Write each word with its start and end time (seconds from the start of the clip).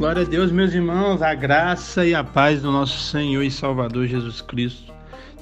Glória 0.00 0.22
a 0.22 0.24
Deus, 0.24 0.50
meus 0.50 0.72
irmãos, 0.72 1.20
a 1.20 1.34
graça 1.34 2.06
e 2.06 2.14
a 2.14 2.24
paz 2.24 2.62
do 2.62 2.72
nosso 2.72 2.98
Senhor 2.98 3.42
e 3.42 3.50
Salvador 3.50 4.06
Jesus 4.06 4.40
Cristo 4.40 4.90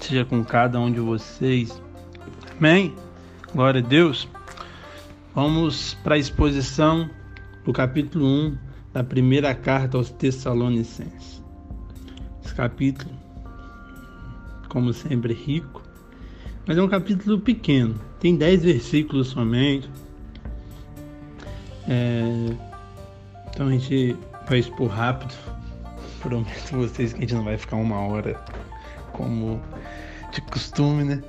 seja 0.01 0.25
com 0.25 0.45
cada 0.45 0.81
um 0.81 0.91
de 0.91 0.99
vocês. 0.99 1.81
Amém? 2.59 2.93
Glória 3.55 3.81
a 3.81 3.85
Deus. 3.87 4.27
Vamos 5.33 5.95
para 6.03 6.17
a 6.17 6.19
exposição 6.19 7.09
do 7.65 7.73
capítulo 7.73 8.27
1 8.27 8.59
da 8.93 9.05
primeira 9.05 9.55
carta 9.55 9.97
aos 9.97 10.11
Tessalonicenses. 10.11 11.41
Esse 12.45 12.53
capítulo, 12.53 13.15
como 14.69 14.93
sempre, 14.93 15.35
é 15.35 15.37
rico, 15.37 15.85
mas 16.67 16.77
é 16.77 16.83
um 16.83 16.89
capítulo 16.89 17.39
pequeno, 17.39 17.95
tem 18.19 18.35
10 18.35 18.65
versículos 18.65 19.29
somente. 19.29 19.89
É... 21.89 22.57
Então 23.55 23.69
a 23.69 23.71
gente 23.71 24.17
vai 24.49 24.59
expor 24.59 24.89
rápido. 24.89 25.35
Prometo 26.21 26.73
vocês 26.73 27.13
que 27.13 27.19
a 27.19 27.21
gente 27.21 27.35
não 27.35 27.45
vai 27.45 27.57
ficar 27.57 27.77
uma 27.77 28.01
hora 28.01 28.35
como 29.13 29.61
de 30.33 30.41
costume, 30.43 31.05
né? 31.05 31.23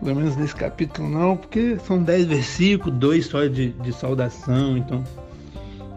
Pelo 0.00 0.16
menos 0.16 0.36
nesse 0.36 0.54
capítulo 0.54 1.08
não, 1.08 1.36
porque 1.36 1.78
são 1.78 2.02
10 2.02 2.26
versículos, 2.26 2.98
dois 2.98 3.26
só 3.26 3.46
de, 3.46 3.70
de 3.70 3.92
saudação, 3.92 4.76
então 4.76 5.02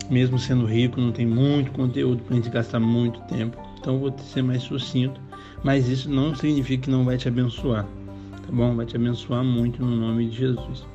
mesmo 0.10 0.40
sendo 0.40 0.66
rico, 0.66 1.00
não 1.00 1.12
tem 1.12 1.26
muito 1.26 1.72
conteúdo 1.72 2.24
para 2.24 2.34
a 2.34 2.36
gente 2.38 2.50
gastar 2.50 2.80
muito 2.80 3.20
tempo. 3.22 3.58
Então 3.80 4.00
vou 4.00 4.14
ser 4.18 4.42
mais 4.42 4.64
sucinto, 4.64 5.20
mas 5.64 5.88
isso 5.88 6.10
não 6.10 6.36
significa 6.36 6.84
que 6.84 6.90
não 6.90 7.06
vai 7.06 7.18
te 7.18 7.28
abençoar, 7.28 7.84
tá 7.84 8.52
bom? 8.52 8.76
Vai 8.76 8.86
te 8.86 8.96
abençoar 8.96 9.44
muito 9.44 9.84
no 9.84 9.96
nome 9.96 10.30
de 10.30 10.38
Jesus. 10.38 10.86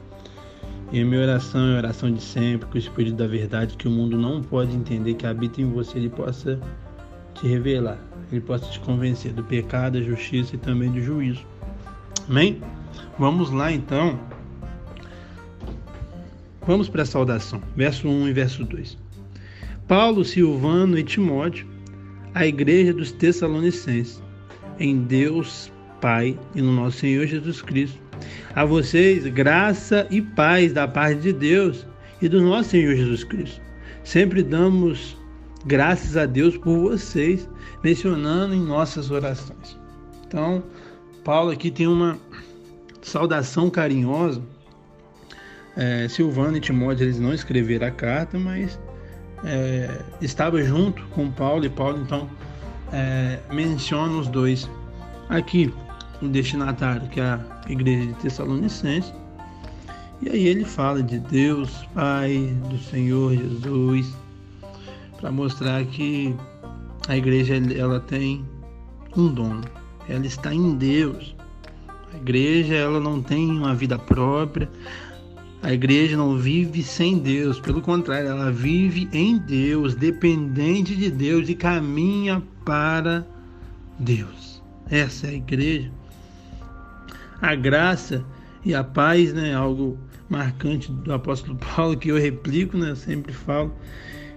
E 0.94 1.00
a 1.00 1.04
minha 1.04 1.22
oração 1.22 1.70
é 1.70 1.74
a 1.74 1.78
oração 1.78 2.12
de 2.12 2.22
sempre, 2.22 2.68
que 2.68 2.76
o 2.76 2.78
Espírito 2.78 3.16
da 3.16 3.26
Verdade, 3.26 3.76
que 3.76 3.88
o 3.88 3.90
mundo 3.90 4.16
não 4.16 4.40
pode 4.40 4.76
entender, 4.76 5.14
que 5.14 5.26
habita 5.26 5.60
em 5.60 5.68
você, 5.68 5.98
ele 5.98 6.09
possa 6.09 6.60
te 7.34 7.48
revelar, 7.48 7.98
ele 8.30 8.40
possa 8.40 8.70
te 8.70 8.78
convencer 8.78 9.32
do 9.32 9.42
pecado, 9.42 9.98
da 9.98 10.04
justiça 10.04 10.54
e 10.54 10.59
também 10.59 10.92
do 10.92 11.02
juízo. 11.02 11.45
Amém? 12.30 12.62
Vamos 13.18 13.51
lá 13.51 13.73
então. 13.73 14.20
Vamos 16.64 16.88
para 16.88 17.02
a 17.02 17.06
saudação, 17.06 17.60
verso 17.74 18.06
1 18.06 18.29
e 18.29 18.32
verso 18.32 18.64
2. 18.64 18.96
Paulo, 19.88 20.24
Silvano 20.24 20.96
e 20.96 21.02
Timóteo, 21.02 21.66
a 22.32 22.46
igreja 22.46 22.95
dos 22.95 23.10
Tessalonicenses, 23.10 24.23
em 24.79 25.02
Deus 25.02 25.73
Pai 26.01 26.38
e 26.54 26.62
no 26.62 26.73
nosso 26.73 26.98
Senhor 26.98 27.26
Jesus 27.26 27.60
Cristo. 27.62 28.04
A 28.54 28.64
vocês, 28.64 29.26
graça 29.26 30.06
e 30.10 30.22
paz 30.22 30.72
da 30.72 30.86
parte 30.86 31.20
de 31.20 31.32
Deus 31.32 31.86
e 32.20 32.28
do 32.28 32.40
nosso 32.40 32.70
Senhor 32.70 32.94
Jesus 32.94 33.24
Cristo. 33.24 33.60
Sempre 34.02 34.42
damos 34.42 35.16
graças 35.66 36.16
a 36.16 36.26
Deus 36.26 36.56
por 36.56 36.78
vocês, 36.78 37.48
mencionando 37.82 38.54
em 38.54 38.60
nossas 38.60 39.10
orações. 39.10 39.78
Então, 40.26 40.62
Paulo 41.24 41.50
aqui 41.50 41.70
tem 41.70 41.86
uma 41.86 42.18
saudação 43.02 43.70
carinhosa. 43.70 44.42
É, 45.76 46.06
Silvano 46.08 46.56
e 46.56 46.60
Timóteo 46.60 47.04
eles 47.04 47.18
não 47.18 47.34
escreveram 47.34 47.88
a 47.88 47.90
carta, 47.90 48.38
mas 48.38 48.78
é, 49.45 49.90
estava 50.20 50.62
junto 50.62 51.04
com 51.08 51.30
Paulo 51.30 51.64
e 51.64 51.68
Paulo 51.68 52.00
então 52.00 52.28
é, 52.92 53.38
menciona 53.52 54.16
os 54.16 54.28
dois 54.28 54.70
aqui 55.28 55.72
o 56.22 56.28
destinatário 56.28 57.08
que 57.08 57.20
é 57.20 57.24
a 57.24 57.38
igreja 57.68 58.07
de 58.07 58.15
Tessalonicenses. 58.15 59.12
E 60.23 60.29
aí 60.30 60.46
ele 60.46 60.65
fala 60.65 61.02
de 61.02 61.18
Deus 61.18 61.70
Pai 61.95 62.54
do 62.70 62.79
Senhor 62.79 63.34
Jesus 63.34 64.15
para 65.20 65.31
mostrar 65.31 65.84
que 65.87 66.34
a 67.09 67.16
igreja 67.16 67.54
ela 67.76 68.00
tem 68.00 68.44
um 69.16 69.28
dono 69.28 69.62
ela 70.08 70.26
está 70.26 70.54
em 70.54 70.75
Deus. 70.75 71.34
A 72.12 72.16
igreja 72.16 72.75
ela 72.75 73.00
não 73.00 73.22
tem 73.22 73.50
uma 73.50 73.75
vida 73.75 73.98
própria. 73.98 74.69
A 75.62 75.72
igreja 75.72 76.16
não 76.16 76.36
vive 76.36 76.82
sem 76.82 77.19
Deus, 77.19 77.58
pelo 77.58 77.81
contrário, 77.81 78.28
ela 78.28 78.52
vive 78.52 79.08
em 79.14 79.38
Deus, 79.38 79.94
dependente 79.94 80.94
de 80.94 81.10
Deus 81.10 81.48
e 81.48 81.54
caminha 81.54 82.42
para 82.66 83.26
Deus. 83.98 84.62
Essa 84.91 85.28
é 85.28 85.31
a 85.31 85.34
igreja. 85.34 85.91
A 87.44 87.55
graça 87.55 88.25
e 88.65 88.75
a 88.75 88.82
paz, 88.82 89.34
né, 89.34 89.55
algo 89.55 89.99
marcante 90.31 90.91
do 90.91 91.12
apóstolo 91.12 91.59
Paulo 91.77 91.94
que 91.94 92.09
eu 92.09 92.16
replico, 92.16 92.78
né, 92.78 92.93
eu 92.93 92.97
sempre 92.97 93.34
falo. 93.34 93.71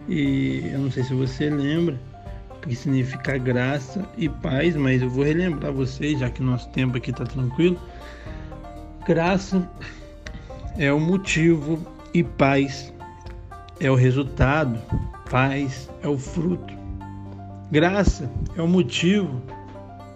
E 0.10 0.70
eu 0.74 0.80
não 0.80 0.92
sei 0.92 1.06
se 1.06 1.14
você 1.14 1.50
lembra 1.50 1.98
o 2.52 2.68
que 2.68 2.76
significa 2.76 3.38
graça 3.38 4.06
e 4.18 4.28
paz, 4.28 4.76
mas 4.76 5.02
eu 5.02 5.10
vou 5.10 5.24
relembrar 5.24 5.72
vocês, 5.72 6.20
já 6.20 6.30
que 6.30 6.44
nosso 6.44 6.68
tempo 6.72 6.98
aqui 6.98 7.12
está 7.12 7.24
tranquilo. 7.24 7.80
Graça 9.08 9.66
é 10.78 10.92
o 10.92 11.00
motivo 11.00 11.80
e 12.14 12.26
paz 12.26 12.94
é 13.80 13.90
o 13.90 13.96
resultado, 13.96 14.78
paz 15.32 15.90
é 16.02 16.10
o 16.10 16.18
fruto. 16.18 16.74
Graça 17.72 18.30
é 18.58 18.62
o 18.62 18.68
motivo 18.68 19.42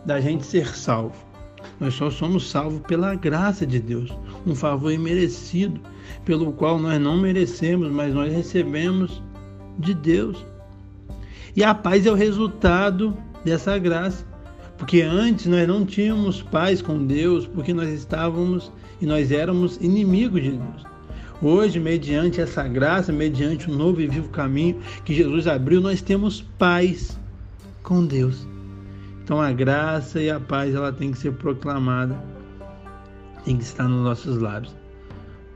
da 0.05 0.19
gente 0.19 0.45
ser 0.45 0.67
salvo. 0.75 1.30
Nós 1.81 1.95
só 1.95 2.11
somos 2.11 2.47
salvos 2.47 2.79
pela 2.81 3.15
graça 3.15 3.65
de 3.65 3.79
Deus, 3.79 4.13
um 4.45 4.53
favor 4.53 4.91
imerecido, 4.91 5.81
pelo 6.23 6.53
qual 6.53 6.77
nós 6.77 7.01
não 7.01 7.17
merecemos, 7.17 7.91
mas 7.91 8.13
nós 8.13 8.31
recebemos 8.31 9.19
de 9.79 9.95
Deus. 9.95 10.45
E 11.55 11.63
a 11.63 11.73
paz 11.73 12.05
é 12.05 12.11
o 12.11 12.15
resultado 12.15 13.17
dessa 13.43 13.79
graça, 13.79 14.23
porque 14.77 15.01
antes 15.01 15.47
nós 15.47 15.67
não 15.67 15.83
tínhamos 15.83 16.43
paz 16.43 16.83
com 16.83 17.03
Deus, 17.03 17.47
porque 17.47 17.73
nós 17.73 17.89
estávamos 17.89 18.71
e 19.01 19.07
nós 19.07 19.31
éramos 19.31 19.77
inimigos 19.77 20.43
de 20.43 20.51
Deus. 20.51 20.85
Hoje, 21.41 21.79
mediante 21.79 22.39
essa 22.39 22.67
graça, 22.67 23.11
mediante 23.11 23.71
o 23.71 23.75
novo 23.75 23.99
e 23.99 24.07
vivo 24.07 24.29
caminho 24.29 24.79
que 25.03 25.15
Jesus 25.15 25.47
abriu, 25.47 25.81
nós 25.81 25.99
temos 25.99 26.45
paz 26.59 27.17
com 27.81 28.05
Deus. 28.05 28.50
Então 29.23 29.41
a 29.41 29.51
graça 29.51 30.19
e 30.19 30.29
a 30.29 30.39
paz 30.39 30.73
ela 30.73 30.91
tem 30.91 31.11
que 31.11 31.17
ser 31.17 31.31
proclamada, 31.33 32.21
tem 33.45 33.57
que 33.57 33.63
estar 33.63 33.87
nos 33.87 34.03
nossos 34.03 34.37
lábios. 34.37 34.75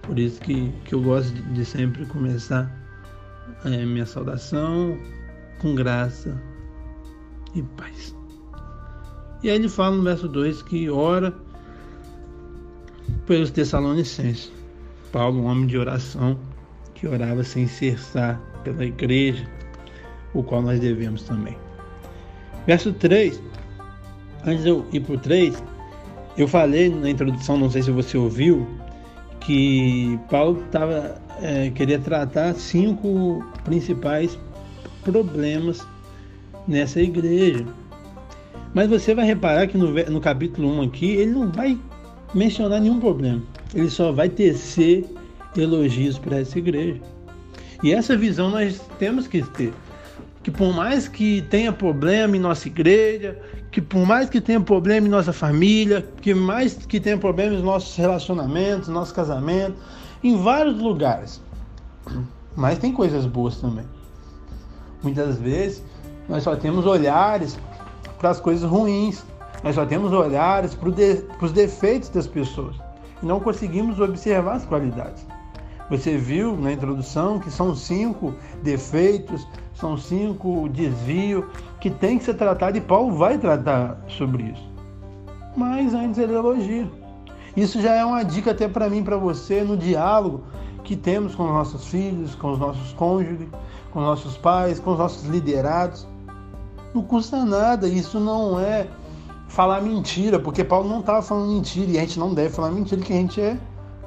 Por 0.03 0.19
isso 0.19 0.39
que, 0.41 0.71
que 0.85 0.93
eu 0.93 1.01
gosto 1.01 1.33
de 1.33 1.65
sempre 1.65 2.05
começar 2.05 2.71
é, 3.65 3.85
minha 3.85 4.05
saudação 4.05 4.97
com 5.59 5.73
graça 5.73 6.39
e 7.55 7.61
paz. 7.61 8.15
E 9.43 9.49
aí 9.49 9.55
ele 9.55 9.69
fala 9.69 9.95
no 9.95 10.03
verso 10.03 10.27
2 10.27 10.61
que 10.63 10.89
ora 10.89 11.33
pelos 13.25 13.51
Tessalonicenses. 13.51 14.51
Paulo, 15.11 15.41
um 15.41 15.45
homem 15.45 15.67
de 15.67 15.77
oração, 15.77 16.37
que 16.93 17.07
orava 17.07 17.43
sem 17.43 17.67
cessar 17.67 18.39
pela 18.63 18.85
igreja, 18.85 19.47
o 20.33 20.43
qual 20.43 20.61
nós 20.61 20.79
devemos 20.79 21.23
também. 21.23 21.57
Verso 22.67 22.91
3, 22.93 23.41
antes 24.45 24.63
de 24.63 24.69
eu 24.69 24.85
ir 24.91 25.01
para 25.01 25.15
o 25.15 25.17
3, 25.17 25.63
eu 26.37 26.47
falei 26.47 26.89
na 26.89 27.09
introdução, 27.09 27.57
não 27.57 27.69
sei 27.69 27.81
se 27.81 27.91
você 27.91 28.17
ouviu, 28.17 28.67
que 29.39 30.19
Paulo 30.29 30.63
tava, 30.71 31.21
é, 31.41 31.69
queria 31.69 31.99
tratar 31.99 32.53
cinco 32.55 33.43
principais 33.63 34.37
problemas 35.03 35.85
nessa 36.67 37.01
igreja. 37.01 37.65
Mas 38.73 38.89
você 38.89 39.15
vai 39.15 39.25
reparar 39.25 39.67
que 39.67 39.77
no, 39.77 39.91
no 39.91 40.19
capítulo 40.19 40.69
1 40.79 40.81
aqui, 40.81 41.11
ele 41.11 41.31
não 41.31 41.49
vai 41.49 41.77
mencionar 42.33 42.81
nenhum 42.81 42.99
problema. 42.99 43.41
Ele 43.73 43.89
só 43.89 44.11
vai 44.11 44.27
tecer 44.27 45.05
elogios 45.55 46.17
para 46.17 46.39
essa 46.39 46.59
igreja. 46.59 46.99
E 47.83 47.93
essa 47.93 48.17
visão 48.17 48.49
nós 48.49 48.81
temos 48.99 49.27
que 49.27 49.41
ter. 49.41 49.73
Que 50.45 50.51
por 50.51 50.71
mais 50.75 51.07
que 51.07 51.41
tenha 51.41 51.73
problema 51.73 52.37
em 52.37 52.39
nossa 52.39 52.67
igreja, 52.67 53.35
que 53.71 53.81
por 53.81 54.05
mais 54.05 54.29
que 54.29 54.39
tenha 54.39 54.61
problema 54.61 55.07
em 55.07 55.09
nossa 55.09 55.33
família, 55.33 56.07
que 56.21 56.35
mais 56.35 56.75
que 56.75 56.99
tenha 56.99 57.17
problema 57.17 57.53
nos 57.55 57.63
nossos 57.63 57.95
relacionamentos, 57.95 58.87
nosso 58.87 59.11
casamento, 59.11 59.75
em 60.23 60.37
vários 60.37 60.79
lugares. 60.79 61.41
Mas 62.55 62.77
tem 62.77 62.93
coisas 62.93 63.25
boas 63.25 63.57
também. 63.57 63.85
Muitas 65.01 65.39
vezes 65.39 65.81
nós 66.29 66.43
só 66.43 66.55
temos 66.55 66.85
olhares 66.85 67.57
para 68.19 68.29
as 68.29 68.39
coisas 68.39 68.69
ruins, 68.69 69.25
nós 69.63 69.73
só 69.73 69.83
temos 69.83 70.11
olhares 70.11 70.75
para 70.75 70.89
os 71.41 71.51
defeitos 71.51 72.09
das 72.09 72.27
pessoas 72.27 72.75
e 73.23 73.25
não 73.25 73.39
conseguimos 73.39 73.99
observar 73.99 74.57
as 74.57 74.65
qualidades. 74.65 75.25
Você 75.89 76.17
viu 76.17 76.55
na 76.55 76.71
introdução 76.71 77.39
que 77.39 77.49
são 77.49 77.75
cinco 77.75 78.33
defeitos, 78.63 79.47
são 79.75 79.97
cinco 79.97 80.67
desvios 80.69 81.45
que 81.79 81.89
tem 81.89 82.17
que 82.17 82.23
ser 82.23 82.33
tratado 82.33 82.77
e 82.77 82.81
Paulo 82.81 83.15
vai 83.15 83.37
tratar 83.37 83.97
sobre 84.07 84.43
isso. 84.43 84.69
Mas 85.55 85.93
antes 85.93 86.17
ele 86.17 86.33
elogia. 86.33 86.89
Isso 87.55 87.81
já 87.81 87.93
é 87.93 88.03
uma 88.03 88.23
dica 88.23 88.51
até 88.51 88.67
para 88.67 88.89
mim, 88.89 89.03
para 89.03 89.17
você, 89.17 89.61
no 89.61 89.77
diálogo 89.77 90.43
que 90.83 90.95
temos 90.95 91.33
com 91.33 91.43
os 91.43 91.49
nossos 91.49 91.87
filhos, 91.87 92.35
com 92.35 92.51
os 92.51 92.59
nossos 92.59 92.93
cônjuges, 92.93 93.47
com 93.91 93.99
os 93.99 94.05
nossos 94.05 94.37
pais, 94.37 94.79
com 94.79 94.91
os 94.91 94.99
nossos 94.99 95.27
liderados. 95.27 96.07
Não 96.93 97.01
custa 97.01 97.43
nada, 97.43 97.87
isso 97.87 98.19
não 98.19 98.59
é 98.59 98.87
falar 99.47 99.81
mentira, 99.81 100.39
porque 100.39 100.63
Paulo 100.63 100.87
não 100.87 100.99
estava 100.99 101.21
falando 101.21 101.51
mentira 101.51 101.91
e 101.91 101.97
a 101.97 102.01
gente 102.01 102.19
não 102.19 102.33
deve 102.33 102.53
falar 102.53 102.71
mentira, 102.71 103.01
que 103.01 103.13
a 103.13 103.15
gente 103.15 103.41
é 103.41 103.57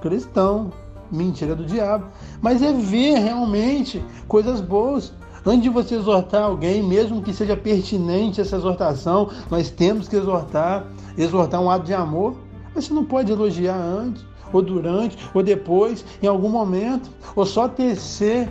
cristão. 0.01 0.73
Mentira 1.11 1.57
do 1.57 1.65
diabo. 1.65 2.07
Mas 2.43 2.61
é 2.61 2.71
ver 2.71 3.19
realmente 3.19 4.05
coisas 4.27 4.61
boas. 4.61 5.15
Antes 5.47 5.63
de 5.63 5.69
você 5.69 5.95
exortar 5.95 6.43
alguém, 6.43 6.83
mesmo 6.83 7.23
que 7.23 7.33
seja 7.33 7.57
pertinente 7.57 8.41
essa 8.41 8.57
exortação, 8.57 9.31
nós 9.51 9.71
temos 9.71 10.09
que 10.09 10.17
exortar, 10.17 10.87
exortar 11.17 11.61
um 11.61 11.71
ato 11.71 11.85
de 11.85 11.95
amor. 11.95 12.37
Mas 12.75 12.87
você 12.87 12.95
não 12.95 13.05
pode 13.05 13.33
elogiar 13.33 13.77
antes, 13.77 14.25
ou 14.53 14.63
durante, 14.63 15.17
ou 15.33 15.43
depois, 15.43 16.05
em 16.23 16.27
algum 16.27 16.49
momento, 16.49 17.11
ou 17.35 17.47
só 17.47 17.69
tecer 17.69 18.49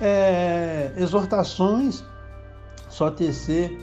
é, 0.00 0.92
exortações, 0.96 2.04
só 2.88 3.10
tecer 3.10 3.78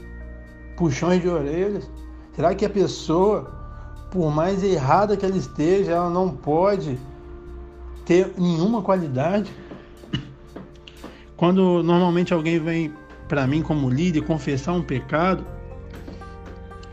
puxões 0.75 1.21
de 1.21 1.27
orelhas. 1.27 1.89
Será 2.35 2.53
que 2.53 2.65
a 2.65 2.69
pessoa, 2.69 3.51
por 4.11 4.31
mais 4.31 4.63
errada 4.63 5.17
que 5.17 5.25
ela 5.25 5.37
esteja, 5.37 5.93
ela 5.93 6.09
não 6.09 6.29
pode 6.29 6.99
ter 8.05 8.33
nenhuma 8.37 8.81
qualidade? 8.81 9.51
Quando 11.37 11.83
normalmente 11.83 12.33
alguém 12.33 12.59
vem 12.59 12.93
para 13.27 13.45
mim 13.45 13.61
como 13.61 13.89
líder 13.89 14.21
confessar 14.21 14.73
um 14.73 14.81
pecado, 14.81 15.45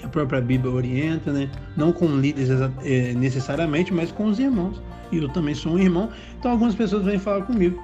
a 0.02 0.08
própria 0.08 0.40
Bíblia 0.40 0.70
orienta, 0.70 1.32
né? 1.32 1.50
Não 1.74 1.92
com 1.92 2.06
líderes 2.06 2.50
é, 2.82 3.14
necessariamente, 3.14 3.92
mas 3.92 4.12
com 4.12 4.26
os 4.26 4.38
irmãos. 4.38 4.80
E 5.10 5.16
eu 5.16 5.28
também 5.30 5.54
sou 5.54 5.72
um 5.72 5.78
irmão, 5.78 6.10
então 6.38 6.50
algumas 6.50 6.74
pessoas 6.74 7.04
vêm 7.04 7.18
falar 7.18 7.42
comigo. 7.42 7.82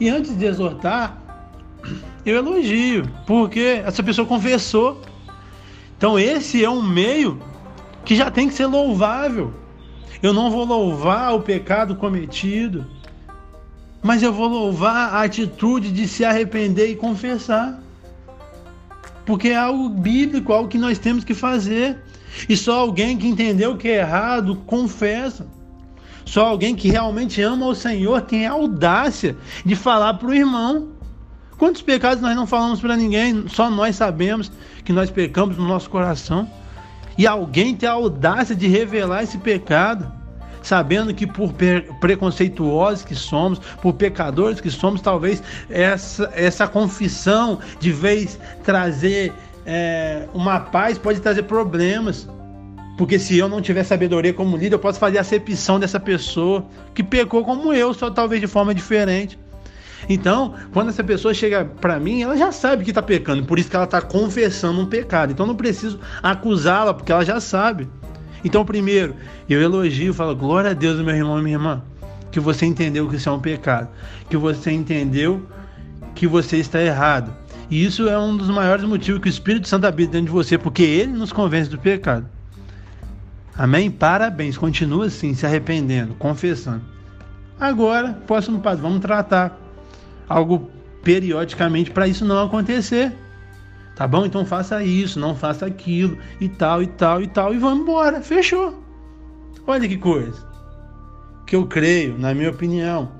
E 0.00 0.08
antes 0.08 0.36
de 0.36 0.44
exortar, 0.44 1.16
eu 2.26 2.36
elogio, 2.36 3.08
porque 3.24 3.82
essa 3.84 4.02
pessoa 4.02 4.26
confessou. 4.26 5.00
Então 5.96 6.18
esse 6.18 6.64
é 6.64 6.68
um 6.68 6.82
meio 6.82 7.40
que 8.04 8.16
já 8.16 8.32
tem 8.32 8.48
que 8.48 8.54
ser 8.54 8.66
louvável. 8.66 9.54
Eu 10.20 10.32
não 10.32 10.50
vou 10.50 10.64
louvar 10.64 11.34
o 11.34 11.40
pecado 11.40 11.94
cometido, 11.94 12.84
mas 14.04 14.22
eu 14.22 14.34
vou 14.34 14.46
louvar 14.46 15.14
a 15.14 15.22
atitude 15.22 15.90
de 15.90 16.06
se 16.06 16.26
arrepender 16.26 16.90
e 16.90 16.94
confessar. 16.94 17.80
Porque 19.24 19.48
é 19.48 19.56
algo 19.56 19.88
bíblico, 19.88 20.52
algo 20.52 20.68
que 20.68 20.76
nós 20.76 20.98
temos 20.98 21.24
que 21.24 21.32
fazer. 21.32 21.96
E 22.46 22.54
só 22.54 22.80
alguém 22.80 23.16
que 23.16 23.26
entendeu 23.26 23.78
que 23.78 23.88
é 23.88 24.00
errado 24.00 24.56
confessa. 24.66 25.46
Só 26.26 26.44
alguém 26.48 26.74
que 26.74 26.90
realmente 26.90 27.40
ama 27.40 27.64
o 27.64 27.74
Senhor 27.74 28.20
tem 28.20 28.46
a 28.46 28.52
audácia 28.52 29.38
de 29.64 29.74
falar 29.74 30.12
para 30.14 30.28
o 30.28 30.34
irmão. 30.34 30.90
Quantos 31.56 31.80
pecados 31.80 32.20
nós 32.20 32.36
não 32.36 32.46
falamos 32.46 32.82
para 32.82 32.98
ninguém? 32.98 33.48
Só 33.48 33.70
nós 33.70 33.96
sabemos 33.96 34.52
que 34.84 34.92
nós 34.92 35.10
pecamos 35.10 35.56
no 35.56 35.66
nosso 35.66 35.88
coração. 35.88 36.46
E 37.16 37.26
alguém 37.26 37.74
tem 37.74 37.88
a 37.88 37.92
audácia 37.92 38.54
de 38.54 38.66
revelar 38.68 39.22
esse 39.22 39.38
pecado 39.38 40.12
sabendo 40.64 41.14
que 41.14 41.26
por 41.26 41.52
preconceituosos 42.00 43.04
que 43.04 43.14
somos, 43.14 43.58
por 43.80 43.92
pecadores 43.92 44.60
que 44.60 44.70
somos, 44.70 45.00
talvez 45.00 45.42
essa, 45.68 46.32
essa 46.34 46.66
confissão 46.66 47.60
de 47.78 47.92
vez 47.92 48.38
trazer 48.64 49.32
é, 49.66 50.26
uma 50.32 50.58
paz 50.58 50.98
pode 50.98 51.20
trazer 51.20 51.42
problemas. 51.44 52.28
Porque 52.96 53.18
se 53.18 53.36
eu 53.36 53.48
não 53.48 53.60
tiver 53.60 53.84
sabedoria 53.84 54.32
como 54.32 54.56
líder, 54.56 54.76
eu 54.76 54.78
posso 54.78 54.98
fazer 54.98 55.18
acepção 55.18 55.78
dessa 55.78 56.00
pessoa 56.00 56.64
que 56.94 57.02
pecou 57.02 57.44
como 57.44 57.72
eu, 57.72 57.92
só 57.92 58.10
talvez 58.10 58.40
de 58.40 58.46
forma 58.46 58.74
diferente. 58.74 59.38
Então, 60.08 60.54
quando 60.72 60.90
essa 60.90 61.02
pessoa 61.02 61.34
chega 61.34 61.64
para 61.64 61.98
mim, 61.98 62.22
ela 62.22 62.36
já 62.36 62.52
sabe 62.52 62.84
que 62.84 62.90
está 62.90 63.02
pecando, 63.02 63.44
por 63.44 63.58
isso 63.58 63.68
que 63.68 63.76
ela 63.76 63.84
está 63.84 64.00
confessando 64.00 64.80
um 64.80 64.86
pecado. 64.86 65.32
Então, 65.32 65.46
não 65.46 65.56
preciso 65.56 65.98
acusá-la, 66.22 66.94
porque 66.94 67.10
ela 67.10 67.24
já 67.24 67.40
sabe. 67.40 67.88
Então, 68.44 68.64
primeiro, 68.64 69.14
eu 69.48 69.60
elogio, 69.62 70.12
falo, 70.12 70.36
glória 70.36 70.70
a 70.70 70.74
Deus, 70.74 71.00
meu 71.00 71.14
irmão 71.14 71.38
e 71.38 71.42
minha 71.42 71.56
irmã, 71.56 71.82
que 72.30 72.38
você 72.38 72.66
entendeu 72.66 73.08
que 73.08 73.16
isso 73.16 73.28
é 73.28 73.32
um 73.32 73.40
pecado, 73.40 73.88
que 74.28 74.36
você 74.36 74.70
entendeu 74.70 75.42
que 76.14 76.26
você 76.26 76.58
está 76.58 76.80
errado. 76.80 77.32
E 77.70 77.84
isso 77.84 78.08
é 78.08 78.18
um 78.18 78.36
dos 78.36 78.48
maiores 78.50 78.84
motivos 78.84 79.20
que 79.20 79.28
o 79.28 79.30
Espírito 79.30 79.66
Santo 79.66 79.86
habita 79.86 80.12
dentro 80.12 80.26
de 80.26 80.32
você, 80.32 80.58
porque 80.58 80.82
ele 80.82 81.12
nos 81.12 81.32
convence 81.32 81.70
do 81.70 81.78
pecado. 81.78 82.28
Amém? 83.56 83.90
Parabéns, 83.90 84.58
continua 84.58 85.06
assim, 85.06 85.32
se 85.32 85.46
arrependendo, 85.46 86.14
confessando. 86.14 86.82
Agora, 87.58 88.12
próximo 88.26 88.60
passo, 88.60 88.82
vamos 88.82 89.00
tratar 89.00 89.58
algo 90.28 90.70
periodicamente 91.02 91.90
para 91.90 92.08
isso 92.08 92.24
não 92.24 92.44
acontecer. 92.44 93.12
Tá 93.94 94.08
bom? 94.08 94.26
Então 94.26 94.44
faça 94.44 94.82
isso, 94.82 95.20
não 95.20 95.34
faça 95.34 95.66
aquilo, 95.66 96.18
e 96.40 96.48
tal, 96.48 96.82
e 96.82 96.86
tal, 96.86 97.22
e 97.22 97.28
tal, 97.28 97.54
e 97.54 97.58
vamos 97.58 97.80
embora. 97.80 98.20
Fechou. 98.20 98.82
Olha 99.66 99.88
que 99.88 99.96
coisa. 99.96 100.46
Que 101.46 101.54
eu 101.54 101.66
creio, 101.66 102.18
na 102.18 102.34
minha 102.34 102.50
opinião, 102.50 103.10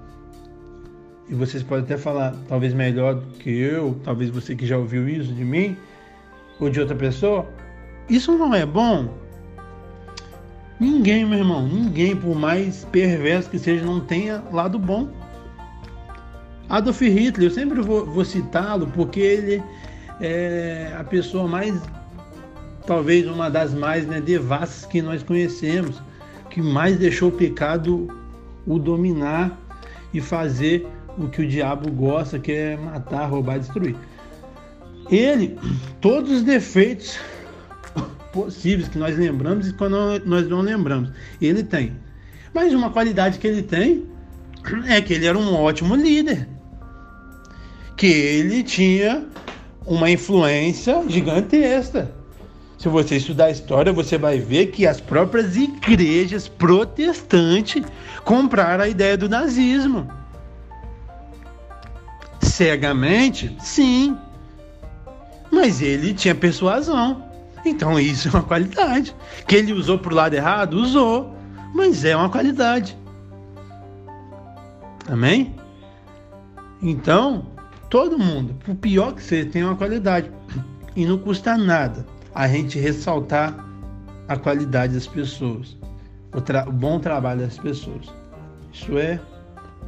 e 1.29 1.35
vocês 1.35 1.63
podem 1.63 1.85
até 1.85 1.97
falar, 1.97 2.35
talvez 2.49 2.75
melhor 2.75 3.15
do 3.15 3.27
que 3.39 3.51
eu, 3.51 3.99
talvez 4.05 4.31
você 4.31 4.55
que 4.55 4.67
já 4.67 4.77
ouviu 4.77 5.09
isso 5.09 5.33
de 5.33 5.45
mim, 5.45 5.77
ou 6.61 6.69
de 6.69 6.81
outra 6.81 6.95
pessoa, 6.95 7.47
isso 8.09 8.37
não 8.37 8.55
é 8.55 8.67
bom. 8.67 9.09
Ninguém, 10.79 11.25
meu 11.25 11.39
irmão, 11.39 11.67
ninguém, 11.67 12.15
por 12.15 12.35
mais 12.35 12.85
perverso 12.91 13.49
que 13.49 13.59
seja, 13.59 13.85
não 13.85 14.01
tenha 14.01 14.43
lado 14.53 14.79
bom. 14.79 15.09
Adolf 16.69 17.01
Hitler, 17.01 17.49
eu 17.49 17.55
sempre 17.55 17.81
vou, 17.81 18.05
vou 18.05 18.25
citá-lo 18.25 18.87
porque 18.89 19.21
ele 19.21 19.63
é 20.21 20.95
a 20.99 21.05
pessoa 21.05 21.47
mais, 21.49 21.81
talvez 22.87 23.27
uma 23.27 23.51
das 23.51 23.75
mais 23.75 24.07
né, 24.07 24.21
devassas 24.21 24.87
que 24.87 25.03
nós 25.03 25.23
conhecemos, 25.23 26.01
que 26.51 26.63
mais 26.63 26.97
deixou 26.97 27.31
o 27.31 27.33
pecado 27.33 28.09
o 28.67 28.79
dominar 28.79 29.59
e 30.13 30.21
fazer 30.21 30.87
o 31.19 31.29
que 31.29 31.43
o 31.43 31.49
diabo 31.49 31.91
gosta, 31.91 32.39
que 32.39 32.53
é 32.53 32.77
matar, 32.77 33.27
roubar, 33.27 33.59
destruir. 33.59 33.97
Ele, 35.11 35.59
todos 36.01 36.31
os 36.31 36.43
defeitos 36.43 37.19
possíveis 38.33 38.89
que 38.89 38.99
nós 38.99 39.17
lembramos 39.17 39.69
e 39.69 39.73
quando 39.75 39.97
nós 40.25 40.49
não 40.49 40.61
lembramos, 40.61 41.11
ele 41.41 41.63
tem. 41.63 41.93
Mas 42.53 42.73
uma 42.73 42.91
qualidade 42.91 43.39
que 43.39 43.47
ele 43.47 43.63
tem 43.63 44.07
é 44.87 45.01
que 45.01 45.13
ele 45.13 45.27
era 45.27 45.39
um 45.39 45.55
ótimo 45.55 45.95
líder. 45.95 46.49
Que 47.97 48.07
ele 48.07 48.63
tinha 48.63 49.25
uma 49.87 50.11
influência 50.11 51.03
gigantesca. 51.09 52.11
Se 52.79 52.89
você 52.89 53.17
estudar 53.17 53.51
história, 53.51 53.93
você 53.93 54.19
vai 54.19 54.39
ver 54.39 54.67
que 54.67 54.87
as 54.87 55.01
próprias 55.01 55.57
igrejas 55.57 56.49
protestantes 56.49 57.83
compraram 58.25 58.85
a 58.85 58.89
ideia 58.89 59.17
do 59.17 59.29
nazismo. 59.29 60.07
Cegamente, 62.41 63.57
sim. 63.61 64.17
Mas 65.51 65.81
ele 65.81 66.13
tinha 66.13 66.35
persuasão. 66.35 67.25
Então 67.65 67.99
isso 67.99 68.29
é 68.29 68.31
uma 68.33 68.43
qualidade. 68.43 69.15
Que 69.47 69.57
ele 69.57 69.73
usou 69.73 69.99
para 69.99 70.13
o 70.13 70.17
lado 70.17 70.35
errado? 70.35 70.75
Usou. 70.75 71.35
Mas 71.75 72.05
é 72.05 72.15
uma 72.15 72.29
qualidade. 72.29 72.97
Amém? 75.09 75.55
Então, 76.83 77.47
Todo 77.95 78.19
mundo, 78.19 78.55
por 78.65 78.75
pior 78.75 79.15
que 79.15 79.23
seja, 79.23 79.49
tem 79.49 79.63
uma 79.63 79.77
qualidade. 79.77 80.29
E 80.97 81.07
não 81.07 81.17
custa 81.17 81.57
nada 81.57 82.05
a 82.35 82.49
gente 82.49 82.77
ressaltar 82.77 83.55
a 84.27 84.37
qualidade 84.37 84.95
das 84.95 85.07
pessoas, 85.07 85.77
o, 86.33 86.69
o 86.69 86.73
bom 86.73 86.99
trabalho 86.99 87.43
das 87.43 87.57
pessoas. 87.57 88.13
Isso 88.73 88.99
é 88.99 89.21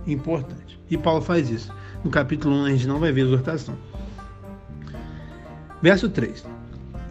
importante. 0.07 0.79
E 0.89 0.97
Paulo 0.97 1.21
faz 1.21 1.51
isso. 1.51 1.75
No 2.05 2.11
capítulo 2.13 2.55
1 2.55 2.65
a 2.67 2.71
gente 2.71 2.87
não 2.87 3.01
vai 3.01 3.11
ver 3.11 3.23
exortação. 3.23 3.75
Verso 5.83 6.09
3. 6.09 6.47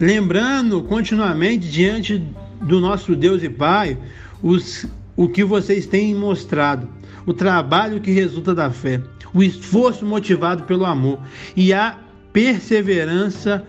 Lembrando 0.00 0.82
continuamente 0.84 1.70
diante 1.70 2.26
do 2.62 2.80
nosso 2.80 3.14
Deus 3.14 3.42
e 3.42 3.50
Pai 3.50 3.98
os, 4.42 4.86
o 5.14 5.28
que 5.28 5.44
vocês 5.44 5.84
têm 5.84 6.14
mostrado, 6.14 6.88
o 7.26 7.34
trabalho 7.34 8.00
que 8.00 8.12
resulta 8.12 8.54
da 8.54 8.70
fé, 8.70 9.02
o 9.36 9.42
esforço 9.42 10.06
motivado 10.06 10.62
pelo 10.62 10.86
amor 10.86 11.18
e 11.54 11.70
a 11.70 11.98
perseverança 12.32 13.62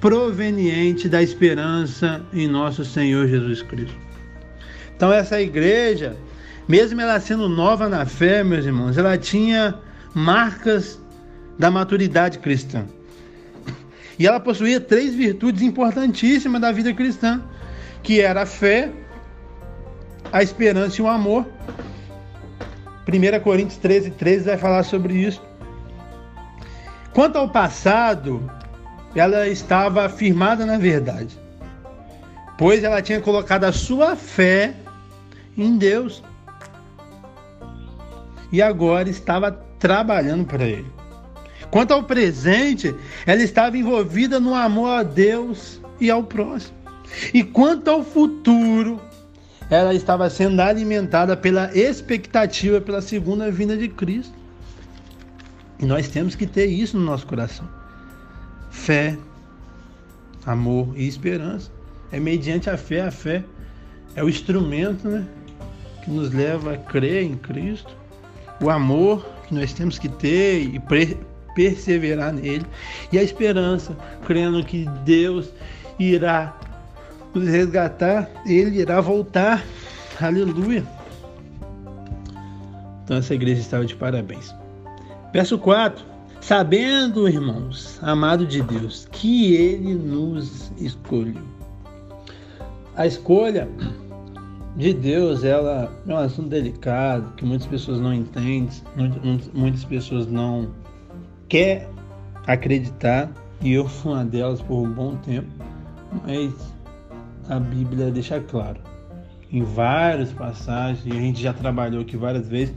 proveniente 0.00 1.06
da 1.06 1.22
esperança 1.22 2.22
em 2.32 2.48
nosso 2.48 2.82
Senhor 2.82 3.28
Jesus 3.28 3.60
Cristo. 3.60 3.94
Então, 4.96 5.12
essa 5.12 5.38
igreja, 5.38 6.16
mesmo 6.66 6.98
ela 6.98 7.20
sendo 7.20 7.46
nova 7.46 7.90
na 7.90 8.06
fé, 8.06 8.42
meus 8.42 8.64
irmãos, 8.64 8.96
ela 8.96 9.18
tinha 9.18 9.74
marcas 10.14 10.98
da 11.58 11.70
maturidade 11.70 12.38
cristã. 12.38 12.86
E 14.18 14.26
ela 14.26 14.40
possuía 14.40 14.80
três 14.80 15.14
virtudes 15.14 15.60
importantíssimas 15.60 16.60
da 16.60 16.72
vida 16.72 16.94
cristã, 16.94 17.42
que 18.02 18.18
era 18.18 18.42
a 18.42 18.46
fé, 18.46 18.90
a 20.32 20.42
esperança 20.42 21.02
e 21.02 21.04
o 21.04 21.08
amor. 21.08 21.46
1 23.06 23.40
Coríntios 23.40 23.78
13, 23.78 24.10
13 24.12 24.44
vai 24.44 24.56
falar 24.56 24.82
sobre 24.84 25.14
isso. 25.14 25.42
Quanto 27.12 27.36
ao 27.36 27.48
passado, 27.48 28.50
ela 29.14 29.48
estava 29.48 30.08
firmada 30.08 30.64
na 30.64 30.78
verdade, 30.78 31.38
pois 32.56 32.82
ela 32.84 33.02
tinha 33.02 33.20
colocado 33.20 33.64
a 33.64 33.72
sua 33.72 34.16
fé 34.16 34.74
em 35.56 35.76
Deus 35.76 36.22
e 38.50 38.62
agora 38.62 39.08
estava 39.08 39.52
trabalhando 39.78 40.44
para 40.44 40.64
Ele. 40.64 40.90
Quanto 41.70 41.92
ao 41.92 42.02
presente, 42.02 42.94
ela 43.26 43.42
estava 43.42 43.76
envolvida 43.76 44.38
no 44.38 44.54
amor 44.54 44.90
a 44.90 45.02
Deus 45.02 45.80
e 45.98 46.10
ao 46.10 46.22
próximo. 46.22 46.76
E 47.32 47.42
quanto 47.42 47.90
ao 47.90 48.04
futuro, 48.04 49.00
ela 49.70 49.94
estava 49.94 50.28
sendo 50.28 50.60
alimentada 50.60 51.36
pela 51.36 51.70
expectativa 51.76 52.80
pela 52.80 53.00
segunda 53.00 53.50
vinda 53.50 53.76
de 53.76 53.88
Cristo. 53.88 54.34
E 55.78 55.86
nós 55.86 56.08
temos 56.08 56.34
que 56.34 56.46
ter 56.46 56.66
isso 56.66 56.96
no 56.96 57.04
nosso 57.04 57.26
coração: 57.26 57.68
fé, 58.70 59.16
amor 60.46 60.92
e 60.96 61.06
esperança. 61.06 61.70
É 62.10 62.20
mediante 62.20 62.68
a 62.68 62.76
fé, 62.76 63.02
a 63.02 63.10
fé 63.10 63.42
é 64.14 64.22
o 64.22 64.28
instrumento 64.28 65.08
né, 65.08 65.26
que 66.04 66.10
nos 66.10 66.32
leva 66.32 66.74
a 66.74 66.76
crer 66.76 67.24
em 67.24 67.36
Cristo. 67.36 67.96
O 68.60 68.70
amor 68.70 69.26
que 69.48 69.54
nós 69.54 69.72
temos 69.72 69.98
que 69.98 70.08
ter 70.08 70.62
e 70.62 70.80
perseverar 71.54 72.32
nele. 72.32 72.66
E 73.10 73.18
a 73.18 73.22
esperança, 73.22 73.96
crendo 74.26 74.64
que 74.64 74.86
Deus 75.04 75.50
irá 75.98 76.56
nos 77.34 77.48
resgatar, 77.48 78.28
ele 78.46 78.80
irá 78.80 79.00
voltar. 79.00 79.64
Aleluia. 80.20 80.84
Então 83.04 83.16
essa 83.16 83.34
igreja 83.34 83.60
estava 83.60 83.84
de 83.84 83.94
parabéns. 83.96 84.54
Verso 85.32 85.58
4. 85.58 86.04
Sabendo, 86.40 87.28
irmãos, 87.28 87.98
amado 88.02 88.46
de 88.46 88.62
Deus, 88.62 89.06
que 89.12 89.54
ele 89.54 89.94
nos 89.94 90.72
escolheu. 90.76 91.42
A 92.96 93.06
escolha 93.06 93.68
de 94.76 94.92
Deus, 94.92 95.44
ela 95.44 95.90
é 96.06 96.12
um 96.12 96.16
assunto 96.16 96.48
delicado, 96.48 97.32
que 97.36 97.44
muitas 97.44 97.66
pessoas 97.66 98.00
não 98.00 98.12
entendem, 98.12 98.68
muitas 99.54 99.84
pessoas 99.84 100.26
não 100.26 100.70
quer 101.48 101.88
acreditar, 102.46 103.30
e 103.60 103.72
eu 103.72 103.86
fui 103.86 104.12
uma 104.12 104.24
delas 104.24 104.60
por 104.60 104.82
um 104.86 104.90
bom 104.90 105.16
tempo, 105.16 105.48
mas 106.26 106.52
a 107.48 107.58
Bíblia 107.58 108.10
deixa 108.10 108.40
claro, 108.40 108.80
em 109.50 109.62
várias 109.62 110.32
passagens, 110.32 111.04
e 111.06 111.10
a 111.10 111.20
gente 111.20 111.42
já 111.42 111.52
trabalhou 111.52 112.02
aqui 112.02 112.16
várias 112.16 112.48
vezes, 112.48 112.74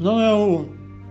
não 0.00 0.20
é 0.20 0.32
o 0.32 0.68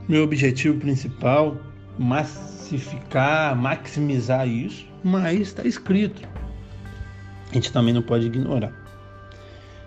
meu 0.08 0.24
objetivo 0.24 0.80
principal 0.80 1.58
massificar, 1.98 3.56
maximizar 3.56 4.48
isso, 4.48 4.86
mas 5.04 5.40
está 5.40 5.68
escrito. 5.68 6.28
A 7.50 7.54
gente 7.54 7.72
também 7.72 7.94
não 7.94 8.02
pode 8.02 8.26
ignorar. 8.26 8.74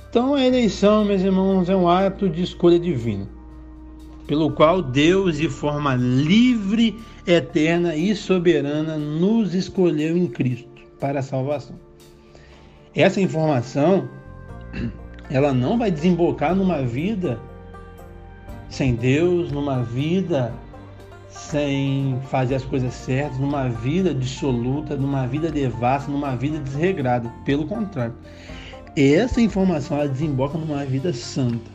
Então 0.09 0.35
a 0.35 0.45
eleição, 0.45 1.05
meus 1.05 1.23
irmãos, 1.23 1.69
é 1.69 1.77
um 1.77 1.89
ato 1.89 2.29
de 2.29 2.43
escolha 2.43 2.79
divina, 2.79 3.29
pelo 4.27 4.51
qual 4.53 4.83
Deus, 4.83 5.37
de 5.37 5.49
forma 5.49 5.95
livre, 5.95 6.99
eterna 7.27 7.95
e 7.95 8.15
soberana, 8.17 8.97
nos 8.97 9.55
escolheu 9.55 10.17
em 10.17 10.27
Cristo 10.27 10.69
para 10.99 11.21
a 11.21 11.23
salvação. 11.23 11.90
Essa 12.95 13.21
informação, 13.21 14.09
ela 15.31 15.53
não 15.53 15.79
vai 15.79 15.91
desembocar 15.91 16.55
numa 16.55 16.83
vida 16.83 17.39
sem 18.69 18.95
Deus, 18.95 19.51
numa 19.53 19.83
vida 19.83 20.53
sem 21.29 22.21
fazer 22.29 22.57
as 22.57 22.65
coisas 22.65 22.93
certas, 22.93 23.39
numa 23.39 23.69
vida 23.69 24.13
dissoluta, 24.13 24.97
numa 24.97 25.27
vida 25.27 25.51
devassa, 25.51 26.11
numa 26.11 26.35
vida 26.35 26.59
desregrada. 26.59 27.33
Pelo 27.45 27.67
contrário, 27.67 28.15
essa 28.97 29.41
informação 29.41 29.99
ela 29.99 30.09
desemboca 30.09 30.59
numa 30.59 30.85
vida 30.85 31.13
santa. 31.13 31.71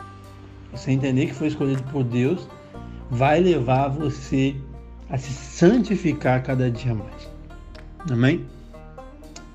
Você 0.71 0.91
entender 0.91 1.27
que 1.27 1.33
foi 1.33 1.47
escolhido 1.47 1.81
por 1.83 2.03
Deus 2.03 2.47
vai 3.09 3.39
levar 3.39 3.87
você 3.87 4.55
a 5.09 5.17
se 5.17 5.31
santificar 5.31 6.43
cada 6.43 6.69
dia 6.69 6.93
mais. 6.93 7.29
Amém? 8.11 8.45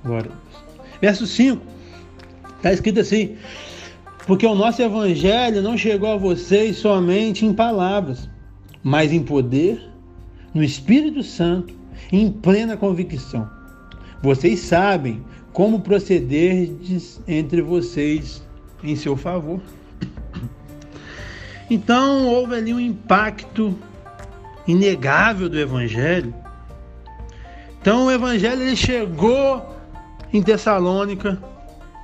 Glória. 0.03 0.31
Verso 1.01 1.27
5, 1.27 1.61
está 2.57 2.73
escrito 2.73 3.01
assim: 3.01 3.37
Porque 4.27 4.47
o 4.47 4.55
nosso 4.55 4.83
evangelho 4.83 5.63
não 5.63 5.77
chegou 5.77 6.13
a 6.13 6.17
vocês 6.17 6.77
somente 6.77 7.47
em 7.47 7.55
palavras, 7.55 8.29
mas 8.83 9.13
em 9.13 9.23
poder, 9.23 9.81
no 10.53 10.63
Espírito 10.63 11.23
Santo 11.23 11.75
em 12.13 12.31
plena 12.31 12.77
convicção. 12.77 13.49
Vocês 14.23 14.61
sabem 14.61 15.25
como 15.53 15.81
procederdes 15.81 17.21
entre 17.27 17.63
vocês 17.63 18.43
em 18.83 18.95
seu 18.97 19.17
favor. 19.17 19.61
Então 21.69 22.27
houve 22.27 22.57
ali 22.57 22.75
um 22.75 22.81
impacto 22.81 23.77
inegável 24.67 25.49
do 25.49 25.59
evangelho. 25.59 26.35
Então 27.81 28.07
o 28.07 28.11
evangelho 28.11 28.63
ele 28.63 28.77
chegou 28.77 29.70
em 30.33 30.43
Tessalônica 30.43 31.39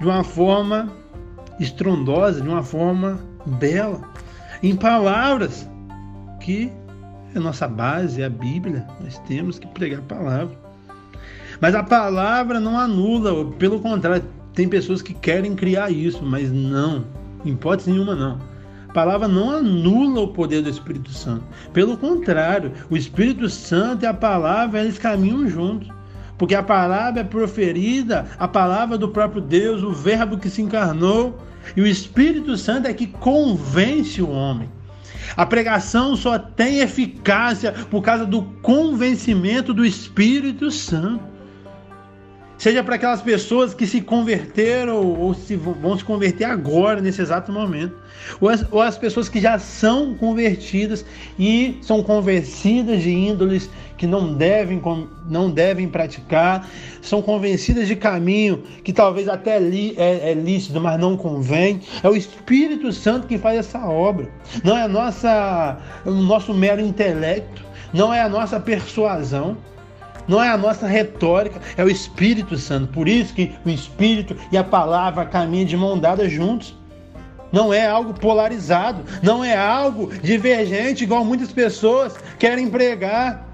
de 0.01 0.07
uma 0.07 0.25
forma 0.25 0.93
estrondosa, 1.59 2.41
de 2.41 2.49
uma 2.49 2.63
forma 2.63 3.21
bela, 3.47 4.01
em 4.63 4.75
palavras 4.75 5.69
que 6.41 6.71
é 7.35 7.39
nossa 7.39 7.69
base, 7.69 8.23
é 8.23 8.25
a 8.25 8.31
Bíblia, 8.31 8.87
nós 9.01 9.19
temos 9.21 9.59
que 9.59 9.67
pregar 9.67 10.01
a 10.01 10.03
palavra. 10.03 10.57
Mas 11.61 11.75
a 11.75 11.83
palavra 11.83 12.61
não 12.61 12.79
anula, 12.79 13.51
pelo 13.53 13.81
contrário, 13.81 14.25
tem 14.55 14.69
pessoas 14.69 15.03
que 15.03 15.13
querem 15.13 15.55
criar 15.55 15.91
isso, 15.91 16.25
mas 16.25 16.51
não, 16.51 17.05
em 17.45 17.53
hipótese 17.53 17.91
nenhuma 17.91 18.15
não. 18.15 18.39
A 18.89 18.93
palavra 18.93 19.29
não 19.29 19.51
anula 19.51 20.23
o 20.23 20.29
poder 20.29 20.63
do 20.63 20.71
Espírito 20.71 21.11
Santo. 21.11 21.45
Pelo 21.73 21.99
contrário, 21.99 22.73
o 22.89 22.97
Espírito 22.97 23.49
Santo 23.51 24.05
e 24.05 24.07
a 24.07 24.15
palavra 24.15 24.81
eles 24.81 24.99
caminham 24.99 25.47
juntos. 25.49 25.89
Porque 26.39 26.55
a 26.55 26.63
palavra 26.63 27.21
é 27.21 27.25
proferida, 27.25 28.27
a 28.39 28.47
palavra 28.47 28.99
do 28.99 29.09
próprio 29.09 29.41
Deus, 29.41 29.83
o 29.83 29.93
Verbo 29.93 30.39
que 30.39 30.51
se 30.51 30.63
encarnou, 30.63 31.39
e 31.77 31.81
o 31.81 31.87
Espírito 31.87 32.57
Santo 32.57 32.87
é 32.87 32.95
que 32.95 33.07
convence 33.07 34.21
o 34.23 34.31
homem. 34.31 34.69
A 35.37 35.45
pregação 35.45 36.15
só 36.17 36.39
tem 36.39 36.81
eficácia 36.81 37.73
por 37.91 38.03
causa 38.03 38.25
do 38.25 38.43
convencimento 38.63 39.75
do 39.75 39.85
Espírito 39.85 40.71
Santo 40.71 41.36
seja 42.59 42.83
para 42.83 42.95
aquelas 42.97 43.23
pessoas 43.23 43.75
que 43.75 43.87
se 43.87 44.01
converteram 44.01 44.97
ou 44.97 45.35
se 45.35 45.57
vão 45.57 45.97
se 45.97 46.05
converter 46.05 46.45
agora, 46.45 47.01
nesse 47.01 47.21
exato 47.21 47.53
momento, 47.53 47.95
ou 48.41 48.49
as, 48.49 48.65
ou 48.71 48.81
as 48.81 48.97
pessoas 48.97 49.29
que 49.29 49.41
já 49.41 49.59
são 49.59 50.15
convertidas 50.15 51.05
e 51.39 51.79
são 51.83 52.03
convencidas 52.03 53.03
de 53.03 53.11
índoles 53.11 53.71
que 53.97 54.07
não 54.07 54.35
devem, 54.35 54.83
não 55.29 55.51
devem 55.51 55.89
praticar, 55.89 56.69
são 57.01 57.23
convencidas 57.23 57.89
de 57.89 57.97
caminho 57.97 58.63
que 58.85 58.93
talvez 58.93 59.29
até 59.29 59.59
li, 59.59 59.95
é, 59.97 60.33
é 60.33 60.35
lícito, 60.35 60.81
mas 60.81 61.01
não 61.01 61.17
convém. 61.17 61.81
É 62.03 62.09
o 62.09 62.17
Espírito 62.17 62.93
Santo 62.93 63.27
que 63.27 63.39
faz 63.39 63.59
essa 63.59 63.87
obra, 63.87 64.29
não 64.63 64.77
é 64.77 64.87
nossa, 64.87 65.79
o 66.05 66.11
nosso 66.11 66.53
mero 66.53 66.81
intelecto, 66.81 67.65
não 67.93 68.13
é 68.13 68.21
a 68.21 68.29
nossa 68.29 68.61
persuasão. 68.61 69.57
Não 70.29 70.43
é 70.43 70.49
a 70.49 70.57
nossa 70.57 70.87
retórica, 70.87 71.61
é 71.77 71.85
o 71.85 71.89
Espírito 71.89 72.57
Santo. 72.57 72.93
Por 72.93 73.09
isso 73.09 73.33
que 73.35 73.55
o 73.65 73.71
Espírito 73.71 74.37
e 74.51 74.57
a 74.57 74.65
palavra 74.65 75.25
caminham 75.25 75.67
de 75.67 75.77
mão 75.77 75.99
dada 75.99 76.29
juntos. 76.29 76.75
Não 77.53 77.73
é 77.73 77.87
algo 77.87 78.13
polarizado, 78.13 79.03
não 79.23 79.45
é 79.45 79.57
algo 79.57 80.13
divergente, 80.21 81.05
igual 81.05 81.25
muitas 81.25 81.53
pessoas 81.53 82.15
querem 82.39 82.69
pregar, 82.69 83.47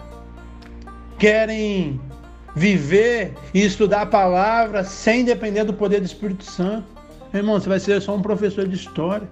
querem 1.19 2.00
viver 2.55 3.35
e 3.52 3.62
estudar 3.62 4.02
a 4.02 4.07
palavra 4.07 4.83
sem 4.83 5.25
depender 5.25 5.64
do 5.64 5.75
poder 5.75 6.00
do 6.00 6.07
Espírito 6.07 6.45
Santo. 6.45 6.87
Irmão, 7.35 7.61
você 7.61 7.69
vai 7.69 7.81
ser 7.81 8.00
só 8.00 8.14
um 8.14 8.23
professor 8.23 8.67
de 8.67 8.75
história. 8.75 9.29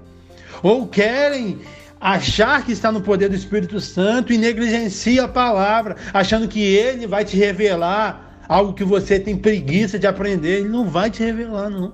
Ou 0.62 0.86
querem 0.86 1.58
achar 2.00 2.64
que 2.64 2.72
está 2.72 2.90
no 2.90 3.02
poder 3.02 3.28
do 3.28 3.36
Espírito 3.36 3.78
Santo 3.80 4.32
e 4.32 4.38
negligencia 4.38 5.24
a 5.24 5.28
palavra, 5.28 5.96
achando 6.14 6.48
que 6.48 6.60
ele 6.60 7.06
vai 7.06 7.24
te 7.24 7.36
revelar 7.36 8.42
algo 8.48 8.72
que 8.72 8.82
você 8.82 9.20
tem 9.20 9.36
preguiça 9.36 9.98
de 9.98 10.06
aprender. 10.06 10.60
Ele 10.60 10.68
não 10.68 10.88
vai 10.88 11.10
te 11.10 11.22
revelar, 11.22 11.68
não. 11.68 11.92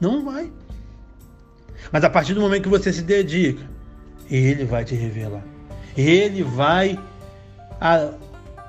Não 0.00 0.24
vai. 0.24 0.50
Mas 1.90 2.04
a 2.04 2.10
partir 2.10 2.34
do 2.34 2.40
momento 2.40 2.62
que 2.62 2.68
você 2.68 2.92
se 2.92 3.02
dedica, 3.02 3.62
ele 4.30 4.64
vai 4.64 4.84
te 4.84 4.94
revelar. 4.94 5.42
Ele 5.96 6.42
vai, 6.42 6.98
a, 7.80 8.12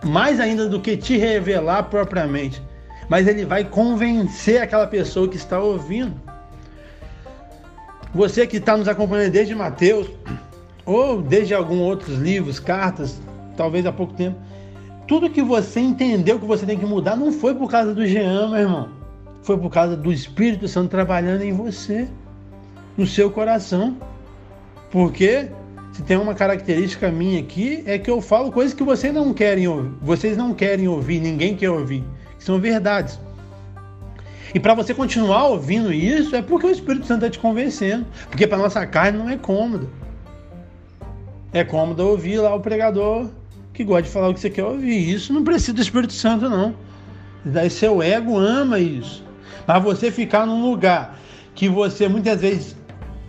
mais 0.03 0.39
ainda 0.39 0.67
do 0.67 0.81
que 0.81 0.97
te 0.97 1.17
revelar 1.17 1.83
propriamente, 1.83 2.61
mas 3.07 3.27
ele 3.27 3.45
vai 3.45 3.63
convencer 3.63 4.61
aquela 4.61 4.87
pessoa 4.87 5.27
que 5.27 5.37
está 5.37 5.59
ouvindo. 5.59 6.19
Você 8.13 8.45
que 8.45 8.57
está 8.57 8.75
nos 8.75 8.87
acompanhando 8.87 9.31
desde 9.31 9.55
Mateus, 9.55 10.07
ou 10.85 11.21
desde 11.21 11.53
alguns 11.53 11.79
outros 11.79 12.17
livros, 12.17 12.59
cartas, 12.59 13.21
talvez 13.55 13.85
há 13.85 13.91
pouco 13.91 14.13
tempo, 14.13 14.37
tudo 15.07 15.29
que 15.29 15.41
você 15.41 15.79
entendeu 15.79 16.39
que 16.39 16.45
você 16.45 16.65
tem 16.65 16.77
que 16.77 16.85
mudar 16.85 17.15
não 17.15 17.31
foi 17.31 17.53
por 17.53 17.69
causa 17.69 17.93
do 17.93 18.05
Jean, 18.05 18.49
meu 18.49 18.59
irmão. 18.59 18.89
Foi 19.41 19.57
por 19.57 19.69
causa 19.69 19.97
do 19.97 20.11
Espírito 20.11 20.67
Santo 20.67 20.89
trabalhando 20.89 21.41
em 21.41 21.51
você, 21.51 22.07
no 22.97 23.05
seu 23.05 23.29
coração. 23.29 23.97
Porque 24.89 25.49
se 25.91 26.01
tem 26.01 26.17
uma 26.17 26.33
característica 26.33 27.11
minha 27.11 27.39
aqui, 27.39 27.83
é 27.85 27.99
que 27.99 28.09
eu 28.09 28.21
falo 28.21 28.51
coisas 28.51 28.73
que 28.73 28.83
vocês 28.83 29.13
não 29.13 29.33
querem 29.33 29.67
ouvir. 29.67 29.91
Vocês 30.01 30.37
não 30.37 30.53
querem 30.53 30.87
ouvir, 30.87 31.19
ninguém 31.19 31.55
quer 31.55 31.69
ouvir. 31.69 32.03
Que 32.37 32.43
são 32.43 32.59
verdades. 32.59 33.19
E 34.55 34.59
para 34.59 34.73
você 34.73 34.93
continuar 34.93 35.47
ouvindo 35.47 35.91
isso, 35.91 36.35
é 36.35 36.41
porque 36.41 36.67
o 36.67 36.71
Espírito 36.71 37.05
Santo 37.05 37.25
está 37.25 37.29
te 37.29 37.39
convencendo. 37.39 38.05
Porque 38.29 38.47
para 38.47 38.57
nossa 38.57 38.85
carne 38.85 39.17
não 39.17 39.29
é 39.29 39.35
cômodo. 39.35 39.89
É 41.53 41.63
cômodo 41.63 42.07
ouvir 42.07 42.39
lá 42.39 42.53
o 42.55 42.59
pregador 42.59 43.29
que 43.73 43.83
gosta 43.83 44.03
de 44.03 44.09
falar 44.09 44.29
o 44.29 44.33
que 44.33 44.39
você 44.39 44.49
quer 44.49 44.63
ouvir. 44.63 45.13
Isso 45.13 45.31
não 45.31 45.43
precisa 45.43 45.73
do 45.73 45.81
Espírito 45.81 46.13
Santo, 46.13 46.49
não. 46.49 46.75
Daí 47.45 47.69
seu 47.69 48.01
ego 48.01 48.37
ama 48.37 48.79
isso. 48.79 49.23
Mas 49.67 49.83
você 49.83 50.11
ficar 50.11 50.45
num 50.45 50.67
lugar 50.69 51.19
que 51.55 51.69
você 51.69 52.07
muitas 52.07 52.41
vezes 52.41 52.75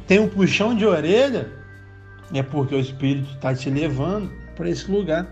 tem 0.06 0.18
um 0.18 0.28
puxão 0.28 0.74
de 0.74 0.86
orelha, 0.86 1.52
é 2.32 2.42
porque 2.42 2.74
o 2.74 2.80
Espírito 2.80 3.30
está 3.34 3.54
te 3.54 3.70
levando 3.70 4.30
para 4.56 4.68
esse 4.68 4.90
lugar. 4.90 5.26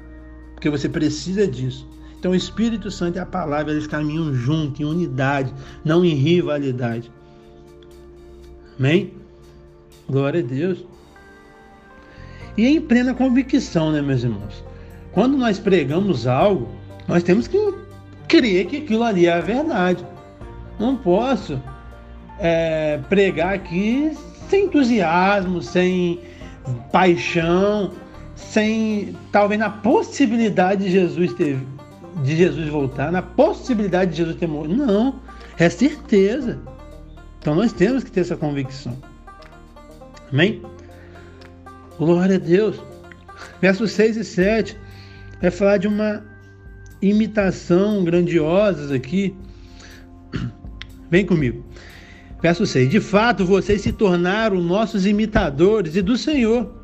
Porque 0.55 0.71
você 0.71 0.89
precisa 0.89 1.47
disso. 1.47 1.89
Então 2.19 2.33
o 2.33 2.37
Espírito 2.37 2.91
Santo 2.91 3.17
e 3.17 3.19
a 3.19 3.27
palavra 3.27 3.73
eles 3.73 3.87
caminham 3.87 4.33
juntos, 4.33 4.81
em 4.81 4.85
unidade, 4.85 5.53
não 5.85 6.05
em 6.05 6.15
rivalidade. 6.15 7.11
Amém? 8.79 9.13
Glória 10.09 10.41
a 10.41 10.45
Deus. 10.45 10.85
E 12.57 12.67
em 12.67 12.81
plena 12.81 13.15
convicção, 13.15 13.93
né, 13.93 14.03
meus 14.03 14.23
irmãos? 14.23 14.65
Quando 15.13 15.37
nós 15.37 15.59
pregamos 15.59 16.27
algo, 16.27 16.69
nós 17.07 17.23
temos 17.23 17.47
que 17.47 17.59
crer 18.29 18.67
que 18.67 18.79
aquilo 18.79 19.03
ali 19.03 19.27
é 19.27 19.33
a 19.33 19.41
verdade. 19.41 20.05
Não 20.79 20.97
posso 20.97 21.61
é, 22.39 22.99
pregar 23.09 23.55
aqui 23.55 24.17
sem 24.49 24.65
entusiasmo, 24.65 25.63
sem 25.63 26.21
paixão, 26.91 27.93
sem 28.35 29.17
talvez 29.31 29.59
na 29.59 29.71
possibilidade 29.71 30.85
de 30.85 30.91
Jesus 30.91 31.33
ter 31.35 31.59
de 32.23 32.37
Jesus 32.37 32.69
voltar, 32.69 33.11
na 33.11 33.23
possibilidade 33.23 34.11
de 34.11 34.19
Jesus 34.19 34.37
ter 34.37 34.47
morrido. 34.47 34.87
Não, 34.87 35.15
é 35.59 35.69
certeza. 35.69 36.59
Então 37.39 37.55
nós 37.55 37.73
temos 37.73 38.05
que 38.05 38.11
ter 38.11 38.21
essa 38.21 38.37
convicção. 38.37 38.97
Amém? 40.31 40.63
Glória 41.99 42.37
a 42.37 42.39
Deus. 42.39 42.81
Versos 43.61 43.93
6 43.93 44.17
e 44.17 44.25
7 44.25 44.77
vai 45.41 45.51
falar 45.51 45.79
de 45.79 45.89
uma 45.89 46.23
imitação 47.01 48.05
grandiosa 48.05 48.95
aqui. 48.95 49.35
Vem 51.11 51.27
comigo. 51.27 51.65
Verso 52.41 52.67
6: 52.67 52.91
De 52.91 53.01
fato, 53.01 53.45
vocês 53.45 53.83
se 53.83 53.93
tornaram 53.93 54.61
nossos 54.61 55.07
imitadores 55.07 55.97
e 55.97 56.03
do 56.03 56.17
Senhor 56.17 56.83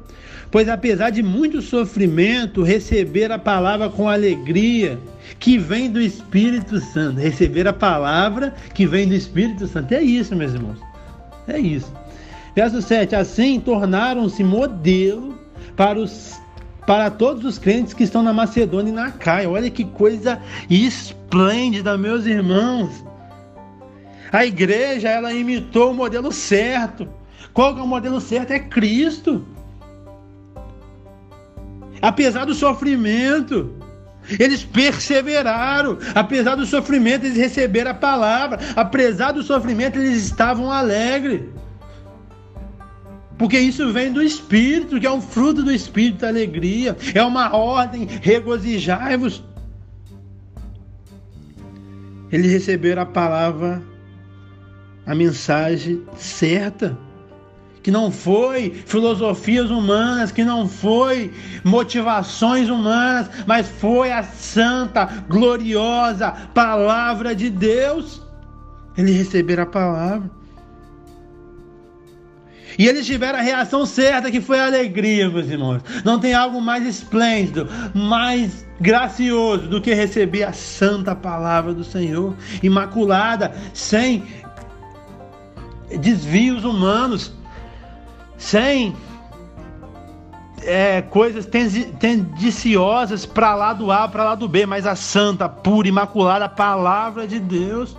pois 0.50 0.69
apesar 0.69 1.11
de 1.11 1.23
muito 1.23 1.61
sofrimento, 1.61 2.62
receber 2.62 3.31
a 3.31 3.38
palavra 3.38 3.88
com 3.88 4.09
alegria, 4.09 4.99
que 5.38 5.59
vem 5.59 5.91
do 5.91 6.00
Espírito 6.00 6.81
Santo. 6.81 7.21
Receber 7.21 7.69
a 7.69 7.73
palavra 7.73 8.55
que 8.75 8.87
vem 8.87 9.07
do 9.07 9.15
Espírito 9.15 9.67
Santo. 9.67 9.93
É 9.93 10.03
isso, 10.03 10.35
meus 10.35 10.55
irmãos. 10.55 10.79
É 11.47 11.59
isso. 11.59 11.93
Verso 12.59 12.83
7: 12.83 13.15
Assim 13.15 13.61
tornaram-se 13.61 14.43
modelo 14.43 15.38
para 15.77 15.97
os 15.97 16.41
para 16.85 17.09
todos 17.09 17.45
os 17.45 17.57
crentes 17.57 17.95
que 17.95 18.03
estão 18.03 18.21
na 18.21 18.33
Macedônia 18.33 18.91
e 18.91 18.95
na 18.95 19.12
Caia. 19.12 19.49
Olha 19.49 19.71
que 19.71 19.85
coisa 19.85 20.40
esplêndida, 20.68 21.97
meus 21.97 22.27
irmãos. 22.27 23.05
A 24.33 24.44
igreja, 24.44 25.09
ela 25.09 25.33
imitou 25.33 25.92
o 25.92 25.94
modelo 25.94 26.33
certo. 26.33 27.09
Qual 27.55 27.79
é 27.79 27.81
o 27.81 27.87
modelo 27.87 28.21
certo? 28.21 28.51
É 28.51 28.59
Cristo 28.59 29.47
apesar 32.03 32.44
do 32.44 32.55
sofrimento. 32.55 33.73
Eles 34.37 34.64
perseveraram, 34.64 35.97
apesar 36.12 36.57
do 36.57 36.66
sofrimento, 36.66 37.25
eles 37.25 37.38
receberam 37.38 37.92
a 37.92 37.94
palavra, 37.94 38.59
apesar 38.75 39.31
do 39.31 39.44
sofrimento, 39.44 39.97
eles 39.97 40.25
estavam 40.25 40.73
alegres. 40.73 41.42
Porque 43.38 43.59
isso 43.59 43.92
vem 43.92 44.12
do 44.12 44.20
Espírito, 44.20 44.98
que 44.98 45.07
é 45.07 45.11
um 45.11 45.20
fruto 45.20 45.62
do 45.62 45.70
Espírito, 45.70 46.27
a 46.27 46.29
alegria, 46.29 46.96
é 47.14 47.22
uma 47.22 47.55
ordem, 47.55 48.07
regozijai-vos. 48.20 49.44
Eles 52.33 52.51
receberam 52.51 53.03
a 53.03 53.07
palavra, 53.07 53.83
a 55.07 55.14
mensagem 55.14 56.03
certa 56.16 56.98
que 57.83 57.90
não 57.90 58.11
foi 58.11 58.70
filosofias 58.85 59.70
humanas, 59.70 60.31
que 60.31 60.44
não 60.44 60.68
foi 60.68 61.33
motivações 61.64 62.68
humanas, 62.68 63.31
mas 63.46 63.66
foi 63.66 64.12
a 64.12 64.22
santa, 64.22 65.07
gloriosa 65.29 66.33
palavra 66.53 67.35
de 67.35 67.48
Deus. 67.48 68.20
Eles 68.96 69.16
receberam 69.16 69.62
a 69.62 69.66
palavra. 69.66 70.38
E 72.79 72.87
eles 72.87 73.05
tiveram 73.05 73.41
a 73.41 73.43
reação 73.43 73.85
certa, 73.85 74.31
que 74.31 74.41
foi 74.41 74.61
a 74.61 74.67
alegria, 74.67 75.29
meus 75.29 75.49
irmãos. 75.49 75.83
Não 76.05 76.21
tem 76.21 76.33
algo 76.33 76.61
mais 76.61 76.87
esplêndido, 76.87 77.69
mais 77.93 78.64
gracioso 78.81 79.67
do 79.67 79.81
que 79.81 79.93
receber 79.93 80.45
a 80.45 80.53
santa 80.53 81.14
palavra 81.14 81.75
do 81.75 81.83
Senhor, 81.83 82.37
imaculada, 82.62 83.53
sem 83.75 84.23
desvios 86.01 86.64
humanos 86.64 87.33
sem 88.38 88.95
é, 90.62 91.03
coisas 91.03 91.47
tendiciosas 91.47 93.27
para 93.27 93.55
lá 93.55 93.73
do 93.73 93.91
A, 93.91 94.09
para 94.09 94.25
lá 94.25 94.35
do 94.35 94.49
B, 94.49 94.64
mas 94.64 94.87
a 94.87 94.95
santa, 94.95 95.49
pura, 95.49 95.88
imaculada 95.88 96.49
palavra 96.49 97.27
de 97.27 97.41
Deus. 97.41 97.97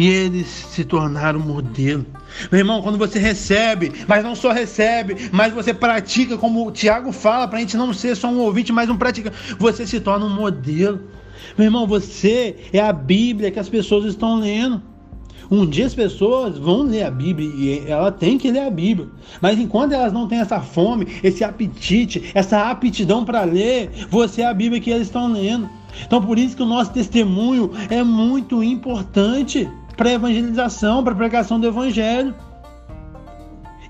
E 0.00 0.08
eles 0.08 0.46
se 0.46 0.82
tornaram 0.82 1.38
modelo. 1.38 2.06
Meu 2.50 2.60
irmão, 2.60 2.80
quando 2.80 2.96
você 2.96 3.18
recebe, 3.18 3.92
mas 4.08 4.24
não 4.24 4.34
só 4.34 4.50
recebe, 4.50 5.28
mas 5.30 5.52
você 5.52 5.74
pratica, 5.74 6.38
como 6.38 6.66
o 6.66 6.72
Tiago 6.72 7.12
fala, 7.12 7.46
para 7.46 7.58
a 7.58 7.60
gente 7.60 7.76
não 7.76 7.92
ser 7.92 8.16
só 8.16 8.28
um 8.28 8.38
ouvinte, 8.38 8.72
mas 8.72 8.88
um 8.88 8.96
praticante, 8.96 9.36
você 9.58 9.86
se 9.86 10.00
torna 10.00 10.24
um 10.24 10.34
modelo. 10.34 11.02
Meu 11.54 11.66
irmão, 11.66 11.86
você 11.86 12.56
é 12.72 12.80
a 12.80 12.94
Bíblia 12.94 13.50
que 13.50 13.58
as 13.58 13.68
pessoas 13.68 14.06
estão 14.06 14.40
lendo. 14.40 14.82
Um 15.50 15.66
dia 15.66 15.84
as 15.84 15.94
pessoas 15.94 16.56
vão 16.56 16.80
ler 16.80 17.02
a 17.02 17.10
Bíblia 17.10 17.50
e 17.54 17.84
ela 17.86 18.10
tem 18.10 18.38
que 18.38 18.50
ler 18.50 18.60
a 18.60 18.70
Bíblia. 18.70 19.08
Mas 19.38 19.58
enquanto 19.58 19.92
elas 19.92 20.14
não 20.14 20.26
têm 20.26 20.40
essa 20.40 20.62
fome, 20.62 21.08
esse 21.22 21.44
apetite, 21.44 22.30
essa 22.32 22.70
aptidão 22.70 23.22
para 23.22 23.44
ler, 23.44 23.90
você 24.08 24.40
é 24.40 24.46
a 24.46 24.54
Bíblia 24.54 24.80
que 24.80 24.90
elas 24.90 25.08
estão 25.08 25.30
lendo. 25.30 25.68
Então 26.06 26.22
por 26.22 26.38
isso 26.38 26.56
que 26.56 26.62
o 26.62 26.66
nosso 26.66 26.90
testemunho 26.90 27.72
é 27.90 28.02
muito 28.02 28.62
importante 28.62 29.68
para 30.00 30.08
a 30.08 30.12
evangelização, 30.14 31.04
para 31.04 31.12
a 31.12 31.16
pregação 31.16 31.60
do 31.60 31.66
evangelho. 31.66 32.34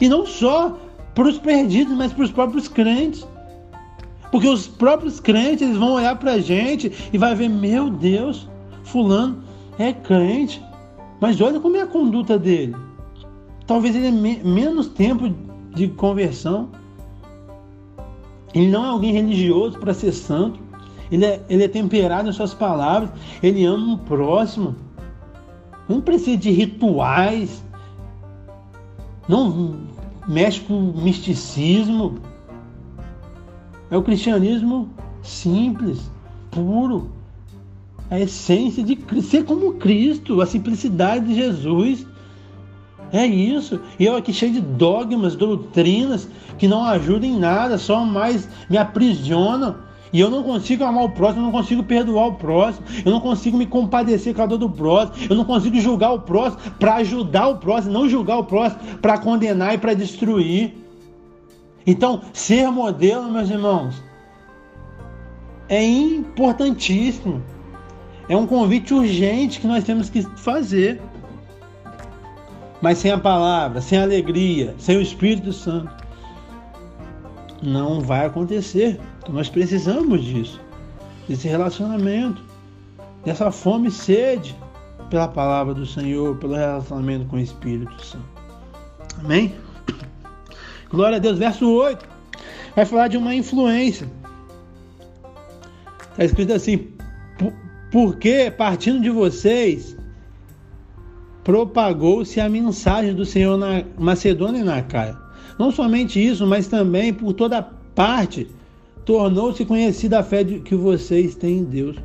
E 0.00 0.08
não 0.08 0.26
só 0.26 0.76
para 1.14 1.28
os 1.28 1.38
perdidos, 1.38 1.96
mas 1.96 2.12
para 2.12 2.24
os 2.24 2.32
próprios 2.32 2.66
crentes. 2.66 3.24
Porque 4.32 4.48
os 4.48 4.66
próprios 4.66 5.20
crentes 5.20 5.62
eles 5.62 5.76
vão 5.76 5.92
olhar 5.92 6.18
para 6.18 6.32
a 6.32 6.40
gente 6.40 6.92
e 7.12 7.16
vai 7.16 7.36
ver, 7.36 7.48
meu 7.48 7.88
Deus, 7.88 8.48
fulano 8.82 9.44
é 9.78 9.92
crente. 9.92 10.60
Mas 11.20 11.40
olha 11.40 11.60
como 11.60 11.76
é 11.76 11.82
a 11.82 11.86
conduta 11.86 12.36
dele. 12.36 12.74
Talvez 13.64 13.94
ele 13.94 14.10
tenha 14.10 14.44
menos 14.44 14.88
tempo 14.88 15.32
de 15.76 15.86
conversão. 15.90 16.70
Ele 18.52 18.66
não 18.66 18.84
é 18.84 18.88
alguém 18.88 19.12
religioso 19.12 19.78
para 19.78 19.94
ser 19.94 20.10
santo. 20.10 20.58
Ele 21.08 21.24
é, 21.24 21.40
ele 21.48 21.62
é 21.62 21.68
temperado 21.68 22.28
em 22.28 22.32
suas 22.32 22.52
palavras. 22.52 23.10
Ele 23.40 23.64
ama 23.64 23.94
o 23.94 23.98
próximo. 23.98 24.74
Não 25.90 26.00
precisa 26.00 26.36
de 26.36 26.52
rituais. 26.52 27.64
Não 29.28 29.80
mexe 30.28 30.60
com 30.60 30.92
misticismo. 30.94 32.20
É 33.90 33.96
o 33.96 34.02
cristianismo 34.02 34.88
simples, 35.20 36.08
puro 36.48 37.10
a 38.08 38.20
essência 38.20 38.84
de 38.84 38.98
ser 39.20 39.44
como 39.44 39.74
Cristo, 39.74 40.40
a 40.40 40.46
simplicidade 40.46 41.26
de 41.26 41.34
Jesus. 41.34 42.06
É 43.12 43.26
isso. 43.26 43.80
E 43.98 44.06
eu 44.06 44.16
aqui 44.16 44.32
cheio 44.32 44.52
de 44.52 44.60
dogmas, 44.60 45.34
doutrinas 45.34 46.28
que 46.56 46.68
não 46.68 46.84
ajudam 46.84 47.28
em 47.28 47.36
nada, 47.36 47.78
só 47.78 48.04
mais 48.04 48.48
me 48.68 48.78
aprisionam 48.78 49.74
E 50.12 50.20
eu 50.20 50.28
não 50.28 50.42
consigo 50.42 50.82
amar 50.82 51.04
o 51.04 51.10
próximo, 51.10 51.40
eu 51.40 51.44
não 51.44 51.52
consigo 51.52 51.82
perdoar 51.84 52.26
o 52.28 52.34
próximo, 52.34 52.84
eu 53.04 53.12
não 53.12 53.20
consigo 53.20 53.56
me 53.56 53.66
compadecer 53.66 54.34
com 54.34 54.42
a 54.42 54.46
dor 54.46 54.58
do 54.58 54.68
próximo, 54.68 55.26
eu 55.30 55.36
não 55.36 55.44
consigo 55.44 55.78
julgar 55.78 56.12
o 56.12 56.20
próximo 56.20 56.62
para 56.78 56.96
ajudar 56.96 57.48
o 57.48 57.58
próximo, 57.58 57.92
não 57.92 58.08
julgar 58.08 58.38
o 58.38 58.44
próximo 58.44 58.98
para 58.98 59.18
condenar 59.18 59.74
e 59.74 59.78
para 59.78 59.94
destruir. 59.94 60.74
Então, 61.86 62.22
ser 62.32 62.68
modelo, 62.70 63.30
meus 63.30 63.48
irmãos, 63.50 64.02
é 65.68 65.84
importantíssimo. 65.84 67.42
É 68.28 68.36
um 68.36 68.46
convite 68.46 68.92
urgente 68.92 69.60
que 69.60 69.66
nós 69.66 69.84
temos 69.84 70.10
que 70.10 70.22
fazer. 70.36 71.00
Mas 72.82 72.98
sem 72.98 73.10
a 73.10 73.18
palavra, 73.18 73.80
sem 73.80 73.98
a 73.98 74.02
alegria, 74.02 74.74
sem 74.78 74.96
o 74.96 75.00
Espírito 75.00 75.52
Santo, 75.52 75.92
não 77.62 78.00
vai 78.00 78.26
acontecer. 78.26 78.98
Então 79.20 79.34
nós 79.34 79.48
precisamos 79.48 80.24
disso, 80.24 80.60
desse 81.28 81.46
relacionamento, 81.46 82.42
dessa 83.24 83.50
fome 83.50 83.88
e 83.88 83.92
sede 83.92 84.56
pela 85.08 85.28
palavra 85.28 85.74
do 85.74 85.86
Senhor, 85.86 86.36
pelo 86.36 86.54
relacionamento 86.54 87.26
com 87.26 87.36
o 87.36 87.40
Espírito 87.40 88.04
Santo. 88.04 88.24
Amém? 89.18 89.54
Glória 90.90 91.16
a 91.16 91.20
Deus. 91.20 91.38
Verso 91.38 91.70
8 91.70 92.08
vai 92.74 92.86
falar 92.86 93.08
de 93.08 93.16
uma 93.16 93.34
influência. 93.34 94.10
Está 96.10 96.24
escrito 96.24 96.52
assim: 96.52 96.88
porque 97.90 98.50
partindo 98.50 99.00
de 99.00 99.10
vocês 99.10 99.96
propagou-se 101.44 102.40
a 102.40 102.48
mensagem 102.48 103.14
do 103.14 103.24
Senhor 103.24 103.56
na 103.56 103.82
Macedônia 103.98 104.60
e 104.60 104.64
na 104.64 104.82
Caia. 104.82 105.16
Não 105.58 105.70
somente 105.70 106.24
isso, 106.24 106.46
mas 106.46 106.68
também 106.68 107.12
por 107.12 107.32
toda 107.32 107.62
parte 107.94 108.48
tornou-se 109.04 109.64
conhecida 109.64 110.20
a 110.20 110.22
fé 110.22 110.44
que 110.44 110.74
vocês 110.74 111.34
têm 111.34 111.58
em 111.58 111.64
Deus. 111.64 111.96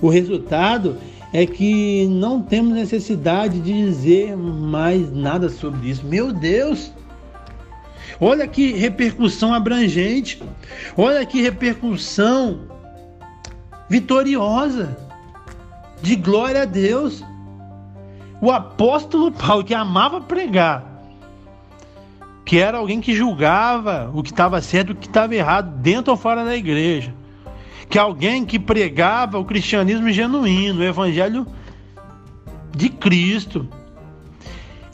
O 0.00 0.08
resultado 0.08 0.96
é 1.32 1.44
que 1.44 2.06
não 2.06 2.40
temos 2.40 2.72
necessidade 2.72 3.60
de 3.60 3.72
dizer 3.72 4.36
mais 4.36 5.12
nada 5.12 5.48
sobre 5.48 5.90
isso. 5.90 6.06
Meu 6.06 6.32
Deus! 6.32 6.92
Olha 8.20 8.46
que 8.48 8.72
repercussão 8.72 9.52
abrangente. 9.52 10.42
Olha 10.96 11.24
que 11.24 11.40
repercussão 11.40 12.60
vitoriosa. 13.88 14.96
De 16.00 16.16
glória 16.16 16.62
a 16.62 16.64
Deus. 16.64 17.24
O 18.40 18.52
apóstolo 18.52 19.32
Paulo, 19.32 19.64
que 19.64 19.74
amava 19.74 20.20
pregar, 20.20 20.87
que 22.48 22.58
era 22.58 22.78
alguém 22.78 22.98
que 22.98 23.14
julgava 23.14 24.10
o 24.14 24.22
que 24.22 24.30
estava 24.30 24.62
certo 24.62 24.88
e 24.88 24.92
o 24.92 24.96
que 24.96 25.06
estava 25.06 25.34
errado, 25.34 25.70
dentro 25.82 26.12
ou 26.12 26.16
fora 26.16 26.46
da 26.46 26.56
igreja. 26.56 27.14
Que 27.90 27.98
alguém 27.98 28.42
que 28.46 28.58
pregava 28.58 29.38
o 29.38 29.44
cristianismo 29.44 30.10
genuíno, 30.10 30.80
o 30.80 30.82
evangelho 30.82 31.46
de 32.74 32.88
Cristo. 32.88 33.68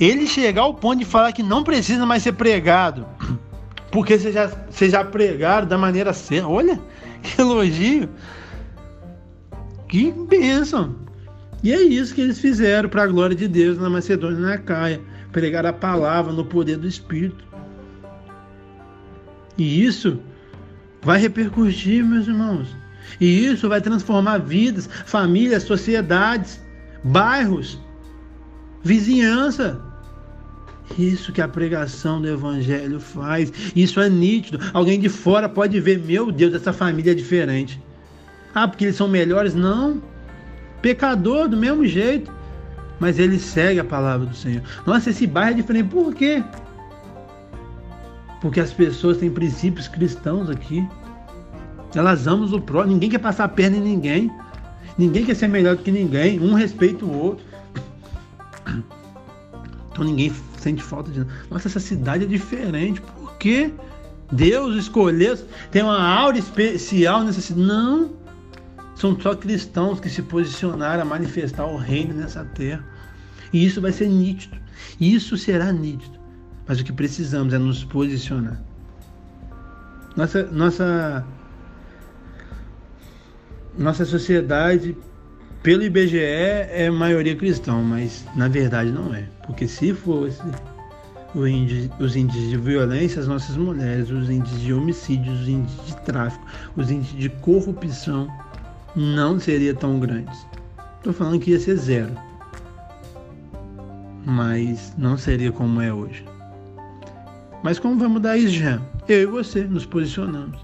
Ele 0.01 0.27
chegar 0.27 0.63
ao 0.63 0.75
ponto 0.75 0.99
de 0.99 1.05
falar 1.05 1.31
que 1.31 1.45
não 1.45 1.63
precisa 1.63 2.05
mais 2.05 2.25
ser 2.25 2.33
pregado, 2.33 3.07
porque 3.93 4.19
vocês 4.19 4.35
já, 4.35 4.51
vocês 4.69 4.91
já 4.91 5.05
pregaram 5.05 5.69
da 5.69 5.79
maneira 5.79 6.13
certa. 6.13 6.49
Olha, 6.49 6.81
que 7.23 7.41
elogio. 7.41 8.09
Que 9.87 10.11
bênção. 10.11 10.97
E 11.63 11.73
é 11.73 11.81
isso 11.81 12.17
que 12.17 12.21
eles 12.21 12.41
fizeram 12.41 12.89
para 12.89 13.05
a 13.05 13.07
glória 13.07 13.37
de 13.37 13.47
Deus 13.47 13.79
na 13.79 13.89
Macedônia 13.89 14.39
e 14.39 14.43
na 14.43 14.59
Caia 14.59 15.14
pregar 15.35 15.67
a 15.67 15.73
palavra 15.73 16.33
no 16.33 16.45
poder 16.45 16.79
do 16.79 16.87
Espírito. 16.87 17.45
E 19.59 19.85
isso 19.85 20.21
vai 21.03 21.19
repercutir, 21.21 22.05
meus 22.05 22.29
irmãos. 22.29 22.69
E 23.21 23.47
isso 23.47 23.69
vai 23.69 23.81
transformar 23.81 24.39
vidas, 24.39 24.89
famílias, 25.05 25.65
sociedades, 25.65 26.61
bairros, 27.03 27.79
vizinhança. 28.83 29.81
Isso 30.97 31.33
que 31.33 31.43
a 31.43 31.49
pregação 31.49 32.23
do 32.23 32.29
Evangelho 32.29 33.01
faz. 33.01 33.53
Isso 33.75 34.01
é 34.01 34.09
nítido. 34.09 34.61
Alguém 34.73 35.01
de 35.01 35.09
fora 35.09 35.49
pode 35.49 35.81
ver, 35.81 35.99
meu 35.99 36.31
Deus, 36.31 36.55
essa 36.55 36.73
família 36.73 37.11
é 37.11 37.15
diferente. 37.15 37.83
Ah, 38.55 38.69
porque 38.69 38.85
eles 38.85 38.97
são 38.97 39.09
melhores? 39.09 39.53
Não. 39.53 40.01
Pecador 40.81 41.49
do 41.49 41.57
mesmo 41.57 41.85
jeito 41.85 42.31
mas 43.01 43.19
ele 43.19 43.39
segue 43.39 43.81
a 43.81 43.85
palavra 43.85 44.27
do 44.27 44.37
Senhor. 44.37 44.63
Nossa, 44.87 45.11
esse 45.11 45.27
bairro 45.27 45.53
é 45.53 45.55
diferente. 45.55 45.89
Por 45.89 46.15
quê? 46.15 46.43
Porque 48.41 48.61
as 48.61 48.73
pessoas 48.73 49.19
têm 49.19 49.31
princípios 49.31 49.89
cristãos 49.89 50.51
aqui. 50.51 50.87
Elas 51.95 52.27
amam 52.27 52.47
o 52.53 52.61
próximo. 52.61 52.93
Ninguém 52.95 53.11
quer 53.11 53.19
passar 53.19 53.45
a 53.45 53.49
perna 53.49 53.77
em 53.77 53.81
ninguém. 53.81 54.31
Ninguém 54.99 55.25
quer 55.25 55.35
ser 55.35 55.49
melhor 55.49 55.77
do 55.77 55.83
que 55.83 55.91
ninguém. 55.91 56.41
Um 56.41 56.55
respeita 56.55 57.05
o 57.05 57.17
outro. 57.17 57.45
Então 59.91 60.05
ninguém 60.05 60.33
sente 60.59 60.83
falta 60.83 61.11
de. 61.11 61.25
Nossa, 61.51 61.69
essa 61.69 61.81
cidade 61.81 62.25
é 62.25 62.27
diferente. 62.27 63.01
Por 63.01 63.37
quê? 63.37 63.73
Deus 64.33 64.75
escolheu. 64.77 65.39
Tem 65.71 65.83
uma 65.83 66.03
aura 66.03 66.37
especial 66.37 67.23
nessa 67.23 67.41
cidade. 67.41 67.67
Não. 67.67 68.24
São 68.95 69.19
só 69.21 69.35
cristãos 69.35 70.01
que 70.01 70.09
se 70.09 70.23
posicionaram 70.23 71.03
a 71.03 71.05
manifestar 71.05 71.67
o 71.67 71.77
reino 71.77 72.15
nessa 72.15 72.45
terra. 72.45 72.85
E 73.53 73.65
isso 73.65 73.81
vai 73.81 73.93
ser 73.93 74.09
nítido. 74.09 74.57
Isso 75.01 75.37
será 75.37 75.73
nítido. 75.73 76.19
Mas 76.67 76.81
o 76.81 76.85
que 76.85 76.93
precisamos 76.93 77.53
é 77.53 77.59
nos 77.59 77.85
posicionar. 77.85 78.63
Nossa, 80.17 80.45
nossa, 80.45 81.27
nossa 83.77 84.05
sociedade, 84.05 84.97
pelo 85.63 85.83
IBGE, 85.83 86.19
é 86.19 86.89
maioria 86.91 87.35
cristã, 87.35 87.75
mas 87.83 88.25
na 88.37 88.49
verdade 88.49 88.93
não 88.93 89.13
é. 89.13 89.29
Porque 89.45 89.67
se 89.67 89.93
fosse 89.93 90.41
os 91.35 92.15
índices 92.15 92.49
de 92.49 92.57
violência 92.57 93.21
às 93.21 93.27
nossas 93.27 93.57
mulheres, 93.57 94.09
os 94.11 94.31
índices 94.31 94.61
de 94.61 94.73
homicídios, 94.73 95.41
os 95.41 95.49
índices 95.49 95.87
de 95.87 95.97
tráfico, 96.03 96.47
os 96.77 96.91
índices 96.91 97.19
de 97.19 97.29
corrupção, 97.29 98.29
não 98.95 99.39
seria 99.39 99.75
tão 99.75 99.99
grande. 99.99 100.31
Estou 100.97 101.13
falando 101.13 101.41
que 101.41 101.51
ia 101.51 101.61
ser 101.61 101.77
zero, 101.77 102.13
mas 104.25 104.95
não 104.97 105.17
seria 105.17 105.53
como 105.53 105.81
é 105.81 105.93
hoje. 105.93 106.25
Mas 107.63 107.79
como 107.79 107.99
vai 107.99 108.09
mudar 108.09 108.37
isso 108.37 108.55
já? 108.55 108.81
Eu 109.09 109.21
e 109.23 109.27
você 109.27 109.65
nos 109.65 109.87
posicionamos 109.87 110.59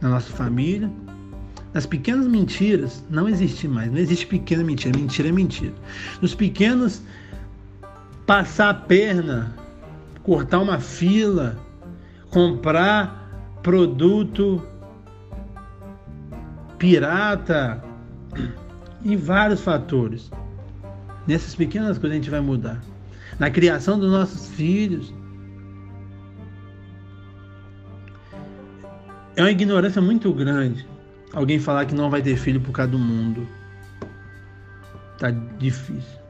na 0.00 0.10
nossa 0.10 0.30
família, 0.30 0.90
nas 1.72 1.86
pequenas 1.86 2.26
mentiras 2.26 3.02
não 3.10 3.28
existe 3.28 3.66
mais, 3.66 3.90
não 3.90 3.98
existe 3.98 4.26
pequena 4.26 4.62
mentira, 4.62 4.96
mentira 4.96 5.28
é 5.28 5.32
mentira. 5.32 5.74
Nos 6.22 6.34
pequenos 6.34 7.02
passar 8.26 8.70
a 8.70 8.74
perna, 8.74 9.54
cortar 10.22 10.60
uma 10.60 10.78
fila, 10.78 11.58
comprar 12.30 13.58
produto 13.62 14.62
pirata 16.84 17.82
e 19.02 19.16
vários 19.16 19.62
fatores. 19.62 20.30
Nessas 21.26 21.54
pequenas 21.54 21.96
coisas 21.96 22.12
a 22.12 22.20
gente 22.20 22.30
vai 22.30 22.40
mudar. 22.42 22.78
Na 23.38 23.50
criação 23.50 23.98
dos 23.98 24.12
nossos 24.12 24.48
filhos. 24.50 25.12
É 29.34 29.40
uma 29.40 29.50
ignorância 29.50 30.02
muito 30.02 30.30
grande 30.34 30.86
alguém 31.32 31.58
falar 31.58 31.86
que 31.86 31.94
não 31.94 32.10
vai 32.10 32.20
ter 32.20 32.36
filho 32.36 32.60
por 32.60 32.72
causa 32.72 32.92
do 32.92 32.98
mundo. 32.98 33.48
Tá 35.18 35.30
difícil. 35.30 36.20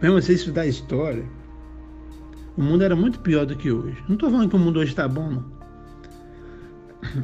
Mesmo 0.00 0.22
você 0.22 0.32
estudar 0.32 0.66
história, 0.66 1.24
o 2.56 2.62
mundo 2.62 2.82
era 2.82 2.96
muito 2.96 3.20
pior 3.20 3.44
do 3.44 3.54
que 3.56 3.70
hoje. 3.70 4.02
Não 4.08 4.14
estou 4.14 4.30
falando 4.30 4.48
que 4.48 4.56
o 4.56 4.58
mundo 4.58 4.80
hoje 4.80 4.92
está 4.92 5.06
bom, 5.06 5.30
não. 5.30 5.44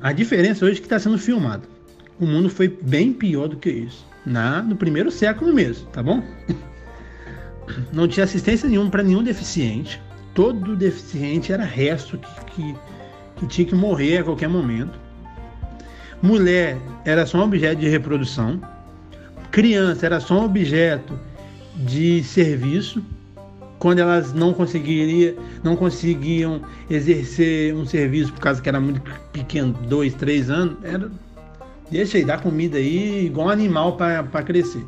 A 0.02 0.12
diferença 0.12 0.66
hoje 0.66 0.76
é 0.76 0.80
que 0.80 0.86
está 0.86 0.98
sendo 0.98 1.16
filmado. 1.16 1.77
O 2.20 2.26
mundo 2.26 2.50
foi 2.50 2.68
bem 2.68 3.12
pior 3.12 3.48
do 3.48 3.56
que 3.56 3.70
isso. 3.70 4.06
Na, 4.26 4.62
no 4.62 4.76
primeiro 4.76 5.10
século 5.10 5.54
mesmo, 5.54 5.86
tá 5.90 6.02
bom? 6.02 6.22
Não 7.92 8.08
tinha 8.08 8.24
assistência 8.24 8.68
nenhuma 8.68 8.90
para 8.90 9.02
nenhum 9.02 9.22
deficiente. 9.22 10.00
Todo 10.34 10.76
deficiente 10.76 11.52
era 11.52 11.64
resto 11.64 12.18
que, 12.18 12.52
que, 12.52 12.76
que 13.36 13.46
tinha 13.46 13.66
que 13.66 13.74
morrer 13.74 14.18
a 14.18 14.24
qualquer 14.24 14.48
momento. 14.48 14.98
Mulher 16.20 16.76
era 17.04 17.24
só 17.26 17.38
um 17.38 17.42
objeto 17.42 17.80
de 17.80 17.88
reprodução. 17.88 18.60
Criança 19.50 20.06
era 20.06 20.20
só 20.20 20.40
um 20.40 20.44
objeto 20.44 21.18
de 21.76 22.22
serviço 22.24 23.02
quando 23.78 24.00
elas 24.00 24.32
não 24.32 24.52
conseguiriam, 24.52 25.34
não 25.62 25.76
conseguiam 25.76 26.62
exercer 26.90 27.74
um 27.74 27.86
serviço 27.86 28.32
por 28.32 28.40
causa 28.40 28.60
que 28.60 28.68
era 28.68 28.80
muito 28.80 29.00
pequeno, 29.32 29.72
dois, 29.88 30.14
três 30.14 30.50
anos, 30.50 30.76
era 30.82 31.10
deixa 31.90 32.18
aí, 32.18 32.24
dá 32.24 32.38
comida 32.38 32.78
aí 32.78 33.26
igual 33.26 33.48
um 33.48 33.50
animal 33.50 33.96
para 33.96 34.42
crescer. 34.42 34.84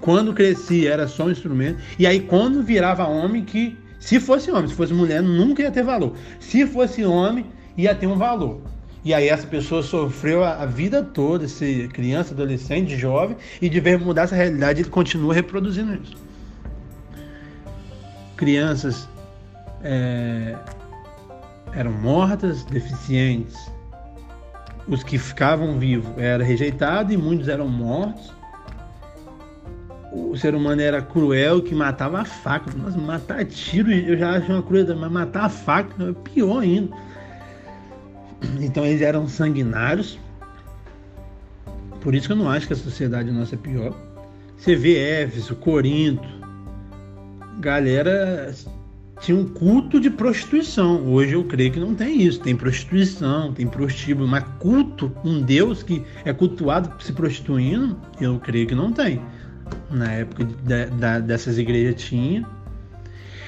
Quando 0.00 0.32
crescia 0.32 0.92
era 0.92 1.08
só 1.08 1.24
um 1.24 1.30
instrumento 1.30 1.80
e 1.98 2.06
aí 2.06 2.20
quando 2.20 2.62
virava 2.62 3.06
homem 3.06 3.44
que 3.44 3.76
se 3.98 4.20
fosse 4.20 4.50
homem, 4.50 4.68
se 4.68 4.74
fosse 4.74 4.94
mulher 4.94 5.22
nunca 5.22 5.62
ia 5.62 5.70
ter 5.70 5.82
valor. 5.82 6.14
Se 6.38 6.66
fosse 6.66 7.04
homem 7.04 7.46
ia 7.76 7.94
ter 7.94 8.06
um 8.06 8.16
valor. 8.16 8.60
E 9.04 9.14
aí 9.14 9.28
essa 9.28 9.46
pessoa 9.46 9.82
sofreu 9.82 10.44
a, 10.44 10.62
a 10.62 10.66
vida 10.66 11.02
toda, 11.02 11.48
se 11.48 11.88
criança, 11.92 12.34
adolescente, 12.34 12.96
jovem, 12.96 13.36
e 13.60 13.68
de 13.68 13.80
vez 13.80 14.00
mudar 14.00 14.22
essa 14.22 14.34
realidade, 14.34 14.82
ele 14.82 14.90
continua 14.90 15.32
reproduzindo 15.32 15.94
isso. 15.94 16.16
Crianças 18.36 19.08
é, 19.82 20.56
eram 21.72 21.92
mortas, 21.92 22.64
deficientes. 22.64 23.56
Os 24.88 25.02
que 25.02 25.18
ficavam 25.18 25.78
vivos 25.78 26.10
eram 26.16 26.44
rejeitados 26.44 27.12
e 27.12 27.16
muitos 27.16 27.48
eram 27.48 27.68
mortos. 27.68 28.32
O 30.10 30.36
ser 30.36 30.54
humano 30.54 30.80
era 30.80 31.02
cruel 31.02 31.62
que 31.62 31.74
matava 31.74 32.20
a 32.20 32.24
faca. 32.24 32.70
Mas 32.76 32.96
matar 32.96 33.44
tiro 33.44 33.92
eu 33.92 34.16
já 34.16 34.30
acho 34.30 34.50
uma 34.50 34.62
crueldade, 34.62 34.98
mas 34.98 35.12
matar 35.12 35.44
a 35.44 35.48
faca 35.48 36.02
é 36.02 36.12
pior 36.30 36.60
ainda. 36.60 36.96
Então 38.60 38.86
eles 38.86 39.02
eram 39.02 39.28
sanguinários. 39.28 40.18
Por 42.00 42.14
isso 42.14 42.26
que 42.26 42.32
eu 42.32 42.36
não 42.36 42.48
acho 42.48 42.66
que 42.66 42.72
a 42.72 42.76
sociedade 42.76 43.30
nossa 43.30 43.54
é 43.54 43.58
pior. 43.58 43.94
Você 44.56 44.74
vê 44.74 45.22
Éfeso, 45.22 45.54
Corinto, 45.56 46.26
galera 47.60 48.54
tinha 49.20 49.36
um 49.36 49.44
culto 49.44 50.00
de 50.00 50.10
prostituição. 50.10 51.04
Hoje 51.06 51.34
eu 51.34 51.44
creio 51.44 51.72
que 51.72 51.80
não 51.80 51.94
tem 51.94 52.22
isso. 52.22 52.40
Tem 52.40 52.56
prostituição, 52.56 53.52
tem 53.52 53.66
prostíbulo, 53.66 54.28
mas 54.28 54.44
culto, 54.58 55.12
um 55.24 55.42
Deus 55.42 55.82
que 55.82 56.02
é 56.24 56.32
cultuado 56.32 57.02
se 57.02 57.12
prostituindo, 57.12 57.98
eu 58.20 58.38
creio 58.38 58.66
que 58.66 58.74
não 58.74 58.92
tem. 58.92 59.20
Na 59.90 60.12
época 60.12 60.44
de, 60.44 60.54
de, 60.54 61.20
dessas 61.26 61.58
igrejas 61.58 62.02
tinha. 62.02 62.46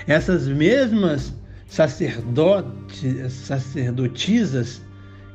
Essas 0.06 0.48
mesmas 0.48 1.32
sacerdotes, 1.66 3.32
sacerdotisas 3.32 4.82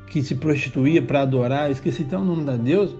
que 0.08 0.22
se 0.22 0.34
prostituía 0.34 1.00
para 1.00 1.22
adorar, 1.22 1.70
esqueci 1.70 2.02
até 2.02 2.16
o 2.16 2.24
nome 2.24 2.44
da 2.44 2.56
deusa, 2.56 2.94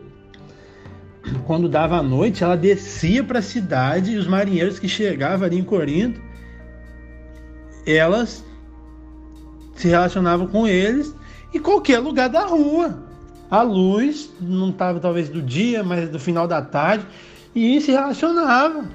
quando 1.45 1.69
dava 1.69 1.97
a 1.97 2.03
noite, 2.03 2.43
ela 2.43 2.57
descia 2.57 3.23
para 3.23 3.41
a 3.41 3.43
cidade 3.43 4.13
e 4.13 4.17
os 4.17 4.27
marinheiros 4.27 4.79
que 4.79 4.89
chegavam 4.89 5.47
ali 5.47 5.59
em 5.59 5.65
Corinto 5.65 6.26
elas 7.87 8.45
se 9.77 9.89
relacionavam 9.89 10.47
com 10.47 10.67
eles 10.67 11.15
em 11.55 11.61
qualquer 11.61 11.99
lugar 11.99 12.29
da 12.29 12.45
rua. 12.45 12.99
A 13.51 13.63
luz 13.63 14.31
não 14.41 14.71
estava 14.71 14.99
talvez 14.99 15.29
do 15.29 15.41
dia, 15.41 15.85
mas 15.85 16.09
do 16.09 16.19
final 16.19 16.49
da 16.49 16.61
tarde, 16.61 17.07
e 17.55 17.81
se 17.81 17.93
relacionavam. 17.93 18.89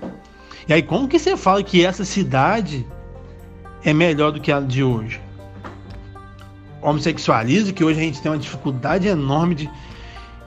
E 0.67 0.73
aí 0.73 0.83
como 0.83 1.07
que 1.07 1.17
você 1.17 1.37
fala 1.37 1.63
que 1.63 1.85
essa 1.85 2.03
cidade 2.03 2.85
é 3.83 3.93
melhor 3.93 4.31
do 4.31 4.41
que 4.41 4.51
a 4.51 4.59
de 4.59 4.83
hoje? 4.83 5.21
Homossexualismo, 6.81 7.73
que 7.73 7.83
hoje 7.83 7.99
a 7.99 8.03
gente 8.03 8.21
tem 8.21 8.31
uma 8.31 8.37
dificuldade 8.37 9.07
enorme 9.07 9.55
de, 9.55 9.69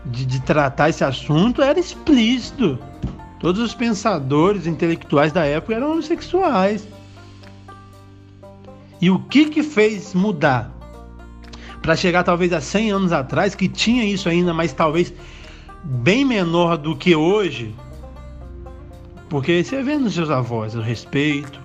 de, 0.05 0.27
de 0.27 0.41
tratar 0.43 0.91
esse 0.91 1.05
assunto, 1.05 1.63
era 1.63 1.79
explícito. 1.79 2.79
Todos 3.41 3.61
os 3.61 3.75
pensadores 3.75 4.67
intelectuais 4.67 5.33
da 5.33 5.45
época 5.45 5.75
eram 5.75 5.93
homossexuais. 5.93 6.87
E 9.01 9.11
o 9.11 9.19
que 9.19 9.47
que 9.47 9.63
fez 9.63 10.15
mudar? 10.15 10.73
Para 11.83 11.97
chegar 11.97 12.23
talvez 12.23 12.53
a 12.53 12.61
100 12.61 12.93
anos 12.93 13.13
atrás, 13.13 13.55
que 13.55 13.69
tinha 13.69 14.05
isso 14.05 14.29
ainda, 14.29 14.55
mas 14.55 14.73
talvez 14.73 15.13
bem 15.83 16.25
menor 16.25 16.79
do 16.79 16.97
que 16.97 17.15
hoje, 17.15 17.75
porque 19.29 19.63
você 19.63 19.83
vê 19.83 19.99
nos 19.99 20.15
seus 20.15 20.31
avós 20.31 20.75
o 20.75 20.81
respeito, 20.81 21.61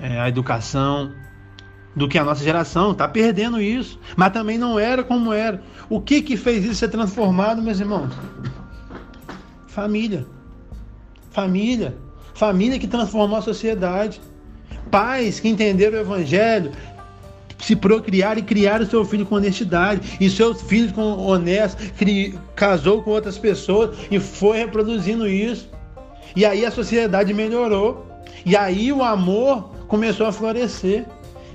é, 0.00 0.20
a 0.20 0.28
educação, 0.28 1.12
do 1.94 2.08
que 2.08 2.18
a 2.18 2.24
nossa 2.24 2.42
geração 2.42 2.92
está 2.92 3.06
perdendo 3.06 3.60
isso, 3.60 4.00
mas 4.16 4.32
também 4.32 4.58
não 4.58 4.78
era 4.78 5.04
como 5.04 5.32
era. 5.32 5.62
O 5.88 6.00
que 6.00 6.22
que 6.22 6.36
fez 6.36 6.64
isso 6.64 6.74
ser 6.74 6.88
transformado, 6.88 7.62
meus 7.62 7.78
irmãos? 7.78 8.12
Família, 9.68 10.26
família, 11.30 11.96
família 12.34 12.78
que 12.78 12.86
transformou 12.86 13.38
a 13.38 13.42
sociedade 13.42 14.20
pais 14.90 15.40
que 15.40 15.48
entenderam 15.48 15.98
o 15.98 16.00
evangelho 16.00 16.72
se 17.58 17.74
procriaram 17.74 18.40
e 18.40 18.42
criaram 18.42 18.86
seu 18.86 19.04
filho 19.04 19.24
com 19.24 19.36
honestidade, 19.36 20.18
e 20.20 20.28
seus 20.28 20.60
filhos 20.62 20.92
com 20.92 21.02
honestos, 21.02 21.86
casou 22.54 23.02
com 23.02 23.10
outras 23.10 23.38
pessoas 23.38 23.96
e 24.10 24.20
foi 24.20 24.58
reproduzindo 24.58 25.26
isso. 25.26 25.70
E 26.36 26.44
aí 26.44 26.66
a 26.66 26.70
sociedade 26.70 27.32
melhorou. 27.32 28.06
E 28.44 28.56
aí 28.56 28.92
o 28.92 29.02
amor 29.02 29.70
começou 29.88 30.26
a 30.26 30.32
florescer. 30.32 31.06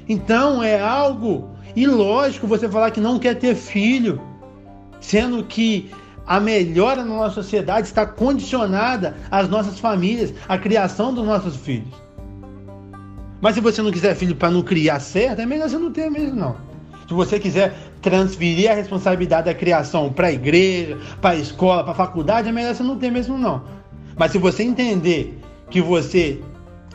Então 0.07 0.63
é 0.63 0.79
algo 0.79 1.49
ilógico 1.75 2.47
você 2.47 2.67
falar 2.67 2.89
que 2.91 2.99
não 2.99 3.19
quer 3.19 3.35
ter 3.35 3.55
filho, 3.55 4.19
sendo 4.99 5.43
que 5.43 5.91
a 6.25 6.39
melhora 6.39 7.03
na 7.03 7.15
nossa 7.15 7.35
sociedade 7.35 7.87
está 7.87 8.05
condicionada 8.05 9.15
às 9.29 9.47
nossas 9.47 9.79
famílias, 9.79 10.33
à 10.47 10.57
criação 10.57 11.13
dos 11.13 11.25
nossos 11.25 11.55
filhos. 11.55 12.09
Mas 13.41 13.56
se 13.56 13.62
você 13.62 13.82
não 13.82 13.91
quiser 13.91 14.15
filho 14.15 14.36
para 14.36 14.52
não 14.52 14.62
criar 14.62 14.99
certo, 14.99 15.39
é 15.39 15.45
melhor 15.45 15.69
você 15.69 15.78
não 15.78 15.91
ter 15.91 16.10
mesmo, 16.10 16.36
não. 16.36 16.56
Se 17.08 17.13
você 17.13 17.39
quiser 17.39 17.73
transferir 18.02 18.69
a 18.69 18.75
responsabilidade 18.75 19.45
da 19.45 19.54
criação 19.54 20.12
para 20.12 20.28
a 20.28 20.32
igreja, 20.32 20.97
para 21.21 21.32
a 21.32 21.36
escola, 21.36 21.84
para 21.84 21.93
a 21.93 21.95
faculdade, 21.95 22.49
é 22.49 22.52
melhor 22.52 22.75
você 22.75 22.84
não 22.84 22.97
ter 22.97 23.12
mesmo, 23.12 23.38
não. 23.38 23.63
Mas 24.17 24.32
se 24.32 24.38
você 24.38 24.63
entender 24.63 25.39
que 25.69 25.82
você, 25.82 26.39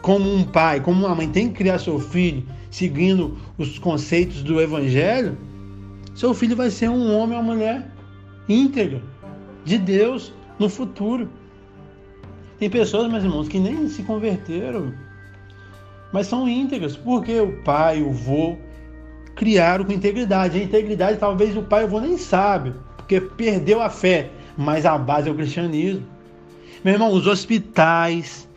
como 0.03 0.33
um 0.33 0.45
pai, 0.45 0.81
como 0.81 1.07
uma 1.07 1.15
mãe, 1.15 1.29
tem 1.29 1.49
que 1.49 1.55
criar 1.55 1.79
seu 1.79 1.99
filho 1.99 2.45
seguindo 2.71 3.39
os 3.57 3.79
conceitos 3.79 4.43
do 4.43 4.61
evangelho, 4.61 5.37
seu 6.15 6.35
filho 6.35 6.55
vai 6.55 6.71
ser 6.71 6.89
um 6.89 7.17
homem 7.17 7.37
ou 7.37 7.43
uma 7.43 7.55
mulher 7.55 7.91
íntegra 8.49 9.03
de 9.65 9.79
Deus 9.79 10.33
no 10.59 10.69
futuro. 10.69 11.29
Tem 12.59 12.69
pessoas, 12.69 13.11
meus 13.11 13.25
irmãos, 13.25 13.49
que 13.49 13.59
nem 13.59 13.89
se 13.89 14.03
converteram 14.03 14.93
mas 16.15 16.29
são 16.29 16.49
íntegras, 16.49 16.97
porque 16.97 17.41
o 17.41 17.61
pai, 17.65 18.01
o 18.01 18.13
vô 18.13 18.57
criaram 19.35 19.85
com 19.85 19.91
integridade. 19.91 20.57
A 20.57 20.63
integridade 20.63 21.19
talvez 21.19 21.57
o 21.57 21.63
pai 21.63 21.83
e 21.83 21.87
o 21.87 21.89
vô 21.89 21.99
nem 21.99 22.17
sabe, 22.17 22.73
porque 22.97 23.21
perdeu 23.21 23.83
a 23.83 23.91
fé, 23.91 24.31
mas 24.57 24.87
a 24.87 24.97
base 24.97 25.29
é 25.29 25.33
o 25.33 25.35
cristianismo. 25.35 26.07
Meu 26.85 26.95
irmão, 26.95 27.13
os 27.13 27.27
hospitais, 27.27 28.49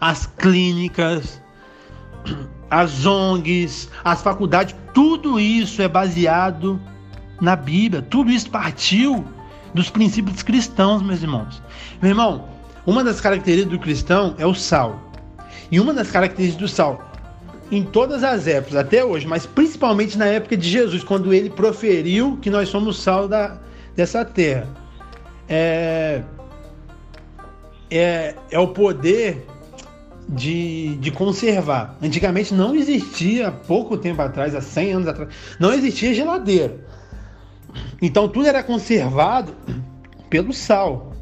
as 0.00 0.24
clínicas, 0.24 1.42
as 2.70 3.04
ONGs, 3.04 3.90
as 4.02 4.22
faculdades, 4.22 4.74
tudo 4.94 5.38
isso 5.38 5.82
é 5.82 5.88
baseado 5.88 6.80
na 7.38 7.54
Bíblia. 7.54 8.00
Tudo 8.00 8.30
isso 8.30 8.48
partiu 8.48 9.22
dos 9.74 9.90
princípios 9.90 10.42
cristãos, 10.42 11.02
meus 11.02 11.20
irmãos. 11.20 11.62
Meu 12.00 12.12
irmão, 12.12 12.48
uma 12.86 13.04
das 13.04 13.20
características 13.20 13.78
do 13.78 13.78
cristão 13.78 14.34
é 14.38 14.46
o 14.46 14.54
sal. 14.54 15.12
E 15.70 15.80
uma 15.80 15.92
das 15.92 16.10
características 16.10 16.60
do 16.60 16.68
sal, 16.68 17.10
em 17.70 17.82
todas 17.82 18.22
as 18.22 18.46
épocas, 18.46 18.76
até 18.76 19.04
hoje, 19.04 19.26
mas 19.26 19.46
principalmente 19.46 20.16
na 20.16 20.26
época 20.26 20.56
de 20.56 20.68
Jesus, 20.68 21.02
quando 21.02 21.32
ele 21.32 21.50
proferiu 21.50 22.38
que 22.40 22.50
nós 22.50 22.68
somos 22.68 23.02
sal 23.02 23.26
da, 23.26 23.58
dessa 23.96 24.24
terra, 24.24 24.68
é, 25.48 26.22
é, 27.90 28.34
é 28.50 28.58
o 28.58 28.68
poder 28.68 29.46
de, 30.28 30.96
de 30.96 31.10
conservar. 31.10 31.96
Antigamente 32.02 32.54
não 32.54 32.74
existia, 32.74 33.50
pouco 33.50 33.96
tempo 33.96 34.20
atrás, 34.22 34.54
há 34.54 34.60
100 34.60 34.92
anos 34.92 35.08
atrás, 35.08 35.30
não 35.58 35.72
existia 35.72 36.14
geladeira. 36.14 36.76
Então 38.00 38.28
tudo 38.28 38.46
era 38.46 38.62
conservado 38.62 39.54
pelo 40.28 40.52
sal 40.52 41.13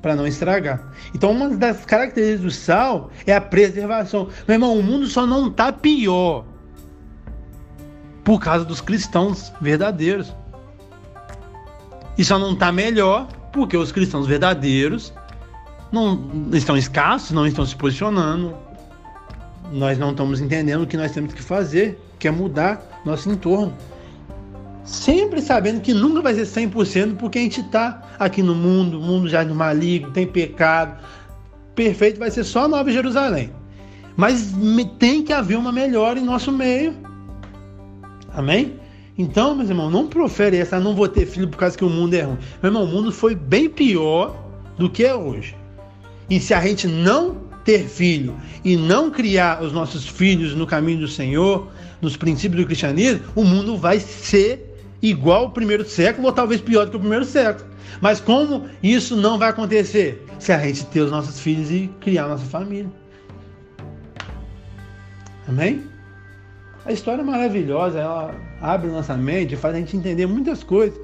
para 0.00 0.16
não 0.16 0.26
estragar. 0.26 0.80
Então, 1.14 1.30
uma 1.30 1.50
das 1.50 1.84
características 1.84 2.40
do 2.40 2.50
sal 2.50 3.10
é 3.26 3.34
a 3.34 3.40
preservação. 3.40 4.28
Meu 4.46 4.54
irmão, 4.54 4.78
o 4.78 4.82
mundo 4.82 5.06
só 5.06 5.26
não 5.26 5.48
está 5.48 5.72
pior 5.72 6.44
por 8.24 8.40
causa 8.40 8.64
dos 8.64 8.80
cristãos 8.80 9.52
verdadeiros. 9.60 10.34
E 12.16 12.24
só 12.24 12.38
não 12.38 12.52
está 12.52 12.72
melhor 12.72 13.28
porque 13.52 13.76
os 13.76 13.92
cristãos 13.92 14.26
verdadeiros 14.26 15.12
não 15.92 16.30
estão 16.52 16.76
escassos, 16.76 17.32
não 17.32 17.46
estão 17.46 17.64
se 17.66 17.76
posicionando. 17.76 18.56
Nós 19.72 19.98
não 19.98 20.10
estamos 20.10 20.40
entendendo 20.40 20.82
o 20.82 20.86
que 20.86 20.96
nós 20.96 21.12
temos 21.12 21.34
que 21.34 21.42
fazer, 21.42 22.00
que 22.18 22.26
é 22.26 22.30
mudar 22.30 23.00
nosso 23.04 23.30
entorno 23.30 23.74
sempre 24.84 25.40
sabendo 25.40 25.80
que 25.80 25.94
nunca 25.94 26.22
vai 26.22 26.34
ser 26.34 26.46
100% 26.46 27.16
porque 27.16 27.38
a 27.38 27.42
gente 27.42 27.60
está 27.60 28.02
aqui 28.18 28.42
no 28.42 28.54
mundo, 28.54 28.98
o 28.98 29.02
mundo 29.02 29.28
já 29.28 29.42
é 29.42 29.44
maligno, 29.44 30.10
tem 30.10 30.26
pecado. 30.26 31.02
Perfeito 31.74 32.18
vai 32.18 32.30
ser 32.30 32.44
só 32.44 32.68
Nova 32.68 32.90
Jerusalém. 32.90 33.52
Mas 34.16 34.54
tem 34.98 35.22
que 35.22 35.32
haver 35.32 35.56
uma 35.56 35.72
melhora 35.72 36.18
em 36.18 36.24
nosso 36.24 36.52
meio. 36.52 36.94
Amém? 38.32 38.74
Então, 39.16 39.54
meus 39.54 39.68
irmãos, 39.68 39.90
não 39.90 40.06
profere 40.06 40.56
essa, 40.56 40.76
ah, 40.76 40.80
não 40.80 40.94
vou 40.94 41.08
ter 41.08 41.26
filho 41.26 41.48
por 41.48 41.58
causa 41.58 41.76
que 41.76 41.84
o 41.84 41.90
mundo 41.90 42.14
é 42.14 42.22
ruim. 42.22 42.38
Meu 42.62 42.70
irmão, 42.70 42.84
o 42.84 42.86
mundo 42.86 43.12
foi 43.12 43.34
bem 43.34 43.68
pior 43.68 44.36
do 44.78 44.88
que 44.88 45.04
é 45.04 45.14
hoje. 45.14 45.54
E 46.28 46.40
se 46.40 46.54
a 46.54 46.60
gente 46.60 46.86
não 46.86 47.36
ter 47.64 47.86
filho 47.86 48.34
e 48.64 48.76
não 48.76 49.10
criar 49.10 49.62
os 49.62 49.72
nossos 49.72 50.06
filhos 50.06 50.54
no 50.54 50.66
caminho 50.66 51.00
do 51.00 51.08
Senhor, 51.08 51.68
nos 52.00 52.16
princípios 52.16 52.62
do 52.62 52.66
cristianismo, 52.66 53.24
o 53.34 53.44
mundo 53.44 53.76
vai 53.76 54.00
ser 54.00 54.69
igual 55.02 55.44
ao 55.44 55.50
primeiro 55.50 55.84
século 55.84 56.26
ou 56.26 56.32
talvez 56.32 56.60
pior 56.60 56.84
do 56.84 56.90
que 56.90 56.96
o 56.96 57.00
primeiro 57.00 57.24
século. 57.24 57.68
Mas 58.00 58.20
como 58.20 58.68
isso 58.82 59.16
não 59.16 59.38
vai 59.38 59.50
acontecer? 59.50 60.24
Se 60.38 60.52
a 60.52 60.58
gente 60.58 60.86
ter 60.86 61.00
os 61.00 61.10
nossos 61.10 61.40
filhos 61.40 61.70
e 61.70 61.90
criar 62.00 62.24
a 62.24 62.28
nossa 62.28 62.44
família. 62.44 62.90
Amém? 65.48 65.84
A 66.84 66.92
história 66.92 67.20
é 67.20 67.24
maravilhosa, 67.24 67.98
ela 67.98 68.34
abre 68.60 68.88
nossa 68.88 69.14
mente, 69.16 69.54
faz 69.54 69.74
a 69.74 69.78
gente 69.78 69.96
entender 69.96 70.26
muitas 70.26 70.62
coisas 70.62 70.98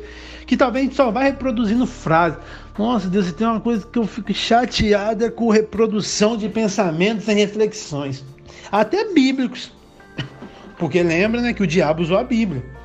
que 0.47 0.57
talvez 0.57 0.83
a 0.83 0.85
gente 0.87 0.97
só 0.97 1.11
vai 1.11 1.25
reproduzindo 1.25 1.87
frases. 1.87 2.39
Nossa, 2.79 3.09
Deus, 3.09 3.31
tem 3.33 3.47
uma 3.47 3.61
coisa 3.61 3.87
que 3.87 3.99
eu 3.99 4.07
fico 4.07 4.33
chateada 4.33 5.31
com 5.31 5.51
reprodução 5.51 6.37
de 6.37 6.49
pensamentos 6.49 7.27
e 7.29 7.35
reflexões, 7.35 8.25
até 8.71 9.13
bíblicos. 9.13 9.73
Porque 10.79 11.03
lembra 11.03 11.41
né, 11.41 11.53
que 11.53 11.63
o 11.63 11.67
diabo 11.67 12.03
usou 12.03 12.17
a 12.17 12.25
Bíblia. 12.25 12.76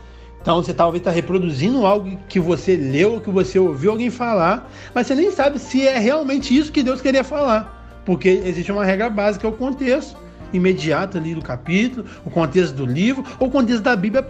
Então 0.41 0.62
você 0.62 0.73
talvez 0.73 1.01
está 1.01 1.12
reproduzindo 1.12 1.86
algo 1.86 2.17
que 2.27 2.39
você 2.39 2.75
leu, 2.75 3.21
que 3.21 3.30
você 3.30 3.60
ouviu 3.60 3.91
alguém 3.91 4.10
falar, 4.10 4.69
mas 4.93 5.08
você 5.08 5.15
nem 5.15 5.32
sabe 5.32 5.60
se 5.60 5.88
é 5.88 5.99
realmente 5.99 6.58
isso 6.58 6.71
que 6.71 6.82
Deus 6.82 6.99
queria 6.99 7.23
falar. 7.23 8.01
Porque 8.06 8.41
existe 8.43 8.71
uma 8.71 8.84
regra 8.84 9.10
básica, 9.10 9.45
é 9.45 9.49
o 9.49 9.54
contexto 9.54 10.17
imediato 10.51 11.17
ali 11.17 11.36
do 11.36 11.41
capítulo, 11.41 12.06
o 12.25 12.30
contexto 12.30 12.73
do 12.73 12.86
livro, 12.86 13.23
ou 13.39 13.47
o 13.47 13.51
contexto 13.51 13.84
da 13.84 13.95
Bíblia, 13.95 14.25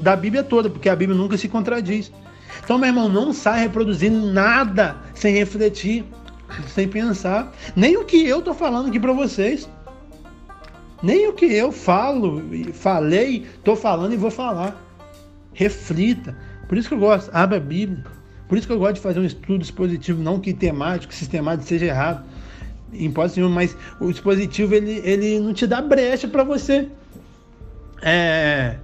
da 0.00 0.14
Bíblia 0.14 0.42
toda, 0.42 0.70
porque 0.70 0.88
a 0.88 0.94
Bíblia 0.94 1.18
nunca 1.18 1.36
se 1.36 1.48
contradiz. 1.48 2.12
Então, 2.62 2.78
meu 2.78 2.88
irmão, 2.88 3.08
não 3.08 3.32
sai 3.32 3.62
reproduzindo 3.62 4.32
nada 4.32 4.96
sem 5.14 5.34
refletir, 5.34 6.04
sem 6.68 6.86
pensar. 6.86 7.52
Nem 7.74 7.96
o 7.96 8.04
que 8.04 8.26
eu 8.26 8.38
estou 8.38 8.54
falando 8.54 8.88
aqui 8.88 9.00
para 9.00 9.12
vocês. 9.12 9.68
Nem 11.02 11.28
o 11.28 11.32
que 11.32 11.46
eu 11.46 11.70
falo, 11.70 12.42
falei, 12.72 13.46
estou 13.56 13.76
falando 13.76 14.14
e 14.14 14.16
vou 14.16 14.30
falar. 14.30 14.83
Reflita. 15.54 16.36
Por 16.68 16.76
isso 16.76 16.88
que 16.88 16.94
eu 16.94 16.98
gosto, 16.98 17.30
abra 17.32 17.56
a 17.56 17.60
Bíblia. 17.60 18.04
Por 18.48 18.58
isso 18.58 18.66
que 18.66 18.72
eu 18.72 18.78
gosto 18.78 18.96
de 18.96 19.00
fazer 19.00 19.20
um 19.20 19.24
estudo 19.24 19.62
expositivo, 19.62 20.22
não 20.22 20.38
que 20.38 20.52
temático, 20.52 21.14
sistemático 21.14 21.66
seja 21.66 21.86
errado. 21.86 22.24
Em 22.92 23.12
mas 23.50 23.76
o 23.98 24.10
dispositivo 24.10 24.74
ele, 24.74 25.00
ele 25.04 25.40
não 25.40 25.52
te 25.52 25.66
dá 25.66 25.80
brecha 25.80 26.28
para 26.28 26.44
você 26.44 26.88
é, 28.02 28.76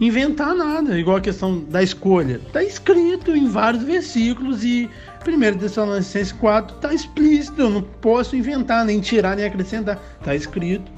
inventar 0.00 0.54
nada, 0.54 0.98
igual 0.98 1.16
a 1.16 1.20
questão 1.20 1.60
da 1.64 1.82
escolha. 1.82 2.40
Está 2.46 2.62
escrito 2.62 3.36
em 3.36 3.46
vários 3.46 3.82
versículos 3.82 4.64
e 4.64 4.88
1 5.26 5.58
Tessalonicenses 5.58 6.32
4 6.32 6.76
está 6.76 6.94
explícito, 6.94 7.60
eu 7.60 7.70
não 7.70 7.82
posso 7.82 8.34
inventar, 8.36 8.84
nem 8.84 9.00
tirar, 9.00 9.36
nem 9.36 9.44
acrescentar. 9.44 10.00
Está 10.18 10.34
escrito. 10.34 10.90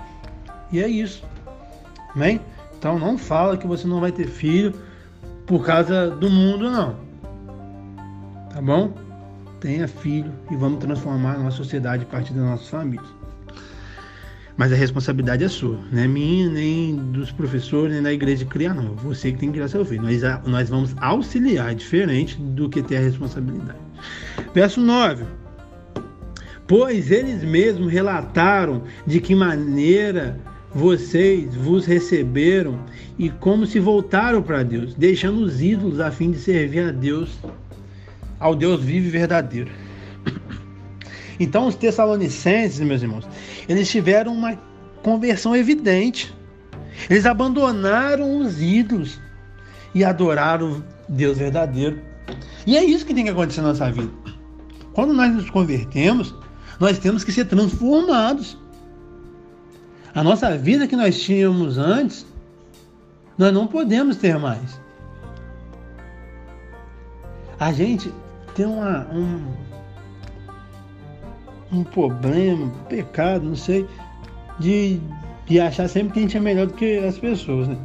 E 0.71 0.81
é 0.81 0.89
isso. 0.89 1.25
Amém? 2.15 2.41
Então 2.79 2.99
não 2.99 3.19
fala 3.19 3.57
que 3.57 3.67
você 3.67 3.87
não 3.87 4.01
vai 4.01 4.13
ter 4.13 4.29
filho 4.29 4.75
por 5.47 5.65
causa 5.65 6.11
do 6.11 6.31
mundo, 6.31 6.71
não. 6.71 6.97
Tá 8.53 8.61
bom? 8.63 8.95
Tenha 9.61 9.89
filho 9.89 10.33
e 10.51 10.57
vamos 10.57 10.79
transformar 10.79 11.35
a 11.35 11.39
nossa 11.39 11.57
sociedade 11.57 12.05
a 12.05 12.07
partir 12.07 12.33
das 12.33 12.45
nossas 12.45 12.69
famílias. 12.69 13.07
Mas 14.57 14.73
a 14.73 14.77
responsabilidade 14.77 15.43
é 15.43 15.49
sua, 15.49 15.81
não 15.91 16.01
é 16.01 16.07
minha, 16.07 16.49
nem 16.49 16.95
dos 16.95 17.33
professores, 17.33 17.93
nem 17.93 18.03
da 18.03 18.13
igreja 18.13 18.45
criar, 18.45 18.73
não. 18.73 18.95
Você 18.97 19.33
que 19.33 19.39
tem 19.39 19.49
que 19.49 19.55
criar 19.55 19.69
seu 19.69 19.85
filho. 19.85 20.03
Nós, 20.03 20.23
nós 20.47 20.69
vamos 20.69 20.95
auxiliar, 20.99 21.75
diferente 21.75 22.41
do 22.41 22.69
que 22.69 22.81
ter 22.81 22.99
a 22.99 23.01
responsabilidade. 23.01 23.79
Verso 24.55 24.81
9. 24.81 25.25
Pois 26.69 27.11
eles 27.11 27.43
mesmos 27.43 27.93
relataram 27.93 28.85
de 29.05 29.21
que 29.21 29.35
maneira 29.35 30.39
vocês 30.75 31.55
vos 31.55 31.87
receberam 31.87 32.79
e 33.19 33.31
como 33.31 33.65
se 33.65 33.79
voltaram 33.79 34.43
para 34.43 34.63
Deus, 34.63 34.95
deixando 34.95 35.45
os 35.45 35.63
ídolos 35.63 36.01
a 36.01 36.11
fim 36.11 36.33
de 36.33 36.39
servir 36.39 36.89
a 36.89 36.91
Deus, 36.91 37.39
ao 38.41 38.55
Deus 38.55 38.83
vivo 38.83 39.07
e 39.07 39.11
verdadeiro. 39.11 39.71
Então, 41.39 41.67
os 41.67 41.75
Tessalonicenses, 41.75 42.81
meus 42.81 43.03
irmãos, 43.03 43.27
eles 43.69 43.89
tiveram 43.89 44.33
uma 44.33 44.57
conversão 45.03 45.55
evidente. 45.55 46.35
Eles 47.11 47.27
abandonaram 47.27 48.39
os 48.39 48.61
ídolos 48.63 49.21
e 49.95 50.05
adoraram 50.05 50.83
Deus 51.09 51.39
verdadeiro. 51.39 52.01
E 52.67 52.77
é 52.77 52.85
isso 52.85 53.05
que 53.05 53.15
tem 53.15 53.25
que 53.25 53.31
acontecer 53.31 53.61
na 53.61 53.69
nossa 53.69 53.91
vida. 53.91 54.11
Quando 54.93 55.13
nós 55.13 55.33
nos 55.33 55.51
convertemos, 55.51 56.35
nós 56.81 56.99
temos 56.99 57.25
que 57.25 57.33
ser 57.33 57.45
transformados. 57.47 58.57
A 60.15 60.23
nossa 60.23 60.57
vida 60.57 60.87
que 60.87 60.95
nós 60.95 61.21
tínhamos 61.21 61.77
antes, 61.77 62.25
nós 63.37 63.53
não 63.53 63.67
podemos 63.67 64.17
ter 64.17 64.39
mais. 64.39 64.81
A 67.59 67.73
gente 67.73 68.13
tem 68.55 68.65
uma, 68.65 69.09
um, 69.13 69.43
um 71.73 71.83
problema, 71.83 72.67
um 72.67 72.71
pecado, 72.85 73.45
não 73.45 73.57
sei, 73.57 73.87
de, 74.61 75.01
de 75.47 75.61
achar 75.61 75.89
sempre 75.89 76.13
que 76.13 76.19
a 76.21 76.23
gente 76.23 76.37
é 76.37 76.41
melhor 76.41 76.69
do 76.69 76.75
que 76.75 76.99
as 76.99 77.19
pessoas, 77.19 77.67
né? 77.67 77.77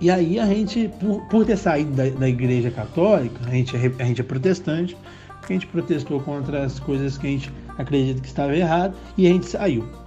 E 0.00 0.10
aí 0.10 0.38
a 0.38 0.46
gente, 0.46 0.88
por, 1.00 1.20
por 1.22 1.44
ter 1.44 1.56
saído 1.56 1.92
da, 1.92 2.08
da 2.10 2.28
igreja 2.28 2.70
católica, 2.70 3.40
a 3.44 3.50
gente, 3.50 3.76
é, 3.76 3.92
a 3.98 4.04
gente 4.04 4.20
é 4.20 4.24
protestante, 4.24 4.96
a 5.42 5.52
gente 5.52 5.66
protestou 5.66 6.20
contra 6.20 6.64
as 6.64 6.78
coisas 6.78 7.18
que 7.18 7.26
a 7.26 7.30
gente 7.30 7.52
acredita 7.76 8.20
que 8.20 8.28
estava 8.28 8.56
errado 8.56 8.94
e 9.16 9.26
a 9.26 9.30
gente 9.30 9.46
saiu. 9.46 10.03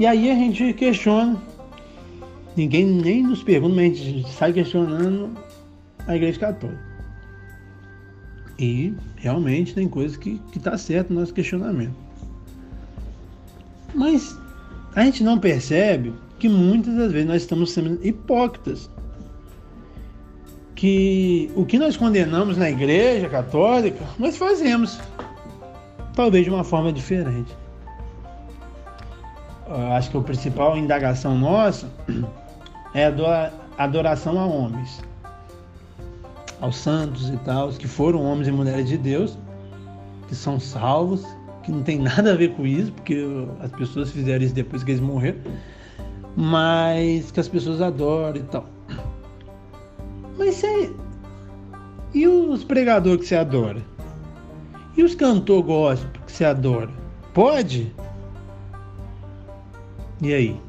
E 0.00 0.06
aí 0.06 0.30
a 0.30 0.34
gente 0.34 0.72
questiona, 0.72 1.38
ninguém 2.56 2.86
nem 2.86 3.22
nos 3.22 3.42
pergunta, 3.42 3.74
mas 3.74 3.92
a 3.92 4.02
gente 4.02 4.30
sai 4.30 4.50
questionando 4.50 5.36
a 6.06 6.16
igreja 6.16 6.40
católica. 6.40 6.80
E 8.58 8.94
realmente 9.16 9.74
tem 9.74 9.86
coisas 9.86 10.16
que 10.16 10.40
está 10.56 10.78
certo 10.78 11.12
no 11.12 11.20
nosso 11.20 11.34
questionamento. 11.34 11.94
Mas 13.94 14.34
a 14.94 15.04
gente 15.04 15.22
não 15.22 15.38
percebe 15.38 16.14
que 16.38 16.48
muitas 16.48 16.94
das 16.94 17.12
vezes 17.12 17.28
nós 17.28 17.42
estamos 17.42 17.70
sendo 17.70 18.00
hipócritas. 18.02 18.88
Que 20.74 21.50
o 21.54 21.66
que 21.66 21.78
nós 21.78 21.98
condenamos 21.98 22.56
na 22.56 22.70
igreja 22.70 23.28
católica, 23.28 24.02
nós 24.18 24.38
fazemos. 24.38 24.98
Talvez 26.14 26.44
de 26.44 26.50
uma 26.50 26.64
forma 26.64 26.90
diferente. 26.90 27.59
Eu 29.70 29.92
acho 29.92 30.10
que 30.10 30.16
a 30.16 30.20
principal 30.20 30.76
indagação 30.76 31.38
nossa 31.38 31.88
é 32.92 33.06
a 33.06 33.52
adoração 33.78 34.38
a 34.38 34.44
homens 34.44 35.00
aos 36.60 36.76
santos 36.76 37.30
e 37.30 37.36
tal, 37.38 37.70
que 37.70 37.86
foram 37.88 38.22
homens 38.22 38.48
e 38.48 38.52
mulheres 38.52 38.88
de 38.88 38.98
Deus, 38.98 39.38
que 40.28 40.34
são 40.34 40.60
salvos, 40.60 41.24
que 41.62 41.70
não 41.70 41.82
tem 41.82 41.98
nada 42.02 42.32
a 42.32 42.36
ver 42.36 42.54
com 42.54 42.66
isso, 42.66 42.92
porque 42.92 43.24
as 43.60 43.70
pessoas 43.70 44.10
fizeram 44.10 44.44
isso 44.44 44.54
depois 44.54 44.82
que 44.82 44.90
eles 44.90 45.00
morreram, 45.00 45.38
mas 46.36 47.30
que 47.30 47.38
as 47.38 47.48
pessoas 47.48 47.80
adoram 47.80 48.36
e 48.36 48.42
tal. 48.42 48.66
Mas 50.38 50.54
você. 50.56 50.90
E 52.14 52.26
os 52.26 52.64
pregadores 52.64 53.20
que 53.20 53.26
você 53.26 53.36
adora? 53.36 53.80
E 54.96 55.02
os 55.02 55.14
cantores 55.14 55.66
gospel 55.66 56.22
que 56.26 56.32
você 56.32 56.44
adora? 56.46 56.88
Pode? 57.34 57.92
E 60.22 60.34
aí? 60.34 60.60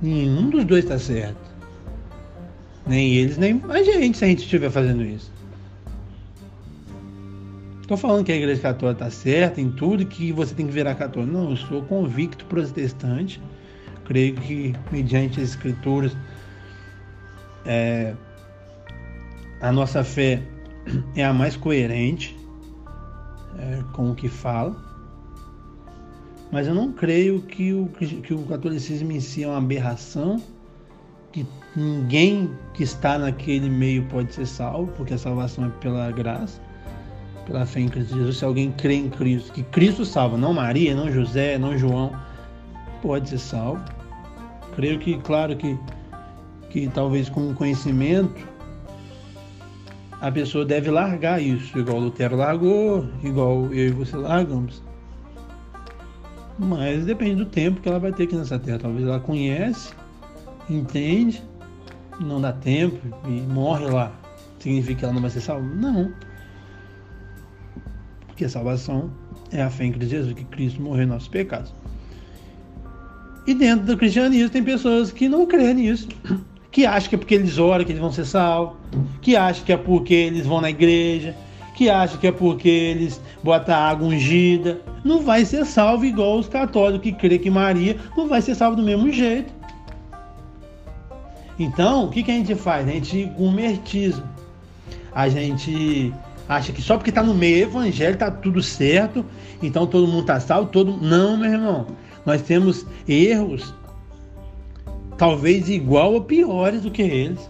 Nenhum 0.00 0.50
dos 0.50 0.64
dois 0.64 0.84
está 0.84 0.98
certo. 0.98 1.48
Nem 2.86 3.14
eles, 3.16 3.36
nem 3.36 3.60
a 3.68 3.82
gente, 3.82 4.16
se 4.16 4.24
a 4.24 4.28
gente 4.28 4.42
estiver 4.42 4.70
fazendo 4.70 5.02
isso. 5.02 5.30
Estou 7.80 7.96
falando 7.96 8.24
que 8.24 8.32
a 8.32 8.36
igreja 8.36 8.60
católica 8.60 9.06
está 9.06 9.10
certa 9.10 9.60
em 9.60 9.70
tudo 9.70 10.04
que 10.04 10.30
você 10.30 10.54
tem 10.54 10.66
que 10.66 10.72
virar 10.72 10.94
católico. 10.94 11.32
Não, 11.32 11.50
eu 11.50 11.56
sou 11.56 11.82
convicto 11.82 12.44
protestante. 12.44 13.40
Creio 14.04 14.34
que, 14.34 14.74
mediante 14.92 15.40
as 15.40 15.50
escrituras, 15.50 16.16
é, 17.64 18.14
a 19.60 19.72
nossa 19.72 20.04
fé 20.04 20.42
é 21.16 21.24
a 21.24 21.32
mais 21.32 21.56
coerente 21.56 22.36
é, 23.58 23.82
com 23.92 24.10
o 24.10 24.14
que 24.14 24.28
fala. 24.28 24.87
Mas 26.50 26.66
eu 26.66 26.74
não 26.74 26.92
creio 26.92 27.42
que 27.42 27.72
o, 27.72 27.86
que 27.88 28.32
o 28.32 28.42
catolicismo 28.44 29.12
em 29.12 29.20
si 29.20 29.44
é 29.44 29.48
uma 29.48 29.58
aberração 29.58 30.40
que 31.30 31.46
ninguém 31.76 32.50
que 32.72 32.82
está 32.82 33.18
naquele 33.18 33.68
meio 33.68 34.04
pode 34.06 34.32
ser 34.32 34.46
salvo, 34.46 34.90
porque 34.96 35.14
a 35.14 35.18
salvação 35.18 35.66
é 35.66 35.68
pela 35.80 36.10
graça, 36.10 36.60
pela 37.46 37.66
fé 37.66 37.80
em 37.80 37.88
Cristo 37.88 38.16
Jesus. 38.16 38.38
Se 38.38 38.44
alguém 38.44 38.72
crê 38.72 38.94
em 38.94 39.10
Cristo, 39.10 39.52
que 39.52 39.62
Cristo 39.64 40.04
salva, 40.04 40.36
não 40.38 40.54
Maria, 40.54 40.94
não 40.94 41.12
José, 41.12 41.58
não 41.58 41.76
João, 41.76 42.12
pode 43.02 43.28
ser 43.28 43.38
salvo. 43.38 43.84
Creio 44.74 44.98
que, 44.98 45.18
claro 45.18 45.54
que, 45.56 45.78
que 46.70 46.88
talvez 46.88 47.28
com 47.28 47.52
conhecimento 47.52 48.48
a 50.20 50.32
pessoa 50.32 50.64
deve 50.64 50.90
largar 50.90 51.40
isso, 51.40 51.78
igual 51.78 52.00
Lutero 52.00 52.36
largou, 52.36 53.06
igual 53.22 53.66
eu 53.66 53.88
e 53.88 53.90
você 53.90 54.16
largamos. 54.16 54.82
Mas 56.58 57.04
depende 57.04 57.36
do 57.36 57.46
tempo 57.46 57.80
que 57.80 57.88
ela 57.88 57.98
vai 57.98 58.12
ter 58.12 58.24
aqui 58.24 58.34
nessa 58.34 58.58
terra. 58.58 58.78
Talvez 58.78 59.06
ela 59.06 59.20
conhece 59.20 59.94
entende, 60.70 61.42
não 62.20 62.40
dá 62.40 62.52
tempo 62.52 62.98
e 63.26 63.40
morre 63.40 63.86
lá, 63.86 64.12
significa 64.58 64.94
que 65.00 65.04
ela 65.04 65.14
não 65.14 65.20
vai 65.20 65.30
ser 65.30 65.40
salva? 65.40 65.66
Não. 65.66 66.12
Porque 68.26 68.44
a 68.44 68.48
salvação 68.48 69.10
é 69.50 69.62
a 69.62 69.70
fé 69.70 69.84
em 69.84 69.92
Cristo 69.92 70.10
Jesus, 70.10 70.34
que 70.34 70.44
Cristo 70.44 70.80
morreu 70.80 71.04
em 71.04 71.06
nossos 71.06 71.28
pecados. 71.28 71.72
E 73.46 73.54
dentro 73.54 73.86
do 73.86 73.96
cristianismo 73.96 74.50
tem 74.50 74.62
pessoas 74.62 75.10
que 75.10 75.28
não 75.28 75.46
creem 75.46 75.74
nisso, 75.74 76.08
que 76.70 76.84
acham 76.84 77.08
que 77.08 77.14
é 77.14 77.18
porque 77.18 77.34
eles 77.34 77.56
oram 77.56 77.84
que 77.84 77.92
eles 77.92 78.00
vão 78.00 78.12
ser 78.12 78.26
salvos, 78.26 78.76
que 79.22 79.36
acham 79.36 79.64
que 79.64 79.72
é 79.72 79.76
porque 79.76 80.12
eles 80.12 80.46
vão 80.46 80.60
na 80.60 80.68
igreja, 80.68 81.34
que 81.78 81.88
acham 81.88 82.18
que 82.18 82.26
é 82.26 82.32
porque 82.32 82.68
eles 82.68 83.20
botam 83.40 83.72
água 83.72 84.08
ungida. 84.08 84.80
Não 85.04 85.22
vai 85.22 85.44
ser 85.44 85.64
salvo 85.64 86.04
igual 86.04 86.36
os 86.36 86.48
católicos 86.48 87.04
que 87.04 87.12
crê 87.12 87.38
que 87.38 87.48
Maria 87.48 87.96
não 88.16 88.26
vai 88.26 88.42
ser 88.42 88.56
salvo 88.56 88.74
do 88.74 88.82
mesmo 88.82 89.12
jeito. 89.12 89.52
Então, 91.56 92.06
o 92.06 92.10
que, 92.10 92.24
que 92.24 92.32
a 92.32 92.34
gente 92.34 92.56
faz? 92.56 92.88
A 92.88 92.90
gente 92.90 93.32
convertismo. 93.36 94.24
A 95.14 95.28
gente 95.28 96.12
acha 96.48 96.72
que 96.72 96.82
só 96.82 96.96
porque 96.96 97.10
está 97.10 97.22
no 97.22 97.32
meio 97.32 97.62
evangélico 97.68 98.24
está 98.24 98.28
tudo 98.28 98.60
certo, 98.60 99.24
então 99.62 99.86
todo 99.86 100.08
mundo 100.08 100.22
está 100.22 100.40
salvo, 100.40 100.70
todo 100.70 100.96
Não, 101.00 101.36
meu 101.36 101.52
irmão. 101.52 101.86
Nós 102.26 102.42
temos 102.42 102.84
erros 103.08 103.72
talvez 105.16 105.68
igual 105.68 106.14
ou 106.14 106.22
piores 106.22 106.82
do 106.82 106.90
que 106.90 107.02
eles. 107.02 107.48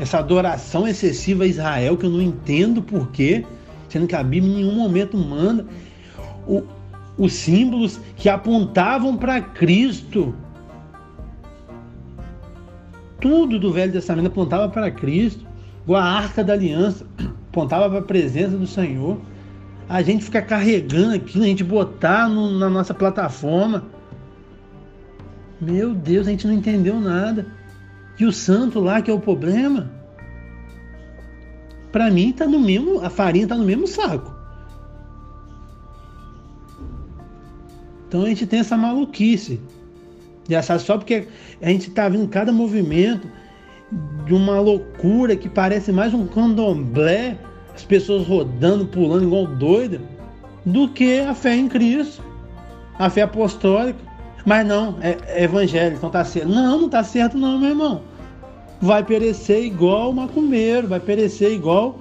Essa 0.00 0.18
adoração 0.18 0.88
excessiva 0.88 1.44
a 1.44 1.46
Israel 1.46 1.96
que 1.96 2.06
eu 2.06 2.10
não 2.10 2.20
entendo 2.20 2.82
porquê, 2.82 3.44
sendo 3.88 4.06
que 4.06 4.16
a 4.16 4.22
Bíblia 4.22 4.52
em 4.52 4.56
nenhum 4.56 4.74
momento 4.74 5.16
manda 5.16 5.66
o, 6.46 6.62
os 7.18 7.32
símbolos 7.34 8.00
que 8.16 8.28
apontavam 8.28 9.16
para 9.16 9.40
Cristo 9.40 10.34
tudo 13.20 13.58
do 13.58 13.72
Velho 13.72 13.92
Testamento 13.92 14.28
apontava 14.28 14.68
para 14.68 14.90
Cristo, 14.90 15.44
a 15.88 16.02
arca 16.02 16.42
da 16.42 16.54
aliança 16.54 17.06
apontava 17.50 17.88
para 17.88 17.98
a 17.98 18.02
presença 18.02 18.56
do 18.56 18.66
Senhor. 18.66 19.20
A 19.88 20.02
gente 20.02 20.24
fica 20.24 20.40
carregando 20.40 21.14
aquilo, 21.14 21.44
a 21.44 21.46
gente 21.46 21.64
botar 21.64 22.28
no, 22.28 22.58
na 22.58 22.70
nossa 22.70 22.94
plataforma. 22.94 23.84
Meu 25.60 25.92
Deus, 25.92 26.26
a 26.26 26.30
gente 26.30 26.46
não 26.46 26.54
entendeu 26.54 26.98
nada. 26.98 27.46
E 28.20 28.26
o 28.26 28.30
santo 28.30 28.80
lá 28.80 29.00
que 29.00 29.10
é 29.10 29.14
o 29.14 29.18
problema? 29.18 29.90
Para 31.90 32.10
mim 32.10 32.32
tá 32.32 32.46
no 32.46 32.60
mesmo, 32.60 33.00
a 33.00 33.08
farinha 33.08 33.48
tá 33.48 33.56
no 33.56 33.64
mesmo 33.64 33.86
saco. 33.86 34.30
Então 38.06 38.24
a 38.24 38.28
gente 38.28 38.46
tem 38.46 38.60
essa 38.60 38.76
maluquice 38.76 39.58
de 40.46 40.54
achar 40.54 40.78
só 40.78 40.98
porque 40.98 41.28
a 41.62 41.68
gente 41.70 41.88
está 41.88 42.10
vendo 42.10 42.28
cada 42.28 42.52
movimento 42.52 43.26
de 44.26 44.34
uma 44.34 44.60
loucura 44.60 45.34
que 45.34 45.48
parece 45.48 45.90
mais 45.90 46.12
um 46.12 46.26
candomblé, 46.26 47.38
as 47.74 47.84
pessoas 47.84 48.26
rodando, 48.26 48.86
pulando 48.86 49.24
igual 49.24 49.46
doida, 49.46 49.98
do 50.66 50.90
que 50.90 51.20
a 51.20 51.34
fé 51.34 51.56
em 51.56 51.68
Cristo, 51.68 52.22
a 52.98 53.08
fé 53.08 53.22
apostólica. 53.22 53.98
Mas 54.44 54.66
não, 54.66 54.98
é, 55.00 55.16
é 55.26 55.44
evangélico, 55.44 55.96
então 55.96 56.10
tá 56.10 56.22
certo. 56.22 56.48
Não, 56.48 56.82
não 56.82 56.88
tá 56.88 57.02
certo 57.02 57.38
não, 57.38 57.58
meu 57.58 57.70
irmão. 57.70 58.09
Vai 58.80 59.04
perecer 59.04 59.64
igual 59.64 60.10
o 60.10 60.14
macumbeiro, 60.14 60.88
vai 60.88 61.00
perecer 61.00 61.52
igual 61.52 61.98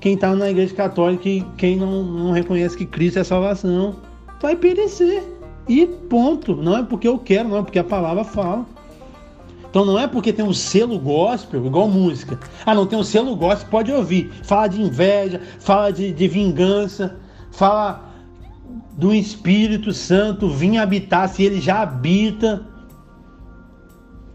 quem 0.00 0.14
está 0.14 0.34
na 0.34 0.50
igreja 0.50 0.74
católica 0.74 1.28
e 1.28 1.42
quem 1.56 1.76
não, 1.76 2.02
não 2.02 2.32
reconhece 2.32 2.76
que 2.76 2.84
Cristo 2.84 3.20
é 3.20 3.24
salvação. 3.24 3.96
Vai 4.40 4.56
perecer. 4.56 5.22
E 5.68 5.86
ponto. 5.86 6.56
Não 6.56 6.78
é 6.78 6.82
porque 6.82 7.06
eu 7.06 7.18
quero, 7.18 7.48
não 7.48 7.58
é 7.58 7.62
porque 7.62 7.78
a 7.78 7.84
palavra 7.84 8.24
fala. 8.24 8.66
Então 9.70 9.86
não 9.86 9.98
é 9.98 10.06
porque 10.06 10.32
tem 10.32 10.44
um 10.44 10.52
selo 10.52 10.98
gospel, 10.98 11.64
igual 11.64 11.88
música. 11.88 12.38
Ah, 12.66 12.74
não 12.74 12.84
tem 12.84 12.98
um 12.98 13.04
selo 13.04 13.34
gospel, 13.36 13.70
pode 13.70 13.92
ouvir. 13.92 14.30
Fala 14.42 14.66
de 14.66 14.82
inveja, 14.82 15.40
fala 15.60 15.90
de, 15.90 16.12
de 16.12 16.28
vingança, 16.28 17.16
fala 17.50 18.12
do 18.98 19.14
Espírito 19.14 19.92
Santo 19.92 20.48
vir 20.48 20.76
habitar, 20.78 21.28
se 21.28 21.42
ele 21.44 21.60
já 21.60 21.80
habita. 21.80 22.66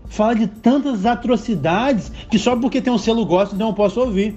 Fala 0.09 0.35
de 0.35 0.47
tantas 0.47 1.05
atrocidades 1.05 2.11
que 2.29 2.39
só 2.39 2.55
porque 2.55 2.81
tem 2.81 2.91
um 2.91 2.97
selo 2.97 3.25
gospel 3.25 3.57
não 3.57 3.73
posso 3.73 3.99
ouvir. 3.99 4.35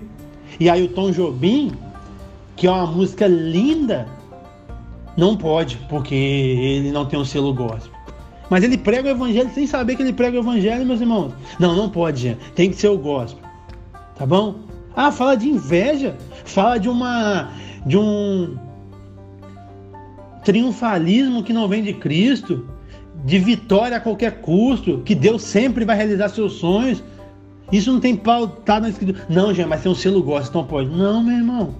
E 0.58 0.68
aí 0.68 0.82
o 0.82 0.88
Tom 0.88 1.10
Jobim, 1.10 1.72
que 2.56 2.66
é 2.66 2.70
uma 2.70 2.86
música 2.86 3.26
linda, 3.26 4.06
não 5.16 5.36
pode, 5.36 5.76
porque 5.88 6.14
ele 6.14 6.90
não 6.90 7.06
tem 7.06 7.18
um 7.18 7.24
selo 7.24 7.54
gospel. 7.54 7.92
Mas 8.48 8.64
ele 8.64 8.76
prega 8.76 9.08
o 9.08 9.12
evangelho 9.12 9.50
sem 9.54 9.66
saber 9.66 9.94
que 9.94 10.02
ele 10.02 10.12
prega 10.12 10.36
o 10.36 10.40
evangelho, 10.40 10.84
meus 10.84 11.00
irmãos. 11.00 11.32
Não, 11.58 11.74
não 11.76 11.88
pode, 11.88 12.20
gente. 12.20 12.40
Tem 12.54 12.68
que 12.68 12.76
ser 12.76 12.88
o 12.88 12.98
gospel. 12.98 13.48
Tá 14.16 14.26
bom? 14.26 14.56
Ah, 14.94 15.12
fala 15.12 15.36
de 15.36 15.48
inveja, 15.48 16.16
fala 16.44 16.78
de 16.78 16.88
uma 16.88 17.50
de 17.86 17.96
um 17.96 18.56
triunfalismo 20.44 21.42
que 21.42 21.52
não 21.52 21.68
vem 21.68 21.82
de 21.82 21.94
Cristo, 21.94 22.66
de 23.24 23.38
vitória 23.38 23.96
a 23.96 24.00
qualquer 24.00 24.40
custo, 24.40 25.02
que 25.04 25.14
Deus 25.14 25.42
sempre 25.42 25.84
vai 25.84 25.96
realizar 25.96 26.28
seus 26.28 26.54
sonhos. 26.54 27.02
Isso 27.70 27.92
não 27.92 28.00
tem 28.00 28.16
pautado 28.16 28.82
na 28.82 28.90
escritura. 28.90 29.24
Não, 29.28 29.54
gente, 29.54 29.68
mas 29.68 29.82
tem 29.82 29.92
um 29.92 29.94
selo 29.94 30.22
gospel, 30.22 30.48
então 30.48 30.64
pode. 30.64 30.90
Não, 30.90 31.22
meu 31.22 31.36
irmão. 31.36 31.74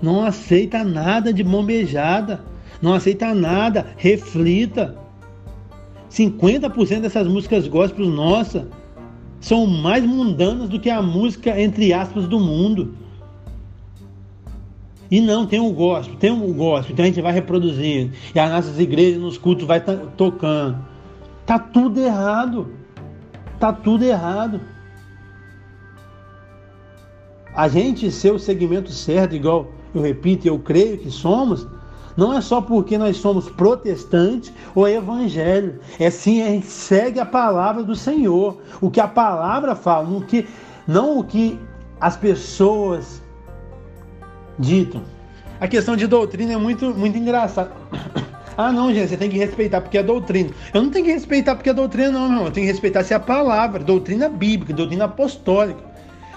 Não 0.00 0.24
aceita 0.24 0.84
nada 0.84 1.32
de 1.32 1.42
bombejada. 1.42 2.40
Não 2.80 2.94
aceita 2.94 3.34
nada. 3.34 3.86
Reflita. 3.96 4.96
50% 6.10 7.00
dessas 7.00 7.26
músicas 7.26 7.68
gospel 7.68 8.06
nossa 8.06 8.66
são 9.40 9.66
mais 9.66 10.04
mundanas 10.04 10.68
do 10.68 10.80
que 10.80 10.90
a 10.90 11.02
música, 11.02 11.60
entre 11.60 11.92
aspas, 11.92 12.26
do 12.26 12.40
mundo. 12.40 12.94
E 15.10 15.20
não, 15.20 15.46
tem 15.46 15.58
um 15.58 15.72
gospel, 15.72 16.16
tem 16.16 16.30
um 16.30 16.52
gospel, 16.52 16.92
então 16.92 17.04
a 17.04 17.08
gente 17.08 17.22
vai 17.22 17.32
reproduzindo. 17.32 18.12
E 18.34 18.38
as 18.38 18.50
nossas 18.50 18.78
igrejas, 18.78 19.20
nos 19.20 19.38
cultos, 19.38 19.66
vai 19.66 19.80
tocando. 20.16 20.78
Tá 21.46 21.58
tudo 21.58 22.00
errado. 22.00 22.70
Tá 23.58 23.72
tudo 23.72 24.04
errado. 24.04 24.60
A 27.54 27.66
gente 27.68 28.10
ser 28.10 28.32
o 28.32 28.38
segmento 28.38 28.92
certo, 28.92 29.34
igual 29.34 29.72
eu 29.94 30.02
repito, 30.02 30.46
eu 30.46 30.58
creio 30.58 30.98
que 30.98 31.10
somos, 31.10 31.66
não 32.16 32.36
é 32.36 32.40
só 32.40 32.60
porque 32.60 32.98
nós 32.98 33.16
somos 33.16 33.48
protestantes 33.48 34.52
ou 34.74 34.86
evangelho. 34.88 35.80
É 35.98 36.10
sim, 36.10 36.42
a 36.42 36.46
gente 36.46 36.66
segue 36.66 37.18
a 37.18 37.26
palavra 37.26 37.82
do 37.82 37.94
Senhor. 37.94 38.60
O 38.80 38.90
que 38.90 39.00
a 39.00 39.08
palavra 39.08 39.74
fala, 39.74 40.08
não, 40.08 40.20
que, 40.20 40.46
não 40.86 41.18
o 41.18 41.24
que 41.24 41.58
as 42.00 42.16
pessoas 42.16 43.22
ditam. 44.58 45.02
A 45.60 45.66
questão 45.66 45.96
de 45.96 46.06
doutrina 46.06 46.52
é 46.52 46.56
muito, 46.56 46.94
muito 46.94 47.16
engraçada. 47.16 47.72
Ah, 48.60 48.72
não, 48.72 48.92
gente, 48.92 49.10
você 49.10 49.16
tem 49.16 49.30
que 49.30 49.38
respeitar 49.38 49.80
porque 49.80 49.96
é 49.96 50.02
doutrina. 50.02 50.50
Eu 50.74 50.82
não 50.82 50.90
tenho 50.90 51.04
que 51.04 51.12
respeitar 51.12 51.54
porque 51.54 51.70
é 51.70 51.72
doutrina, 51.72 52.10
não, 52.10 52.22
meu 52.22 52.30
irmão. 52.30 52.46
Eu 52.46 52.50
tenho 52.50 52.66
que 52.66 52.72
respeitar 52.72 53.04
se 53.04 53.12
é 53.12 53.16
a 53.16 53.20
palavra, 53.20 53.84
doutrina 53.84 54.28
bíblica, 54.28 54.74
doutrina 54.74 55.04
apostólica. 55.04 55.78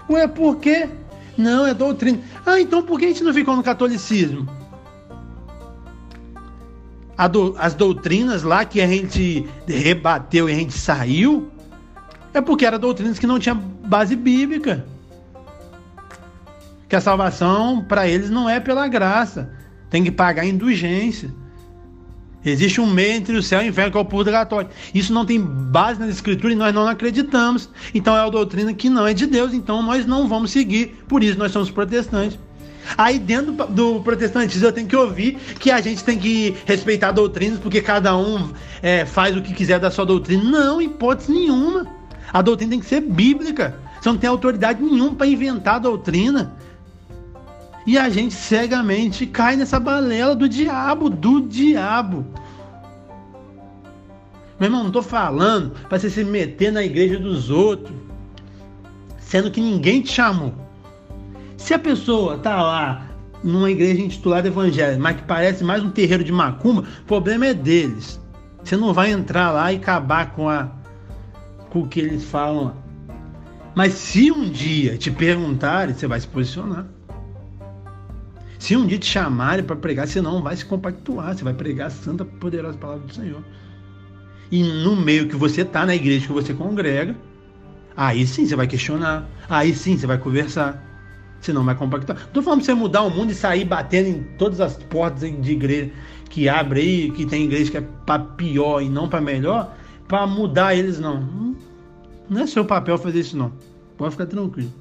Ué, 0.07 0.28
por 0.28 0.57
quê? 0.57 0.88
Não, 1.36 1.65
é 1.65 1.74
doutrina. 1.74 2.19
Ah, 2.45 2.61
então 2.61 2.84
por 2.84 2.99
que 2.99 3.05
a 3.05 3.07
gente 3.07 3.24
não 3.24 3.34
ficou 3.34 3.55
no 3.55 3.63
catolicismo? 3.63 4.47
Do, 7.32 7.55
as 7.57 7.74
doutrinas 7.74 8.43
lá 8.43 8.65
que 8.65 8.82
a 8.82 8.88
gente 8.88 9.47
rebateu 9.67 10.47
e 10.47 10.53
a 10.53 10.55
gente 10.55 10.74
saiu, 10.74 11.49
é 12.36 12.39
porque 12.39 12.67
eram 12.67 12.78
doutrinas 12.78 13.17
que 13.17 13.26
não 13.26 13.39
tinham 13.39 13.57
base 13.57 14.15
bíblica. 14.15 14.86
Que 16.92 16.98
a 16.98 17.00
salvação 17.00 17.82
para 17.82 18.06
eles 18.06 18.30
não 18.30 18.50
é 18.50 18.60
pela 18.60 18.86
graça, 18.86 19.50
tem 19.89 20.04
que 20.04 20.12
pagar 20.12 20.46
indulgência. 20.46 21.34
Existe 22.44 22.82
um 22.82 22.86
meio 22.86 23.14
entre 23.14 23.34
o 23.38 23.42
céu 23.42 23.62
e 23.62 23.68
o 23.68 23.70
inferno, 23.70 23.94
que 23.94 23.98
é 23.98 24.02
o 24.02 24.04
purgatório. 24.04 24.70
Isso 24.94 25.14
não 25.14 25.26
tem 25.26 25.39
base 25.39 26.02
na 26.02 26.10
escritura 26.10 26.52
e 26.52 26.56
nós 26.58 26.76
não 26.76 26.86
acreditamos. 26.86 27.70
Então 27.96 28.14
é 28.14 28.22
uma 28.22 28.30
doutrina 28.30 28.74
que 28.74 28.89
não 28.89 29.08
é 29.08 29.14
de 29.14 29.26
Deus, 29.26 29.54
então 29.54 29.82
nós 29.82 30.06
não 30.06 30.28
vamos 30.28 30.52
seguir. 30.52 31.02
Por 31.08 31.24
isso 31.24 31.39
nós 31.39 31.54
somos 31.54 31.72
protestantes. 31.72 32.38
Aí 32.98 33.18
dentro 33.18 33.54
do 33.70 34.02
protestantismo 34.02 34.68
eu 34.68 34.74
tenho 34.74 34.88
que 34.88 34.96
ouvir 34.98 35.38
que 35.62 35.72
a 35.72 35.80
gente 35.80 36.04
tem 36.04 36.20
que 36.20 36.58
respeitar 36.66 37.14
doutrinas, 37.14 37.58
porque 37.58 37.82
cada 37.82 38.18
um 38.18 38.52
é, 38.84 39.06
faz 39.06 39.34
o 39.38 39.42
que 39.42 39.54
quiser 39.54 39.80
da 39.80 39.89
sua 39.89 40.06
doutrina. 40.06 40.44
Não, 40.44 40.82
hipótese 40.82 41.32
nenhuma. 41.32 41.88
A 42.34 42.42
doutrina 42.42 42.72
tem 42.72 42.82
que 42.82 42.86
ser 42.86 43.00
bíblica. 43.00 43.80
Você 44.02 44.10
não 44.10 44.18
tem 44.18 44.30
autoridade 44.30 44.84
nenhuma 44.84 45.16
para 45.16 45.28
inventar 45.28 45.76
a 45.76 45.80
doutrina. 45.80 46.54
E 47.86 47.97
a 47.97 48.09
gente 48.09 48.34
cegamente 48.34 49.25
cai 49.25 49.55
nessa 49.55 49.79
balela 49.79 50.36
do 50.36 50.47
diabo, 50.47 51.09
do 51.09 51.41
diabo. 51.41 52.25
Meu 54.59 54.67
irmão, 54.67 54.82
não 54.82 54.88
estou 54.88 55.01
falando 55.01 55.71
para 55.89 55.97
você 55.97 56.09
se 56.09 56.23
meter 56.23 56.71
na 56.71 56.84
igreja 56.84 57.17
dos 57.17 57.49
outros, 57.49 57.95
sendo 59.17 59.49
que 59.49 59.59
ninguém 59.59 60.01
te 60.01 60.11
chamou. 60.11 60.53
Se 61.57 61.73
a 61.73 61.79
pessoa 61.79 62.38
tá 62.38 62.61
lá 62.61 63.07
numa 63.43 63.71
igreja 63.71 64.01
intitulada 64.01 64.47
evangélica, 64.47 65.01
mas 65.01 65.15
que 65.17 65.23
parece 65.23 65.63
mais 65.63 65.84
um 65.84 65.89
terreiro 65.89 66.23
de 66.23 66.32
macumba, 66.32 66.82
o 66.82 67.05
problema 67.05 67.47
é 67.47 67.53
deles. 67.53 68.19
Você 68.63 68.77
não 68.77 68.93
vai 68.93 69.11
entrar 69.11 69.51
lá 69.51 69.73
e 69.73 69.77
acabar 69.77 70.32
com, 70.32 70.47
a, 70.47 70.69
com 71.71 71.82
o 71.82 71.88
que 71.88 71.99
eles 71.99 72.23
falam. 72.23 72.75
Mas 73.73 73.93
se 73.93 74.32
um 74.32 74.49
dia 74.49 74.97
te 74.97 75.09
perguntarem, 75.09 75.95
você 75.95 76.05
vai 76.05 76.19
se 76.19 76.27
posicionar. 76.27 76.86
Se 78.62 78.76
um 78.76 78.86
dia 78.86 78.99
te 78.99 79.07
chamarem 79.07 79.66
para 79.66 79.76
pregar, 79.76 80.07
você 80.07 80.22
não 80.22 80.39
vai 80.39 80.55
se 80.55 80.64
compactuar, 80.64 81.36
você 81.36 81.43
vai 81.43 81.51
pregar 81.51 81.88
a 81.88 81.89
santa 81.89 82.24
poderosa 82.24 82.78
palavra 82.78 83.07
do 83.07 83.12
Senhor. 83.12 83.43
E 84.51 84.62
no 84.62 84.95
meio 84.95 85.28
que 85.28 85.36
você 85.36 85.62
está, 85.62 85.84
na 85.84 85.95
igreja 85.95 86.28
que 86.28 86.32
você 86.32 86.53
congrega, 86.53 87.16
aí 87.97 88.24
sim 88.28 88.45
você 88.45 88.55
vai 88.55 88.68
questionar, 88.68 89.28
aí 89.49 89.74
sim 89.74 89.97
você 89.97 90.05
vai 90.05 90.20
conversar. 90.20 90.80
Você 91.39 91.51
não 91.51 91.66
vai 91.66 91.74
compactuar. 91.74 92.20
Não 92.20 92.28
tô 92.28 92.43
falando 92.43 92.59
pra 92.59 92.66
você 92.68 92.76
mudar 92.76 93.01
o 93.01 93.09
mundo 93.09 93.32
e 93.32 93.34
sair 93.34 93.66
batendo 93.66 94.09
em 94.09 94.24
todas 94.38 94.62
as 94.62 94.78
portas 94.78 95.22
de 95.22 95.51
igreja 95.51 95.89
que 96.30 96.47
abre 96.47 96.82
aí, 96.82 97.12
que 97.12 97.26
tem 97.26 97.45
igreja 97.45 97.72
que 97.72 97.78
é 97.78 97.88
para 98.05 98.20
pior 98.20 98.80
e 98.80 98.88
não 98.88 99.09
para 99.09 99.22
melhor, 99.22 99.76
para 100.07 100.28
mudar 100.28 100.76
eles 100.76 100.99
não. 100.99 101.55
Não 102.30 102.41
é 102.41 102.45
seu 102.45 102.64
papel 102.64 102.95
fazer 102.99 103.22
isso 103.22 103.36
não. 103.36 103.51
Pode 103.97 104.12
ficar 104.12 104.28
tranquilo. 104.28 104.72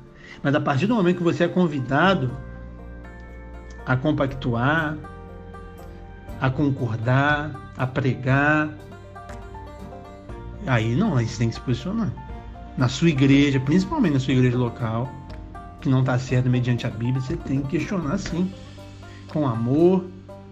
Mas 0.43 0.55
a 0.55 0.61
partir 0.61 0.87
do 0.87 0.95
momento 0.95 1.17
que 1.17 1.23
você 1.23 1.45
é 1.45 1.49
convidado 1.49 2.31
a 3.87 3.97
compactuar, 3.97 4.97
a 6.41 6.51
concordar, 6.51 7.73
a 7.77 7.87
pregar. 7.87 8.71
Aí 10.67 10.95
não, 10.95 11.17
aí 11.17 11.27
você 11.27 11.39
tem 11.39 11.49
que 11.49 11.55
se 11.55 11.61
posicionar. 11.61 12.13
Na 12.77 12.89
sua 12.89 13.09
igreja, 13.09 13.59
principalmente 13.61 14.15
na 14.15 14.21
sua 14.21 14.35
igreja 14.35 14.57
local, 14.57 15.09
que 15.81 15.89
não 15.89 16.01
está 16.01 16.19
certo 16.19 16.49
mediante 16.49 16.87
a 16.87 16.91
Bíblia, 16.91 17.21
você 17.21 17.37
tem 17.37 17.63
que 17.63 17.79
questionar 17.79 18.19
sim. 18.19 18.53
Com 19.33 19.47
amor, 19.47 20.05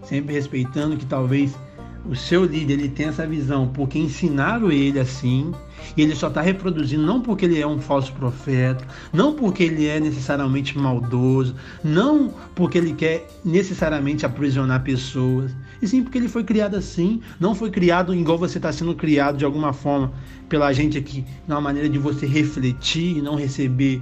sempre 0.03 0.33
respeitando 0.33 0.97
que 0.97 1.05
talvez 1.05 1.57
o 2.05 2.15
seu 2.15 2.45
líder 2.45 2.73
ele 2.73 2.89
tem 2.89 3.07
essa 3.07 3.27
visão 3.27 3.67
porque 3.67 3.99
ensinaram 3.99 4.71
ele 4.71 4.99
assim, 4.99 5.53
e 5.95 6.01
ele 6.01 6.15
só 6.15 6.27
está 6.27 6.41
reproduzindo 6.41 7.05
não 7.05 7.21
porque 7.21 7.45
ele 7.45 7.59
é 7.59 7.67
um 7.67 7.79
falso 7.79 8.11
profeta, 8.13 8.85
não 9.11 9.33
porque 9.33 9.63
ele 9.63 9.87
é 9.87 9.99
necessariamente 9.99 10.77
maldoso, 10.77 11.55
não 11.83 12.33
porque 12.55 12.77
ele 12.77 12.93
quer 12.93 13.27
necessariamente 13.43 14.25
aprisionar 14.25 14.83
pessoas, 14.83 15.51
e 15.81 15.87
sim 15.87 16.03
porque 16.03 16.17
ele 16.17 16.27
foi 16.27 16.43
criado 16.43 16.75
assim, 16.75 17.21
não 17.39 17.55
foi 17.55 17.69
criado 17.69 18.13
igual 18.13 18.37
você 18.37 18.57
está 18.57 18.71
sendo 18.71 18.95
criado 18.95 19.37
de 19.37 19.45
alguma 19.45 19.73
forma 19.73 20.11
pela 20.47 20.73
gente 20.73 20.97
aqui, 20.97 21.23
uma 21.47 21.61
maneira 21.61 21.87
de 21.87 21.97
você 21.97 22.25
refletir 22.25 23.17
e 23.17 23.21
não 23.21 23.35
receber, 23.35 24.01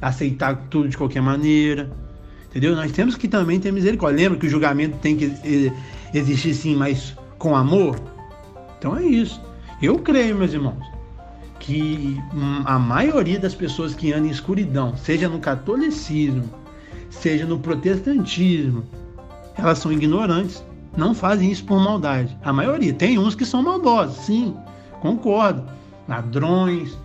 aceitar 0.00 0.66
tudo 0.68 0.88
de 0.88 0.96
qualquer 0.96 1.22
maneira. 1.22 1.90
Entendeu? 2.50 2.76
Nós 2.76 2.92
temos 2.92 3.16
que 3.16 3.26
também 3.26 3.58
ter 3.58 3.72
misericórdia. 3.72 4.22
Lembra 4.22 4.38
que 4.38 4.46
o 4.46 4.48
julgamento 4.48 4.98
tem 4.98 5.16
que 5.16 5.32
existir 6.14 6.54
sim, 6.54 6.76
mas 6.76 7.16
com 7.36 7.56
amor? 7.56 7.98
Então 8.78 8.96
é 8.96 9.02
isso. 9.02 9.40
Eu 9.84 9.98
creio, 9.98 10.34
meus 10.34 10.54
irmãos, 10.54 10.82
que 11.60 12.18
a 12.64 12.78
maioria 12.78 13.38
das 13.38 13.54
pessoas 13.54 13.94
que 13.94 14.14
andam 14.14 14.28
em 14.28 14.30
escuridão, 14.30 14.96
seja 14.96 15.28
no 15.28 15.38
catolicismo, 15.38 16.48
seja 17.10 17.44
no 17.44 17.58
protestantismo, 17.58 18.82
elas 19.54 19.78
são 19.80 19.92
ignorantes. 19.92 20.64
Não 20.96 21.14
fazem 21.14 21.52
isso 21.52 21.64
por 21.64 21.78
maldade. 21.78 22.34
A 22.42 22.50
maioria. 22.50 22.94
Tem 22.94 23.18
uns 23.18 23.34
que 23.34 23.44
são 23.44 23.62
maldosos, 23.62 24.24
sim, 24.24 24.56
concordo. 25.02 25.62
Ladrões, 26.08 26.96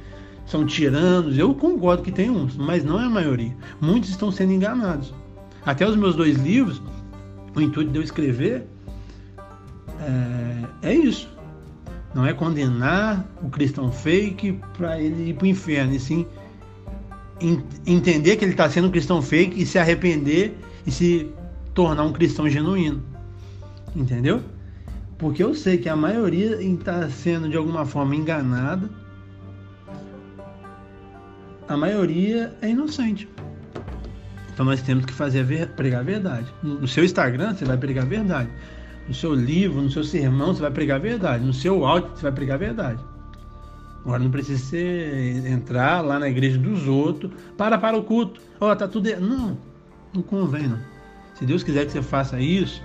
são 0.45 0.65
tiranos. 0.65 1.37
Eu 1.37 1.53
concordo 1.53 2.01
que 2.01 2.13
tem 2.13 2.29
uns, 2.29 2.55
mas 2.55 2.81
não 2.85 2.97
é 2.97 3.03
a 3.03 3.09
maioria. 3.09 3.53
Muitos 3.81 4.09
estão 4.09 4.31
sendo 4.31 4.53
enganados. 4.53 5.13
Até 5.65 5.85
os 5.85 5.97
meus 5.97 6.15
dois 6.15 6.37
livros, 6.37 6.81
o 7.53 7.59
intuito 7.59 7.91
de 7.91 7.99
eu 7.99 8.03
escrever 8.03 8.65
é, 10.81 10.91
é 10.91 10.93
isso. 10.93 11.38
Não 12.13 12.25
é 12.25 12.33
condenar 12.33 13.25
o 13.41 13.49
cristão 13.49 13.91
fake 13.91 14.59
para 14.77 14.99
ele 14.99 15.29
ir 15.29 15.33
para 15.33 15.45
o 15.45 15.47
inferno, 15.47 15.93
e 15.93 15.99
sim 15.99 16.25
entender 17.85 18.35
que 18.35 18.43
ele 18.43 18.51
está 18.51 18.69
sendo 18.69 18.87
um 18.87 18.91
cristão 18.91 19.21
fake 19.21 19.61
e 19.61 19.65
se 19.65 19.79
arrepender 19.79 20.57
e 20.85 20.91
se 20.91 21.31
tornar 21.73 22.03
um 22.03 22.11
cristão 22.11 22.49
genuíno. 22.49 23.01
Entendeu? 23.95 24.41
Porque 25.17 25.43
eu 25.43 25.53
sei 25.53 25.77
que 25.77 25.89
a 25.89 25.95
maioria 25.95 26.61
está 26.61 27.09
sendo 27.09 27.49
de 27.49 27.57
alguma 27.57 27.85
forma 27.85 28.15
enganada. 28.15 28.89
A 31.67 31.77
maioria 31.77 32.55
é 32.61 32.69
inocente. 32.69 33.29
Então 34.53 34.65
nós 34.65 34.81
temos 34.81 35.05
que 35.05 35.13
fazer 35.13 35.67
pregar 35.69 36.01
a 36.01 36.03
verdade. 36.03 36.47
No 36.61 36.87
seu 36.87 37.03
Instagram 37.03 37.53
você 37.53 37.65
vai 37.65 37.77
pregar 37.77 38.05
a 38.05 38.07
verdade. 38.07 38.49
No 39.09 39.15
seu 39.15 39.33
livro, 39.33 39.81
no 39.81 39.89
seu 39.89 40.03
sermão 40.03 40.53
você 40.53 40.61
vai 40.61 40.69
pregar 40.69 40.97
a 40.97 40.99
verdade. 40.99 41.43
No 41.43 41.51
seu 41.51 41.83
áudio 41.83 42.11
você 42.13 42.21
vai 42.21 42.31
pregar 42.31 42.55
a 42.55 42.59
verdade. 42.59 43.03
Agora 44.05 44.23
não 44.23 44.29
precisa 44.29 44.63
ser 44.63 45.47
entrar 45.47 46.01
lá 46.01 46.19
na 46.19 46.29
igreja 46.29 46.59
dos 46.59 46.87
outros, 46.87 47.31
para 47.57 47.75
para 47.79 47.97
o 47.97 48.03
culto. 48.03 48.39
Ó, 48.61 48.71
oh, 48.71 48.75
tá 48.75 48.87
tudo. 48.87 49.09
Não, 49.19 49.57
não 50.13 50.21
convém 50.21 50.67
não. 50.67 50.77
Se 51.33 51.43
Deus 51.43 51.63
quiser 51.63 51.87
que 51.87 51.91
você 51.91 52.03
faça 52.03 52.39
isso, 52.39 52.83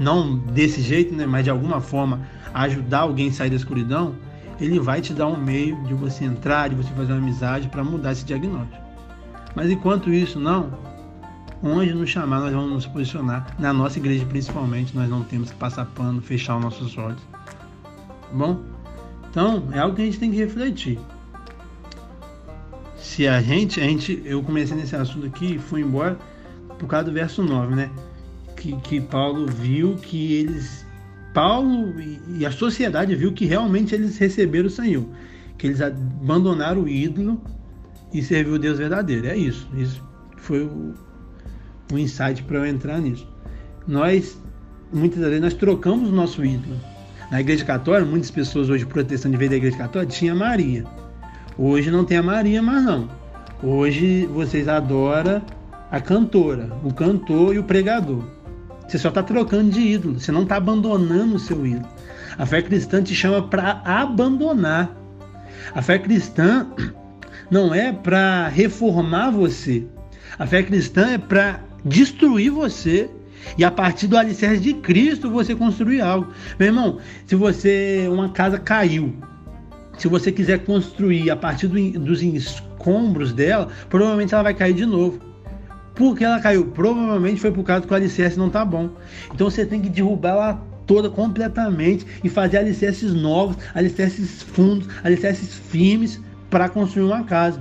não 0.00 0.38
desse 0.38 0.80
jeito, 0.80 1.14
né, 1.14 1.26
mas 1.26 1.44
de 1.44 1.50
alguma 1.50 1.82
forma 1.82 2.26
ajudar 2.54 3.00
alguém 3.00 3.28
a 3.28 3.32
sair 3.32 3.50
da 3.50 3.56
escuridão, 3.56 4.14
ele 4.58 4.80
vai 4.80 5.02
te 5.02 5.12
dar 5.12 5.26
um 5.26 5.36
meio 5.36 5.76
de 5.84 5.92
você 5.92 6.24
entrar, 6.24 6.70
de 6.70 6.76
você 6.76 6.88
fazer 6.94 7.12
uma 7.12 7.20
amizade 7.20 7.68
para 7.68 7.84
mudar 7.84 8.12
esse 8.12 8.24
diagnóstico. 8.24 8.82
Mas 9.54 9.70
enquanto 9.70 10.10
isso 10.10 10.40
não, 10.40 10.72
onde 11.62 11.92
nos 11.92 12.10
chamar, 12.10 12.40
nós 12.40 12.52
vamos 12.52 12.70
nos 12.70 12.86
posicionar. 12.86 13.54
Na 13.58 13.72
nossa 13.72 13.98
igreja, 13.98 14.24
principalmente, 14.26 14.94
nós 14.96 15.08
não 15.08 15.22
temos 15.22 15.50
que 15.50 15.56
passar 15.56 15.86
pano, 15.86 16.20
fechar 16.22 16.56
os 16.56 16.62
nossos 16.62 16.96
olhos. 16.96 17.20
Tá 17.32 18.28
bom? 18.32 18.60
Então, 19.30 19.68
é 19.72 19.78
algo 19.78 19.94
que 19.94 20.02
a 20.02 20.04
gente 20.04 20.18
tem 20.18 20.30
que 20.30 20.36
refletir. 20.36 20.98
Se 22.96 23.26
a 23.26 23.40
gente, 23.40 23.80
a 23.80 23.84
gente, 23.84 24.22
eu 24.24 24.42
comecei 24.42 24.76
nesse 24.76 24.96
assunto 24.96 25.26
aqui 25.26 25.54
e 25.54 25.58
fui 25.58 25.82
embora 25.82 26.18
por 26.78 26.86
causa 26.86 27.06
do 27.06 27.12
verso 27.12 27.42
9, 27.42 27.74
né? 27.74 27.90
Que, 28.56 28.76
que 28.80 29.00
Paulo 29.00 29.46
viu 29.46 29.96
que 29.96 30.34
eles, 30.34 30.84
Paulo 31.32 31.94
e 32.00 32.44
a 32.44 32.50
sociedade 32.50 33.14
viu 33.14 33.32
que 33.32 33.44
realmente 33.44 33.94
eles 33.94 34.18
receberam 34.18 34.66
o 34.66 34.70
Senhor, 34.70 35.06
que 35.56 35.68
eles 35.68 35.80
abandonaram 35.80 36.82
o 36.82 36.88
ídolo 36.88 37.40
e 38.12 38.22
serviu 38.22 38.54
o 38.54 38.58
Deus 38.58 38.78
verdadeiro. 38.78 39.26
É 39.26 39.36
isso. 39.36 39.68
Isso 39.76 40.02
foi 40.36 40.64
o, 40.64 40.94
um 41.92 41.98
insight 41.98 42.42
para 42.42 42.58
eu 42.58 42.66
entrar 42.66 43.00
nisso. 43.00 43.26
Nós, 43.86 44.38
muitas 44.92 45.20
vezes, 45.20 45.40
nós 45.40 45.54
trocamos 45.54 46.10
o 46.10 46.12
nosso 46.12 46.44
ídolo. 46.44 46.76
Na 47.30 47.40
igreja 47.40 47.64
católica, 47.64 48.10
muitas 48.10 48.30
pessoas 48.30 48.70
hoje 48.70 48.86
protestando 48.86 49.32
de 49.32 49.38
vez 49.38 49.50
da 49.50 49.56
igreja 49.56 49.76
católica 49.76 50.12
tinha 50.12 50.34
Maria. 50.34 50.84
Hoje 51.56 51.90
não 51.90 52.04
tem 52.04 52.18
a 52.18 52.22
Maria 52.22 52.62
mais 52.62 52.84
não. 52.84 53.08
Hoje 53.62 54.26
vocês 54.26 54.68
adoram 54.68 55.42
a 55.90 56.00
cantora, 56.00 56.70
o 56.84 56.92
cantor 56.92 57.54
e 57.54 57.58
o 57.58 57.64
pregador. 57.64 58.22
Você 58.86 58.98
só 58.98 59.08
está 59.08 59.22
trocando 59.22 59.70
de 59.70 59.80
ídolo, 59.80 60.18
você 60.18 60.32
não 60.32 60.44
está 60.44 60.56
abandonando 60.56 61.36
o 61.36 61.38
seu 61.38 61.66
ídolo. 61.66 61.88
A 62.38 62.46
fé 62.46 62.62
cristã 62.62 63.02
te 63.02 63.14
chama 63.14 63.42
para 63.42 63.82
abandonar. 63.84 64.96
A 65.74 65.82
fé 65.82 65.98
cristã 65.98 66.66
não 67.50 67.74
é 67.74 67.92
para 67.92 68.48
reformar 68.48 69.30
você. 69.30 69.84
A 70.38 70.46
fé 70.46 70.62
cristã 70.62 71.10
é 71.10 71.18
para 71.18 71.60
destruir 71.84 72.50
você 72.50 73.10
e 73.56 73.64
a 73.64 73.70
partir 73.70 74.06
do 74.06 74.16
alicerce 74.16 74.60
de 74.60 74.74
Cristo 74.74 75.30
você 75.30 75.54
construir 75.54 76.00
algo. 76.00 76.32
Meu 76.58 76.68
irmão, 76.68 76.98
se 77.26 77.34
você 77.34 78.08
uma 78.10 78.30
casa 78.30 78.58
caiu, 78.58 79.14
se 79.96 80.08
você 80.08 80.30
quiser 80.30 80.64
construir 80.64 81.30
a 81.30 81.36
partir 81.36 81.66
do, 81.66 81.98
dos 81.98 82.22
escombros 82.22 83.32
dela, 83.32 83.68
provavelmente 83.88 84.34
ela 84.34 84.42
vai 84.42 84.54
cair 84.54 84.74
de 84.74 84.86
novo. 84.86 85.20
Por 85.94 86.16
que 86.16 86.24
ela 86.24 86.38
caiu? 86.38 86.66
Provavelmente 86.66 87.40
foi 87.40 87.50
por 87.50 87.64
causa 87.64 87.84
que 87.84 87.92
o 87.92 87.96
alicerce 87.96 88.38
não 88.38 88.46
está 88.46 88.64
bom. 88.64 88.90
Então 89.34 89.50
você 89.50 89.66
tem 89.66 89.80
que 89.80 89.88
derrubar 89.88 90.30
ela 90.30 90.68
toda 90.86 91.10
completamente 91.10 92.06
e 92.22 92.28
fazer 92.28 92.58
alicerces 92.58 93.12
novos, 93.12 93.56
alicerces 93.74 94.42
fundos, 94.42 94.88
alicerces 95.02 95.54
firmes 95.54 96.20
para 96.48 96.68
construir 96.68 97.04
uma 97.04 97.24
casa. 97.24 97.60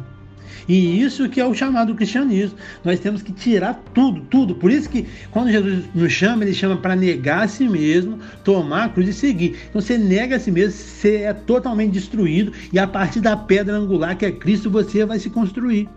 E 0.67 1.01
isso 1.01 1.29
que 1.29 1.39
é 1.39 1.45
o 1.45 1.53
chamado 1.53 1.95
cristianismo. 1.95 2.57
Nós 2.83 2.99
temos 2.99 3.21
que 3.21 3.31
tirar 3.31 3.81
tudo, 3.93 4.21
tudo. 4.21 4.55
Por 4.55 4.69
isso 4.69 4.89
que 4.89 5.07
quando 5.31 5.49
Jesus 5.49 5.85
nos 5.95 6.11
chama, 6.11 6.43
ele 6.43 6.53
chama 6.53 6.75
para 6.77 6.95
negar 6.95 7.43
a 7.43 7.47
si 7.47 7.67
mesmo, 7.67 8.19
tomar 8.43 8.85
a 8.85 8.89
cruz 8.89 9.07
e 9.07 9.13
seguir. 9.13 9.57
Então 9.69 9.81
você 9.81 9.97
nega 9.97 10.35
a 10.35 10.39
si 10.39 10.51
mesmo, 10.51 10.73
você 10.73 11.21
é 11.21 11.33
totalmente 11.33 11.93
destruído 11.93 12.51
e 12.73 12.77
a 12.77 12.85
partir 12.85 13.21
da 13.21 13.37
pedra 13.37 13.77
angular 13.77 14.17
que 14.17 14.25
é 14.25 14.31
Cristo 14.31 14.69
você 14.69 15.05
vai 15.05 15.19
se 15.19 15.29
construir. 15.29 15.87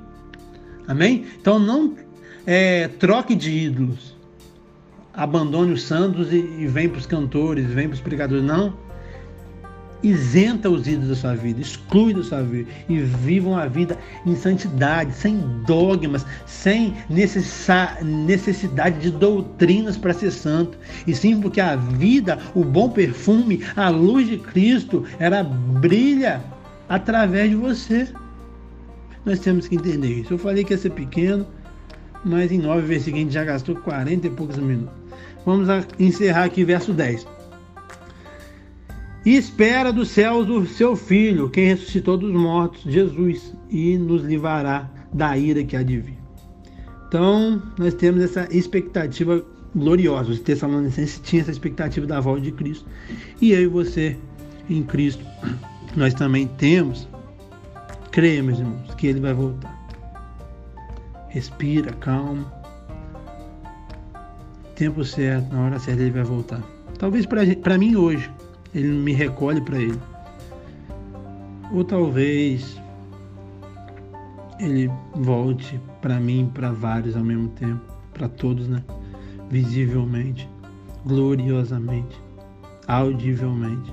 Amém? 0.86 1.24
Então 1.40 1.58
não 1.58 1.96
é, 2.46 2.88
troque 2.88 3.34
de 3.34 3.50
ídolos. 3.50 4.16
Abandone 5.12 5.72
os 5.72 5.82
santos 5.82 6.32
e, 6.32 6.36
e 6.36 6.66
vem 6.66 6.88
para 6.88 6.98
os 6.98 7.06
cantores, 7.06 7.66
vem 7.66 7.88
para 7.88 7.94
os 7.94 8.00
pregadores. 8.00 8.44
Não. 8.44 8.89
Isenta 10.02 10.68
os 10.70 10.86
ídolos 10.86 11.08
da 11.08 11.14
sua 11.14 11.34
vida, 11.34 11.60
exclui 11.60 12.14
da 12.14 12.22
sua 12.22 12.42
vida 12.42 12.70
e 12.88 12.98
vivam 12.98 13.56
a 13.56 13.66
vida 13.66 13.98
em 14.26 14.34
santidade, 14.34 15.14
sem 15.14 15.38
dogmas, 15.66 16.24
sem 16.46 16.94
necessidade 17.08 18.98
de 19.00 19.10
doutrinas 19.10 19.96
para 19.96 20.12
ser 20.12 20.30
santo, 20.30 20.78
e 21.06 21.14
sim 21.14 21.40
porque 21.40 21.60
a 21.60 21.76
vida, 21.76 22.38
o 22.54 22.64
bom 22.64 22.88
perfume, 22.90 23.62
a 23.76 23.88
luz 23.88 24.28
de 24.28 24.38
Cristo, 24.38 25.04
ela 25.18 25.42
brilha 25.42 26.40
através 26.88 27.50
de 27.50 27.56
você. 27.56 28.08
Nós 29.24 29.38
temos 29.38 29.68
que 29.68 29.76
entender 29.76 30.20
isso. 30.20 30.34
Eu 30.34 30.38
falei 30.38 30.64
que 30.64 30.72
ia 30.72 30.78
ser 30.78 30.90
pequeno, 30.90 31.46
mas 32.24 32.50
em 32.50 32.58
nove 32.58 32.82
vezes 32.82 33.04
seguinte 33.04 33.32
já 33.32 33.44
gastou 33.44 33.76
40 33.76 34.26
e 34.26 34.30
poucos 34.30 34.56
minutos. 34.56 34.94
Vamos 35.44 35.68
encerrar 35.98 36.44
aqui 36.44 36.64
verso 36.64 36.92
10 36.92 37.39
e 39.24 39.36
espera 39.36 39.92
dos 39.92 40.08
céus 40.08 40.48
o 40.48 40.66
seu 40.66 40.96
Filho, 40.96 41.50
quem 41.50 41.66
ressuscitou 41.66 42.16
dos 42.16 42.32
mortos, 42.32 42.82
Jesus, 42.82 43.54
e 43.68 43.98
nos 43.98 44.22
livrará 44.22 44.90
da 45.12 45.36
ira 45.36 45.62
que 45.62 45.76
há 45.76 45.82
de 45.82 45.98
vir. 45.98 46.18
Então, 47.06 47.62
nós 47.76 47.92
temos 47.94 48.22
essa 48.22 48.48
expectativa 48.50 49.44
gloriosa. 49.74 50.30
Os 50.30 50.40
Tessalonicenses 50.40 51.20
tinham 51.22 51.42
essa 51.42 51.50
expectativa 51.50 52.06
da 52.06 52.20
volta 52.20 52.40
de 52.40 52.52
Cristo. 52.52 52.86
E 53.40 53.52
eu 53.52 53.62
e 53.62 53.66
você, 53.66 54.16
em 54.68 54.82
Cristo, 54.82 55.24
nós 55.96 56.14
também 56.14 56.46
temos. 56.46 57.08
Creia, 58.10 58.42
meus 58.42 58.58
irmãos, 58.58 58.94
que 58.94 59.06
Ele 59.06 59.20
vai 59.20 59.34
voltar. 59.34 59.76
Respira, 61.28 61.92
calma. 61.94 62.52
Tempo 64.76 65.04
certo, 65.04 65.52
na 65.52 65.62
hora 65.62 65.78
certa, 65.78 66.02
Ele 66.02 66.12
vai 66.12 66.24
voltar. 66.24 66.62
Talvez 66.98 67.26
para 67.26 67.78
mim 67.78 67.96
hoje, 67.96 68.30
ele 68.74 68.88
me 68.88 69.12
recolhe 69.12 69.60
para 69.60 69.78
ele. 69.78 69.98
Ou 71.72 71.84
talvez 71.84 72.80
ele 74.58 74.90
volte 75.14 75.80
para 76.00 76.20
mim, 76.20 76.50
para 76.52 76.70
vários 76.70 77.16
ao 77.16 77.24
mesmo 77.24 77.48
tempo, 77.50 77.80
para 78.12 78.28
todos, 78.28 78.68
né? 78.68 78.82
Visivelmente, 79.48 80.48
gloriosamente, 81.06 82.20
audivelmente. 82.86 83.92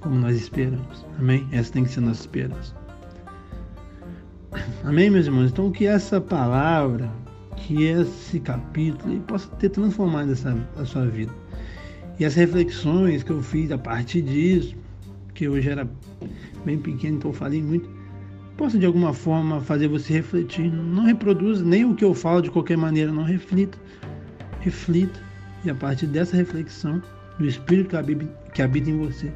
Como 0.00 0.16
nós 0.16 0.36
esperamos. 0.36 1.04
Amém? 1.18 1.46
Essa 1.52 1.72
tem 1.72 1.84
que 1.84 1.90
ser 1.90 2.00
nossa 2.00 2.20
esperança. 2.20 2.74
Amém, 4.84 5.10
meus 5.10 5.26
irmãos? 5.26 5.50
Então, 5.50 5.70
que 5.70 5.86
essa 5.86 6.20
palavra, 6.20 7.10
que 7.56 7.84
esse 7.84 8.38
capítulo 8.38 9.18
possa 9.22 9.48
ter 9.56 9.70
transformado 9.70 10.32
essa, 10.32 10.56
a 10.78 10.84
sua 10.84 11.06
vida. 11.06 11.32
E 12.18 12.24
as 12.24 12.34
reflexões 12.34 13.22
que 13.22 13.30
eu 13.30 13.42
fiz 13.42 13.72
a 13.72 13.78
partir 13.78 14.22
disso, 14.22 14.74
que 15.34 15.48
hoje 15.48 15.68
era 15.68 15.88
bem 16.64 16.78
pequeno, 16.78 17.16
então 17.16 17.30
eu 17.30 17.34
falei 17.34 17.62
muito, 17.62 17.88
possa 18.56 18.78
de 18.78 18.86
alguma 18.86 19.12
forma 19.12 19.60
fazer 19.60 19.88
você 19.88 20.12
refletir. 20.14 20.70
Não 20.70 21.04
reproduza 21.04 21.64
nem 21.64 21.84
o 21.84 21.94
que 21.94 22.04
eu 22.04 22.14
falo 22.14 22.40
de 22.40 22.50
qualquer 22.50 22.76
maneira, 22.76 23.12
não 23.12 23.24
reflita. 23.24 23.78
Reflita. 24.60 25.20
E 25.64 25.70
a 25.70 25.74
partir 25.74 26.06
dessa 26.06 26.36
reflexão, 26.36 27.02
do 27.38 27.46
Espírito 27.46 27.90
que 27.90 27.96
habita, 27.96 28.24
que 28.52 28.62
habita 28.62 28.90
em 28.90 28.98
você, 28.98 29.32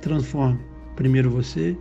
transforme 0.00 0.58
primeiro 0.94 1.30
você, 1.30 1.76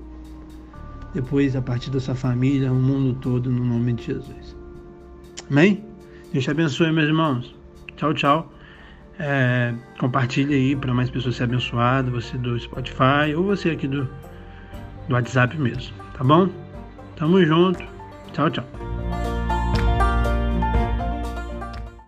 depois 1.14 1.56
a 1.56 1.62
partir 1.62 1.90
da 1.92 2.00
sua 2.00 2.16
família, 2.16 2.72
o 2.72 2.76
mundo 2.76 3.18
todo, 3.22 3.50
no 3.50 3.64
nome 3.64 3.94
de 3.94 4.04
Jesus. 4.08 4.56
Amém? 5.50 5.84
Deus 6.34 6.44
te 6.44 6.52
abençoe, 6.52 6.92
meus 6.92 7.08
irmãos. 7.08 7.56
Tchau, 7.96 8.14
tchau. 8.14 8.55
É, 9.20 9.74
compartilhe 9.98 10.54
aí 10.54 10.76
para 10.76 10.94
mais 10.94 11.10
pessoas 11.10 11.36
serem 11.38 11.56
abençoadas, 11.56 12.12
você 12.12 12.38
do 12.38 12.60
Spotify 12.60 13.34
ou 13.36 13.46
você 13.46 13.72
aqui 13.72 13.88
do, 13.88 14.06
do 15.08 15.14
WhatsApp 15.14 15.58
mesmo, 15.58 15.96
tá 16.18 16.24
bom? 16.24 16.50
Tamo 17.16 17.44
junto. 17.46 17.84
Tchau, 18.34 18.50
tchau. 18.50 18.85